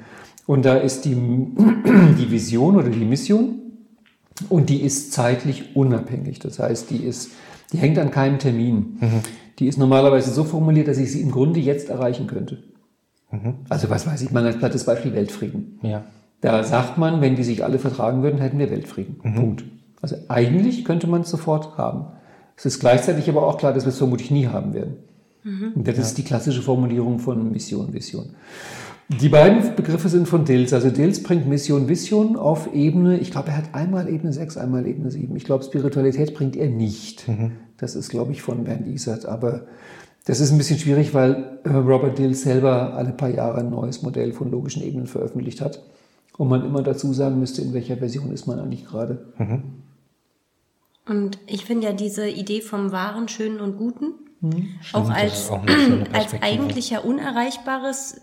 Und 0.46 0.64
da 0.64 0.76
ist 0.76 1.05
die, 1.05 1.14
die 2.18 2.31
Vision 2.31 2.76
oder 2.76 2.90
die 2.90 3.05
Mission 3.05 3.61
und 4.48 4.70
die 4.70 4.83
ist 4.83 5.12
zeitlich 5.12 5.76
unabhängig. 5.76 6.38
Das 6.38 6.59
heißt, 6.59 6.90
die 6.90 7.05
ist 7.05 7.31
die 7.72 7.79
hängt 7.79 7.98
an 7.98 8.11
keinem 8.11 8.38
Termin. 8.38 8.98
Mhm. 9.00 9.20
Die 9.59 9.66
ist 9.66 9.79
normalerweise 9.79 10.31
so 10.31 10.44
formuliert, 10.44 10.88
dass 10.88 10.98
ich 10.98 11.12
sie 11.12 11.20
im 11.20 11.31
Grunde 11.31 11.61
jetzt 11.61 11.90
erreichen 11.90 12.26
könnte. 12.26 12.62
Mhm. 13.31 13.57
Also 13.68 13.90
was 13.90 14.07
weiß 14.07 14.22
ich, 14.22 14.31
mal 14.31 14.44
als 14.44 14.59
plattes 14.59 14.85
Beispiel 14.85 15.14
Weltfrieden. 15.14 15.79
Ja. 15.83 16.05
Da 16.40 16.64
sagt 16.64 16.96
man, 16.96 17.20
wenn 17.20 17.37
die 17.37 17.44
sich 17.44 17.62
alle 17.64 17.79
vertragen 17.79 18.22
würden, 18.22 18.40
hätten 18.40 18.59
wir 18.59 18.70
Weltfrieden. 18.70 19.20
Mhm. 19.22 19.35
Punkt. 19.35 19.64
Also 20.00 20.16
eigentlich 20.29 20.85
könnte 20.85 21.07
man 21.07 21.20
es 21.22 21.31
sofort 21.31 21.76
haben. 21.76 22.07
Es 22.57 22.64
ist 22.64 22.81
gleichzeitig 22.81 23.29
aber 23.29 23.46
auch 23.46 23.59
klar, 23.59 23.72
dass 23.72 23.85
wir 23.85 23.90
es 23.90 23.98
vermutlich 23.98 24.31
nie 24.31 24.46
haben 24.46 24.72
werden. 24.72 24.96
Mhm. 25.44 25.72
Und 25.74 25.88
das 25.88 25.96
ja. 25.96 26.03
ist 26.03 26.18
die 26.18 26.24
klassische 26.24 26.62
Formulierung 26.62 27.18
von 27.18 27.53
Mission, 27.53 27.92
Vision. 27.92 28.31
Die 29.18 29.29
beiden 29.29 29.75
Begriffe 29.75 30.09
sind 30.09 30.29
von 30.29 30.44
Dills. 30.44 30.73
Also 30.73 30.88
Dills 30.88 31.23
bringt 31.25 31.49
Mission, 31.49 31.88
Vision 31.88 32.37
auf 32.37 32.73
Ebene, 32.73 33.18
ich 33.18 33.33
glaube, 33.33 33.49
er 33.49 33.57
hat 33.57 33.75
einmal 33.75 34.09
Ebene 34.09 34.33
6, 34.33 34.57
einmal 34.57 34.87
Ebene 34.87 35.11
7. 35.11 35.35
Ich 35.35 35.44
glaube, 35.44 35.64
Spiritualität 35.64 36.33
bringt 36.33 36.55
er 36.55 36.68
nicht. 36.68 37.27
Mhm. 37.27 37.53
Das 37.77 37.96
ist, 37.96 38.11
glaube 38.11 38.31
ich, 38.31 38.40
von 38.40 38.62
Bernd 38.62 38.87
Isert. 38.87 39.27
Aber 39.27 39.66
das 40.27 40.38
ist 40.38 40.53
ein 40.53 40.59
bisschen 40.59 40.79
schwierig, 40.79 41.12
weil 41.12 41.59
äh, 41.64 41.70
Robert 41.70 42.18
Dills 42.18 42.42
selber 42.42 42.94
alle 42.94 43.11
paar 43.11 43.31
Jahre 43.31 43.59
ein 43.59 43.70
neues 43.70 44.03
Modell 44.03 44.33
von 44.33 44.49
logischen 44.49 44.83
Ebenen 44.83 45.09
veröffentlicht 45.09 45.61
hat. 45.61 45.83
Und 46.38 46.49
man 46.49 46.64
immer 46.64 46.83
dazu 46.83 47.12
sagen 47.12 47.40
müsste, 47.40 47.62
in 47.62 47.75
welcher 47.75 47.96
Version 47.96 48.31
ist 48.31 48.46
man 48.46 48.61
eigentlich 48.61 48.87
gerade. 48.87 49.27
Mhm. 49.38 49.62
Und 51.09 51.38
ich 51.49 51.64
finde 51.64 51.88
ja 51.88 51.92
diese 51.92 52.29
Idee 52.29 52.61
vom 52.61 52.92
Wahren, 52.92 53.27
Schönen 53.27 53.59
und 53.61 53.77
Guten 53.77 54.14
mhm. 54.40 54.68
auch 54.92 55.11
als, 55.11 55.51
auch 55.51 55.64
als 56.12 56.34
eigentlich 56.41 56.91
ja 56.91 57.01
unerreichbares 57.01 58.20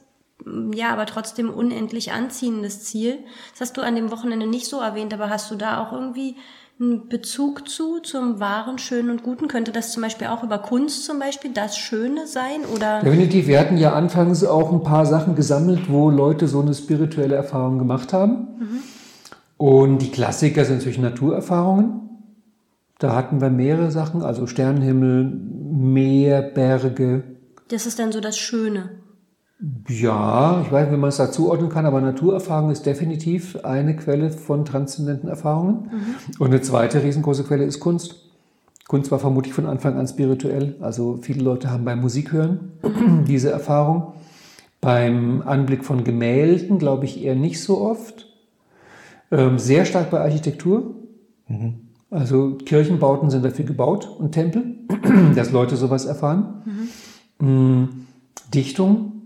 ja, 0.74 0.90
aber 0.90 1.06
trotzdem 1.06 1.50
unendlich 1.50 2.12
anziehendes 2.12 2.84
Ziel. 2.84 3.20
Das 3.52 3.62
hast 3.62 3.78
du 3.78 3.82
an 3.82 3.96
dem 3.96 4.12
Wochenende 4.12 4.48
nicht 4.48 4.68
so 4.68 4.80
erwähnt, 4.80 5.14
aber 5.14 5.30
hast 5.30 5.52
du 5.52 5.56
da 5.56 5.82
auch 5.84 5.94
irgendwie 5.94 6.36
einen 6.80 7.08
Bezug 7.10 7.68
zu, 7.68 8.00
zum 8.00 8.40
wahren, 8.40 8.78
schönen 8.78 9.10
und 9.10 9.24
guten? 9.24 9.48
Könnte 9.48 9.72
das 9.72 9.92
zum 9.92 10.04
Beispiel 10.04 10.28
auch 10.28 10.44
über 10.44 10.60
Kunst 10.60 11.06
zum 11.06 11.20
Beispiel 11.20 11.52
das 11.52 11.78
Schöne 11.78 12.28
sein? 12.28 12.62
Oder? 12.74 13.02
Definitiv. 13.02 13.48
Wir 13.48 13.60
hatten 13.60 13.78
ja 13.78 13.94
anfangs 13.94 14.44
auch 14.44 14.72
ein 14.72 14.84
paar 14.84 15.06
Sachen 15.06 15.36
gesammelt, 15.36 15.90
wo 15.90 16.10
Leute 16.10 16.48
so 16.48 16.62
eine 16.62 16.74
spirituelle 16.74 17.36
Erfahrung 17.36 17.80
gemacht 17.80 18.14
haben. 18.14 18.48
Mhm. 18.60 18.84
Und 19.58 19.98
die 20.00 20.12
Klassiker 20.12 20.66
sind 20.66 20.78
natürlich 20.78 21.00
Naturerfahrungen. 21.00 22.02
Da 23.00 23.16
hatten 23.16 23.42
wir 23.42 23.50
mehrere 23.50 23.92
Sachen, 23.92 24.22
also 24.22 24.48
Sternenhimmel, 24.48 25.24
Meer, 25.26 26.42
Berge. 26.42 27.24
Das 27.70 27.86
ist 27.86 28.00
dann 28.00 28.12
so 28.12 28.22
das 28.22 28.38
Schöne. 28.38 28.90
Ja, 29.88 30.62
ich 30.62 30.72
weiß 30.72 30.86
nicht, 30.86 30.96
wie 30.96 31.00
man 31.00 31.10
es 31.10 31.18
da 31.18 31.32
zuordnen 31.32 31.70
kann, 31.70 31.88
aber 31.88 32.00
Naturerfahrung 32.00 32.70
ist 32.70 32.86
definitiv 32.86 33.58
eine 33.64 33.96
Quelle 33.96 34.30
von 34.30 34.66
transzendenten 34.66 35.30
Erfahrungen. 35.30 35.90
Mhm. 35.92 36.16
Und 36.40 36.48
eine 36.48 36.62
zweite 36.62 37.04
riesengroße 37.04 37.44
Quelle 37.44 37.64
ist 37.64 37.80
Kunst. 37.80 38.24
Kunst 38.88 39.12
war 39.12 39.20
vermutlich 39.20 39.54
von 39.54 39.66
Anfang 39.66 39.98
an 39.98 40.08
spirituell. 40.08 40.76
Also 40.80 41.18
viele 41.22 41.44
Leute 41.44 41.72
haben 41.72 41.86
beim 41.86 42.02
Musikhören 42.02 42.72
diese 43.28 43.50
Erfahrung. 43.50 44.14
Beim 44.80 45.42
Anblick 45.42 45.84
von 45.84 46.04
Gemälden 46.04 46.78
glaube 46.78 47.06
ich 47.06 47.24
eher 47.24 47.36
nicht 47.36 47.62
so 47.62 47.82
oft. 47.82 48.28
Ähm, 49.32 49.58
sehr 49.58 49.86
stark 49.86 50.12
bei 50.12 50.22
Architektur. 50.22 50.96
Mhm. 51.48 51.88
Also 52.12 52.58
Kirchenbauten 52.64 53.32
sind 53.32 53.44
dafür 53.44 53.66
gebaut 53.66 54.08
und 54.08 54.34
Tempel, 54.34 54.76
dass 55.36 55.52
Leute 55.52 55.76
sowas 55.76 56.06
erfahren. 56.06 56.90
Mhm. 57.40 57.48
Mm, 57.48 57.90
Dichtung 58.54 59.17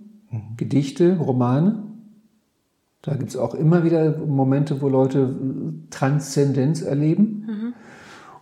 Gedichte, 0.58 1.18
Romane. 1.18 1.84
Da 3.02 3.16
gibt 3.16 3.30
es 3.32 3.38
auch 3.38 3.56
immer 3.56 3.84
wieder 3.84 4.18
Momente, 4.18 4.82
wo 4.82 4.90
Leute 4.90 5.36
Transzendenz 5.90 6.82
erleben. 6.82 7.46
Mhm. 7.48 7.74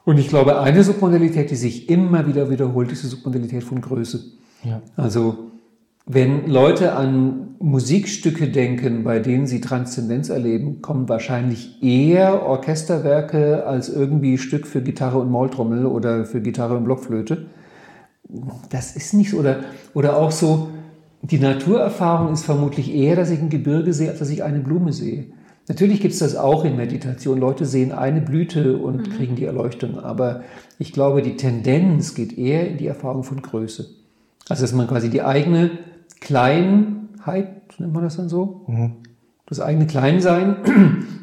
Und 0.06 0.18
ich 0.18 0.28
glaube, 0.28 0.60
eine 0.60 0.84
Submodalität, 0.84 1.52
die 1.52 1.56
sich 1.56 1.90
immer 1.90 2.28
wieder 2.28 2.50
wiederholt, 2.50 2.92
ist 2.92 3.04
die 3.04 3.08
Submodalität 3.08 3.64
von 3.64 3.80
Größe. 3.80 4.22
Ja. 4.64 4.82
Also 4.96 5.50
wenn 6.06 6.48
Leute 6.48 6.94
an 6.94 7.56
Musikstücke 7.60 8.50
denken, 8.50 9.04
bei 9.04 9.20
denen 9.20 9.46
sie 9.46 9.62
Transzendenz 9.62 10.30
erleben, 10.30 10.82
kommen 10.82 11.08
wahrscheinlich 11.08 11.84
eher 11.84 12.44
Orchesterwerke 12.48 13.66
als 13.66 13.90
irgendwie 13.90 14.40
Stück 14.40 14.66
für 14.66 14.82
Gitarre 14.82 15.20
und 15.20 15.30
Maultrommel 15.30 15.86
oder 15.86 16.26
für 16.26 16.42
Gitarre 16.42 16.78
und 16.78 16.86
Blockflöte. 16.86 17.46
Das 18.72 18.96
ist 18.96 19.14
nicht 19.14 19.30
so. 19.30 19.38
Oder, 19.38 19.60
oder 19.94 20.18
auch 20.18 20.32
so, 20.32 20.70
die 21.22 21.39
Naturerfahrung 21.39 22.34
ist 22.34 22.45
vermutlich 22.45 22.93
eher, 22.93 23.15
dass 23.15 23.30
ich 23.30 23.39
ein 23.39 23.49
Gebirge 23.49 23.93
sehe, 23.93 24.09
als 24.09 24.20
dass 24.20 24.30
ich 24.30 24.43
eine 24.43 24.59
Blume 24.59 24.93
sehe. 24.93 25.26
Natürlich 25.67 26.01
gibt 26.01 26.13
es 26.13 26.20
das 26.20 26.36
auch 26.36 26.65
in 26.65 26.78
Meditation. 26.78 27.39
Leute 27.39 27.65
sehen 27.65 27.91
eine 27.91 28.22
Blüte 28.22 28.78
und 28.78 29.07
mhm. 29.07 29.11
kriegen 29.11 29.36
die 29.36 29.45
Erleuchtung. 29.45 29.99
Aber 29.99 30.41
ich 30.80 30.93
glaube, 30.93 31.22
die 31.22 31.36
Tendenz 31.36 32.15
geht 32.15 32.38
eher 32.38 32.67
in 32.67 32.78
die 32.78 32.88
Erfahrung 32.88 33.24
von 33.24 33.41
Größe. 33.41 33.88
Also, 34.47 34.63
dass 34.63 34.74
man 34.74 34.88
quasi 34.88 35.09
die 35.09 35.22
eigene 35.22 35.70
Kleinheit, 36.22 37.80
nennt 37.80 37.93
man 37.93 38.03
das 38.03 38.17
dann 38.17 38.30
so? 38.30 38.65
Mhm. 38.67 38.93
Das 39.45 39.59
eigene 39.59 39.86
Kleinsein 39.86 40.55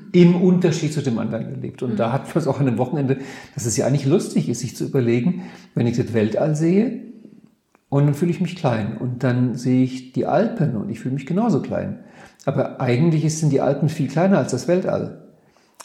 im 0.13 0.37
Unterschied 0.37 0.93
zu 0.93 1.03
dem 1.03 1.19
anderen 1.19 1.47
erlebt. 1.47 1.83
Und 1.83 1.95
mhm. 1.95 1.97
da 1.97 2.13
hat 2.13 2.29
man 2.29 2.37
es 2.37 2.47
auch 2.47 2.61
an 2.61 2.69
einem 2.69 2.79
Wochenende, 2.79 3.19
dass 3.55 3.67
es 3.67 3.77
ja 3.77 3.87
eigentlich 3.87 4.07
lustig 4.07 4.49
ist, 4.49 4.61
sich 4.61 4.77
zu 4.77 4.85
überlegen, 4.85 5.43
wenn 5.75 5.89
ich 5.89 5.97
das 5.97 6.13
Weltall 6.13 6.55
sehe, 6.55 7.06
und 7.97 8.07
dann 8.07 8.15
fühle 8.15 8.31
ich 8.31 8.41
mich 8.41 8.57
klein. 8.57 8.97
Und 8.99 9.25
dann 9.25 9.55
sehe 9.55 9.83
ich 9.83 10.13
die 10.13 10.27
Alpen 10.27 10.77
und 10.77 10.91
ich 10.91 11.01
fühle 11.01 11.15
mich 11.15 11.27
genauso 11.27 11.61
klein. 11.61 12.01
Aber 12.45 12.81
eigentlich 12.81 13.37
sind 13.39 13.51
die 13.51 13.61
Alpen 13.61 13.89
viel 13.89 14.09
kleiner 14.09 14.39
als 14.39 14.53
das 14.53 14.69
Weltall. 14.69 15.23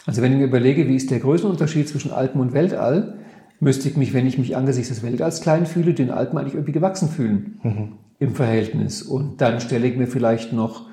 Also 0.05 0.21
wenn 0.21 0.31
ich 0.31 0.39
mir 0.39 0.45
überlege, 0.45 0.87
wie 0.87 0.95
ist 0.95 1.11
der 1.11 1.19
Größenunterschied 1.19 1.87
zwischen 1.87 2.11
Alpen 2.11 2.41
und 2.41 2.53
Weltall, 2.53 3.15
müsste 3.59 3.87
ich 3.87 3.95
mich, 3.95 4.13
wenn 4.13 4.27
ich 4.27 4.37
mich 4.37 4.57
angesichts 4.57 4.89
des 4.89 5.03
Weltalls 5.03 5.41
klein 5.41 5.65
fühle, 5.65 5.93
den 5.93 6.09
Alpen 6.09 6.37
eigentlich 6.37 6.55
irgendwie 6.55 6.73
gewachsen 6.73 7.07
fühlen 7.09 7.59
mhm. 7.63 7.91
im 8.19 8.35
Verhältnis. 8.35 9.03
Und 9.03 9.39
dann 9.39 9.61
stelle 9.61 9.87
ich 9.87 9.95
mir 9.95 10.07
vielleicht 10.07 10.51
noch 10.51 10.87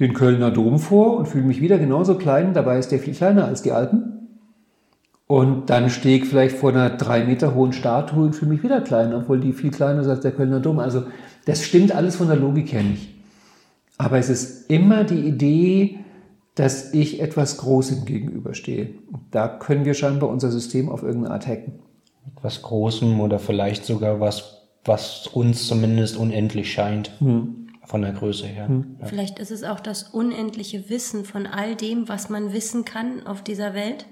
den 0.00 0.12
Kölner 0.12 0.50
Dom 0.50 0.78
vor 0.78 1.16
und 1.16 1.28
fühle 1.28 1.44
mich 1.44 1.60
wieder 1.60 1.78
genauso 1.78 2.16
klein. 2.16 2.52
Dabei 2.52 2.78
ist 2.78 2.92
der 2.92 2.98
viel 2.98 3.14
kleiner 3.14 3.46
als 3.46 3.62
die 3.62 3.72
Alpen. 3.72 4.17
Und 5.28 5.68
dann 5.68 5.90
stehe 5.90 6.18
ich 6.18 6.24
vielleicht 6.24 6.56
vor 6.56 6.70
einer 6.70 6.88
drei 6.88 7.22
Meter 7.22 7.54
hohen 7.54 7.74
Statue 7.74 8.24
und 8.24 8.32
fühle 8.32 8.50
mich 8.50 8.62
wieder 8.62 8.80
klein, 8.80 9.12
obwohl 9.12 9.38
die 9.38 9.52
viel 9.52 9.70
kleiner 9.70 10.00
ist 10.00 10.08
als 10.08 10.20
der 10.20 10.32
Kölner 10.32 10.58
Dom. 10.58 10.78
Also 10.78 11.04
das 11.44 11.62
stimmt 11.62 11.94
alles 11.94 12.16
von 12.16 12.28
der 12.28 12.36
Logik 12.36 12.72
her 12.72 12.82
nicht. 12.82 13.10
Aber 13.98 14.16
es 14.16 14.30
ist 14.30 14.70
immer 14.70 15.04
die 15.04 15.20
Idee, 15.20 15.98
dass 16.54 16.94
ich 16.94 17.20
etwas 17.20 17.58
Großem 17.58 18.06
gegenüberstehe. 18.06 18.94
Da 19.30 19.48
können 19.48 19.84
wir 19.84 19.92
scheinbar 19.92 20.30
unser 20.30 20.50
System 20.50 20.88
auf 20.88 21.02
irgendeine 21.02 21.34
Art 21.34 21.46
hacken. 21.46 21.74
Etwas 22.34 22.62
Großem 22.62 23.20
oder 23.20 23.38
vielleicht 23.38 23.84
sogar 23.84 24.20
was, 24.20 24.62
was 24.86 25.26
uns 25.26 25.66
zumindest 25.66 26.16
unendlich 26.16 26.72
scheint. 26.72 27.10
Hm. 27.20 27.68
Von 27.84 28.00
der 28.00 28.12
Größe 28.12 28.46
her. 28.46 28.68
Hm. 28.68 28.96
Ja. 28.98 29.06
Vielleicht 29.06 29.38
ist 29.38 29.50
es 29.50 29.62
auch 29.62 29.80
das 29.80 30.04
unendliche 30.04 30.88
Wissen 30.88 31.26
von 31.26 31.46
all 31.46 31.74
dem, 31.74 32.08
was 32.08 32.30
man 32.30 32.54
wissen 32.54 32.86
kann 32.86 33.26
auf 33.26 33.42
dieser 33.42 33.74
Welt 33.74 34.06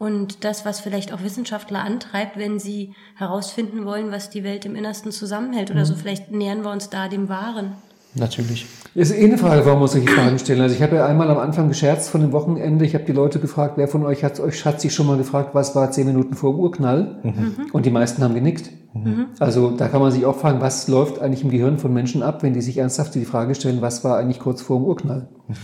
und 0.00 0.44
das, 0.44 0.64
was 0.64 0.80
vielleicht 0.80 1.12
auch 1.12 1.22
Wissenschaftler 1.22 1.84
antreibt, 1.84 2.38
wenn 2.38 2.58
sie 2.58 2.94
herausfinden 3.16 3.84
wollen, 3.84 4.10
was 4.10 4.30
die 4.30 4.42
Welt 4.42 4.64
im 4.64 4.74
Innersten 4.74 5.12
zusammenhält 5.12 5.70
oder 5.70 5.80
mhm. 5.80 5.84
so. 5.84 5.94
Vielleicht 5.94 6.30
nähern 6.32 6.62
wir 6.62 6.72
uns 6.72 6.88
da 6.88 7.06
dem 7.06 7.28
Wahren. 7.28 7.74
Natürlich. 8.14 8.66
Ist 8.94 9.12
eh 9.12 9.22
eine 9.22 9.36
Frage, 9.36 9.66
warum 9.66 9.80
muss 9.80 9.94
ich 9.94 10.06
die 10.06 10.10
Fragen 10.10 10.38
stellen? 10.38 10.62
Also 10.62 10.74
ich 10.74 10.80
habe 10.80 10.96
ja 10.96 11.06
einmal 11.06 11.30
am 11.30 11.36
Anfang 11.36 11.68
gescherzt 11.68 12.08
von 12.08 12.22
dem 12.22 12.32
Wochenende. 12.32 12.86
Ich 12.86 12.94
habe 12.94 13.04
die 13.04 13.12
Leute 13.12 13.40
gefragt, 13.40 13.74
wer 13.76 13.88
von 13.88 14.06
euch 14.06 14.24
hat 14.24 14.40
euch 14.40 14.64
hat 14.64 14.80
sich 14.80 14.94
schon 14.94 15.06
mal 15.06 15.18
gefragt, 15.18 15.50
was 15.52 15.76
war 15.76 15.90
zehn 15.90 16.06
Minuten 16.06 16.34
vor 16.34 16.56
Urknall? 16.56 17.20
Mhm. 17.22 17.66
Und 17.72 17.84
die 17.84 17.90
meisten 17.90 18.24
haben 18.24 18.34
genickt. 18.34 18.70
Mhm. 18.94 19.26
Also 19.38 19.70
da 19.70 19.88
kann 19.88 20.00
man 20.00 20.10
sich 20.12 20.24
auch 20.24 20.36
fragen, 20.36 20.62
was 20.62 20.88
läuft 20.88 21.20
eigentlich 21.20 21.44
im 21.44 21.50
Gehirn 21.50 21.76
von 21.76 21.92
Menschen 21.92 22.22
ab, 22.22 22.42
wenn 22.42 22.54
die 22.54 22.62
sich 22.62 22.78
ernsthaft 22.78 23.14
die 23.14 23.26
Frage 23.26 23.54
stellen, 23.54 23.82
was 23.82 24.02
war 24.02 24.16
eigentlich 24.16 24.40
kurz 24.40 24.62
vor 24.62 24.78
dem 24.78 24.86
Urknall? 24.86 25.28
Mhm. 25.46 25.56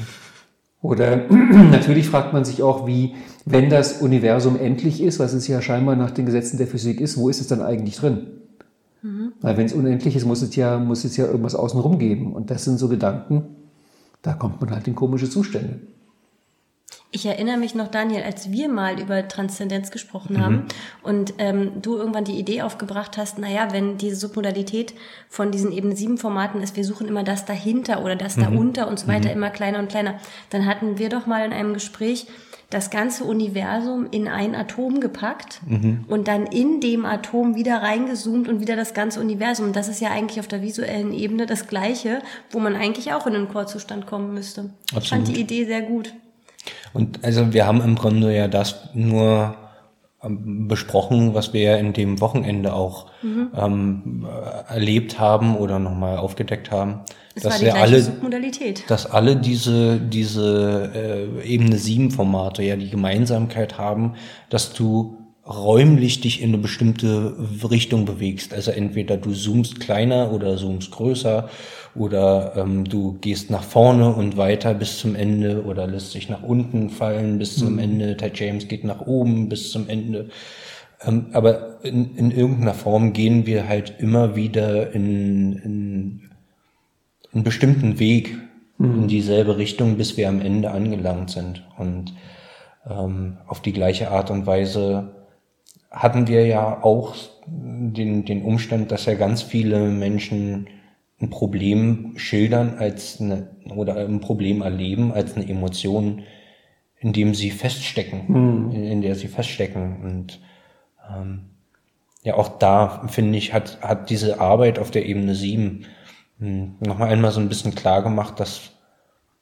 Oder 0.86 1.26
natürlich 1.30 2.08
fragt 2.08 2.32
man 2.32 2.44
sich 2.44 2.62
auch, 2.62 2.86
wie, 2.86 3.14
wenn 3.44 3.68
das 3.68 4.00
Universum 4.00 4.56
endlich 4.58 5.02
ist, 5.02 5.18
was 5.18 5.32
es 5.32 5.48
ja 5.48 5.60
scheinbar 5.60 5.96
nach 5.96 6.12
den 6.12 6.26
Gesetzen 6.26 6.58
der 6.58 6.68
Physik 6.68 7.00
ist, 7.00 7.16
wo 7.16 7.28
ist 7.28 7.40
es 7.40 7.48
dann 7.48 7.60
eigentlich 7.60 7.96
drin? 7.96 8.28
Mhm. 9.02 9.32
Weil 9.40 9.56
wenn 9.56 9.66
es 9.66 9.72
unendlich 9.72 10.14
ist, 10.14 10.24
muss 10.26 10.42
es 10.42 10.54
ja, 10.54 10.78
muss 10.78 11.04
es 11.04 11.16
ja 11.16 11.26
irgendwas 11.26 11.56
außenrum 11.56 11.98
geben. 11.98 12.34
Und 12.34 12.52
das 12.52 12.64
sind 12.64 12.78
so 12.78 12.88
Gedanken, 12.88 13.42
da 14.22 14.34
kommt 14.34 14.60
man 14.60 14.70
halt 14.70 14.86
in 14.86 14.94
komische 14.94 15.28
Zustände. 15.28 15.80
Ich 17.12 17.24
erinnere 17.24 17.56
mich 17.56 17.74
noch, 17.74 17.88
Daniel, 17.88 18.22
als 18.24 18.50
wir 18.50 18.68
mal 18.68 19.00
über 19.00 19.26
Transzendenz 19.26 19.90
gesprochen 19.90 20.34
mhm. 20.36 20.40
haben 20.40 20.64
und 21.02 21.34
ähm, 21.38 21.80
du 21.80 21.96
irgendwann 21.96 22.24
die 22.24 22.38
Idee 22.38 22.62
aufgebracht 22.62 23.16
hast, 23.16 23.38
naja, 23.38 23.68
wenn 23.70 23.96
diese 23.96 24.16
Submodalität 24.16 24.92
von 25.28 25.50
diesen 25.50 25.72
eben 25.72 25.94
sieben 25.94 26.18
Formaten 26.18 26.60
ist, 26.60 26.76
wir 26.76 26.84
suchen 26.84 27.06
immer 27.06 27.22
das 27.22 27.44
dahinter 27.44 28.02
oder 28.02 28.16
das 28.16 28.36
mhm. 28.36 28.42
darunter 28.42 28.88
und 28.88 28.98
so 28.98 29.06
weiter, 29.06 29.28
mhm. 29.28 29.36
immer 29.36 29.50
kleiner 29.50 29.78
und 29.78 29.88
kleiner, 29.88 30.18
dann 30.50 30.66
hatten 30.66 30.98
wir 30.98 31.08
doch 31.08 31.26
mal 31.26 31.44
in 31.46 31.52
einem 31.52 31.74
Gespräch 31.74 32.26
das 32.70 32.90
ganze 32.90 33.24
Universum 33.24 34.08
in 34.10 34.26
ein 34.26 34.56
Atom 34.56 34.98
gepackt 35.00 35.60
mhm. 35.66 36.04
und 36.08 36.26
dann 36.26 36.46
in 36.46 36.80
dem 36.80 37.04
Atom 37.04 37.54
wieder 37.54 37.80
reingezoomt 37.80 38.48
und 38.48 38.60
wieder 38.60 38.74
das 38.74 38.92
ganze 38.92 39.20
Universum. 39.20 39.72
Das 39.72 39.86
ist 39.86 40.00
ja 40.00 40.10
eigentlich 40.10 40.40
auf 40.40 40.48
der 40.48 40.62
visuellen 40.62 41.12
Ebene 41.12 41.46
das 41.46 41.68
Gleiche, 41.68 42.22
wo 42.50 42.58
man 42.58 42.74
eigentlich 42.74 43.12
auch 43.12 43.26
in 43.28 43.36
einen 43.36 43.48
Chorzustand 43.48 44.06
kommen 44.06 44.34
müsste. 44.34 44.70
Absolut. 44.86 45.02
Ich 45.02 45.08
fand 45.08 45.28
die 45.28 45.40
Idee 45.40 45.64
sehr 45.64 45.82
gut. 45.82 46.12
Und 46.92 47.24
also 47.24 47.52
wir 47.52 47.66
haben 47.66 47.80
im 47.80 47.94
Grunde 47.94 48.34
ja 48.34 48.48
das 48.48 48.90
nur 48.94 49.56
ähm, 50.22 50.68
besprochen, 50.68 51.34
was 51.34 51.52
wir 51.52 51.60
ja 51.60 51.76
in 51.76 51.92
dem 51.92 52.20
Wochenende 52.20 52.72
auch 52.72 53.06
mhm. 53.22 53.48
ähm, 53.56 54.26
erlebt 54.68 55.18
haben 55.18 55.56
oder 55.56 55.78
nochmal 55.78 56.18
aufgedeckt 56.18 56.70
haben. 56.70 57.00
Das 57.34 57.42
dass 57.42 57.60
wir 57.60 57.74
alle, 57.74 58.02
dass 58.88 59.04
alle 59.04 59.36
diese, 59.36 60.00
diese 60.00 60.90
äh, 61.42 61.46
Ebene 61.46 61.76
7 61.76 62.10
Formate 62.10 62.62
ja 62.62 62.76
die 62.76 62.88
Gemeinsamkeit 62.88 63.76
haben, 63.76 64.14
dass 64.48 64.72
du 64.72 65.18
räumlich 65.46 66.20
dich 66.22 66.42
in 66.42 66.48
eine 66.50 66.58
bestimmte 66.58 67.36
Richtung 67.70 68.04
bewegst. 68.04 68.52
Also 68.52 68.70
entweder 68.72 69.16
du 69.16 69.32
zoomst 69.32 69.80
kleiner 69.80 70.32
oder 70.32 70.56
zoomst 70.56 70.90
größer 70.90 71.48
oder 71.98 72.52
ähm, 72.56 72.84
du 72.84 73.18
gehst 73.20 73.50
nach 73.50 73.62
vorne 73.62 74.14
und 74.14 74.36
weiter 74.36 74.74
bis 74.74 74.98
zum 74.98 75.14
Ende 75.14 75.64
oder 75.64 75.86
lässt 75.86 76.12
sich 76.12 76.28
nach 76.28 76.42
unten 76.42 76.90
fallen 76.90 77.38
bis 77.38 77.56
zum 77.56 77.74
mhm. 77.74 77.78
Ende. 77.78 78.16
Ted 78.16 78.38
James 78.38 78.68
geht 78.68 78.84
nach 78.84 79.00
oben 79.00 79.48
bis 79.48 79.70
zum 79.70 79.88
Ende. 79.88 80.28
Ähm, 81.04 81.26
aber 81.32 81.84
in, 81.84 82.16
in 82.16 82.30
irgendeiner 82.30 82.74
Form 82.74 83.12
gehen 83.12 83.46
wir 83.46 83.68
halt 83.68 83.94
immer 83.98 84.36
wieder 84.36 84.92
in, 84.92 85.52
in 85.54 86.30
einen 87.32 87.44
bestimmten 87.44 87.98
Weg 87.98 88.36
mhm. 88.78 89.02
in 89.02 89.08
dieselbe 89.08 89.56
Richtung, 89.58 89.96
bis 89.96 90.16
wir 90.16 90.28
am 90.28 90.40
Ende 90.40 90.70
angelangt 90.70 91.30
sind. 91.30 91.64
Und 91.78 92.14
ähm, 92.88 93.38
auf 93.46 93.60
die 93.60 93.72
gleiche 93.72 94.10
Art 94.10 94.30
und 94.30 94.46
Weise 94.46 95.12
hatten 95.90 96.26
wir 96.28 96.46
ja 96.46 96.82
auch 96.82 97.14
den, 97.46 98.24
den 98.24 98.42
Umstand, 98.42 98.90
dass 98.90 99.06
ja 99.06 99.14
ganz 99.14 99.42
viele 99.42 99.88
Menschen 99.88 100.66
ein 101.20 101.30
Problem 101.30 102.12
schildern 102.16 102.74
als 102.78 103.20
eine, 103.20 103.48
oder 103.74 103.96
ein 103.96 104.20
Problem 104.20 104.62
erleben 104.62 105.12
als 105.12 105.34
eine 105.34 105.48
Emotion, 105.48 106.22
in 106.98 107.12
dem 107.12 107.34
sie 107.34 107.50
feststecken, 107.50 108.28
in, 108.72 108.84
in 108.84 109.02
der 109.02 109.14
sie 109.14 109.28
feststecken. 109.28 110.02
Und 110.02 110.40
ähm, 111.10 111.46
ja, 112.22 112.34
auch 112.34 112.58
da, 112.58 113.06
finde 113.08 113.38
ich, 113.38 113.52
hat, 113.52 113.80
hat 113.80 114.10
diese 114.10 114.40
Arbeit 114.40 114.78
auf 114.78 114.90
der 114.90 115.06
Ebene 115.06 115.34
7 115.34 115.86
nochmal 116.38 117.08
einmal 117.08 117.30
so 117.30 117.40
ein 117.40 117.48
bisschen 117.48 117.74
klar 117.74 118.02
gemacht, 118.02 118.38
dass 118.40 118.72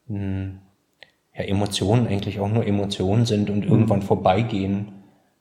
mh, 0.07 0.51
ja, 1.37 1.45
Emotionen 1.45 2.07
eigentlich 2.07 2.39
auch 2.39 2.49
nur 2.49 2.67
Emotionen 2.67 3.27
sind 3.27 3.51
und 3.51 3.65
irgendwann 3.65 4.03
vorbeigehen, 4.03 4.93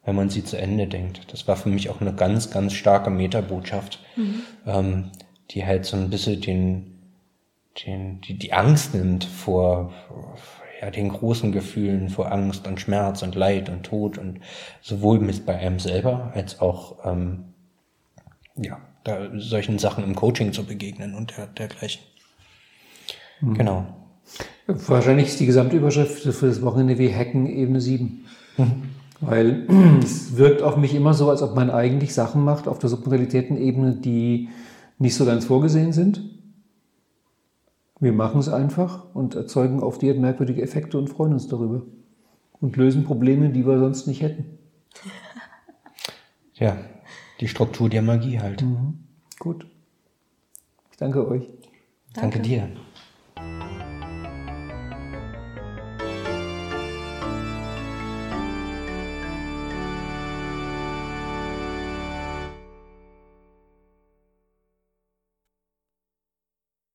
wenn 0.06 0.16
man 0.16 0.30
sie 0.30 0.44
zu 0.44 0.58
Ende 0.58 0.88
denkt. 0.88 1.32
Das 1.32 1.48
war 1.48 1.56
für 1.56 1.70
mich 1.70 1.90
auch 1.90 2.02
eine 2.02 2.14
ganz, 2.14 2.50
ganz 2.50 2.74
starke 2.74 3.10
Metabotschaft, 3.10 4.00
ähm, 4.66 5.12
die 5.52 5.66
halt 5.66 5.86
so 5.86 5.98
ein 5.98 6.10
bisschen 6.10 6.42
den, 6.42 7.00
den, 7.86 8.22
die, 8.22 8.38
die 8.38 8.54
Angst 8.54 8.94
nimmt 8.94 9.24
vor, 9.24 9.94
ja, 10.82 10.92
den 10.92 11.10
großen 11.10 11.52
Gefühlen, 11.52 12.10
vor 12.10 12.32
Angst 12.32 12.68
und 12.68 12.80
Schmerz 12.80 13.22
und 13.22 13.36
Leid 13.36 13.70
und 13.70 13.84
Tod 13.84 14.18
und 14.18 14.40
sowohl 14.82 15.20
mit 15.20 15.46
bei 15.46 15.58
einem 15.58 15.80
selber 15.80 16.32
als 16.34 16.60
auch, 16.60 17.06
ähm, 17.06 17.46
ja, 18.56 18.80
da 19.04 19.30
solchen 19.36 19.80
Sachen 19.80 20.04
im 20.04 20.16
Coaching 20.16 20.54
zu 20.54 20.66
begegnen 20.66 21.16
und 21.16 21.38
der, 21.38 21.48
dergleichen. 21.48 22.02
Genau. 23.42 23.86
Wahrscheinlich 24.68 25.28
ist 25.28 25.40
die 25.40 25.46
Gesamtüberschrift 25.46 26.24
für 26.34 26.48
das 26.48 26.62
Wochenende 26.62 26.98
wie 26.98 27.14
Hacken 27.14 27.46
Ebene 27.48 27.82
7. 27.82 28.26
Weil 29.20 29.68
es 30.04 30.38
wirkt 30.38 30.62
auf 30.62 30.78
mich 30.78 30.96
immer 30.96 31.14
so, 31.14 31.30
als 31.30 31.42
ob 31.42 31.56
man 31.56 31.70
eigentlich 31.70 32.14
Sachen 32.14 32.44
macht 32.44 32.68
auf 32.68 32.80
der 32.80 32.90
Submodalitätenebene, 32.90 33.96
die 33.96 34.50
nicht 34.98 35.16
so 35.16 35.26
ganz 35.26 35.46
vorgesehen 35.46 35.94
sind. 35.94 36.22
Wir 38.00 38.14
machen 38.14 38.40
es 38.40 38.50
einfach 38.50 39.14
und 39.14 39.36
erzeugen 39.36 39.82
auf 39.82 39.98
die 39.98 40.10
Art 40.10 40.20
merkwürdige 40.20 40.62
Effekte 40.62 40.98
und 40.98 41.10
freuen 41.10 41.34
uns 41.34 41.48
darüber. 41.48 41.84
Und 42.60 42.76
lösen 42.78 43.04
Probleme, 43.04 43.50
die 43.50 43.66
wir 43.66 43.80
sonst 43.80 44.08
nicht 44.08 44.22
hätten. 44.22 44.58
Ja, 46.54 46.78
die 47.40 47.48
Struktur 47.48 47.90
der 47.90 48.02
Magie 48.02 48.40
halt. 48.40 48.64
Gut. 49.40 49.66
Ich 50.92 50.98
danke 50.98 51.28
euch. 51.28 51.50
Danke 52.14 52.40
dir. 52.40 52.70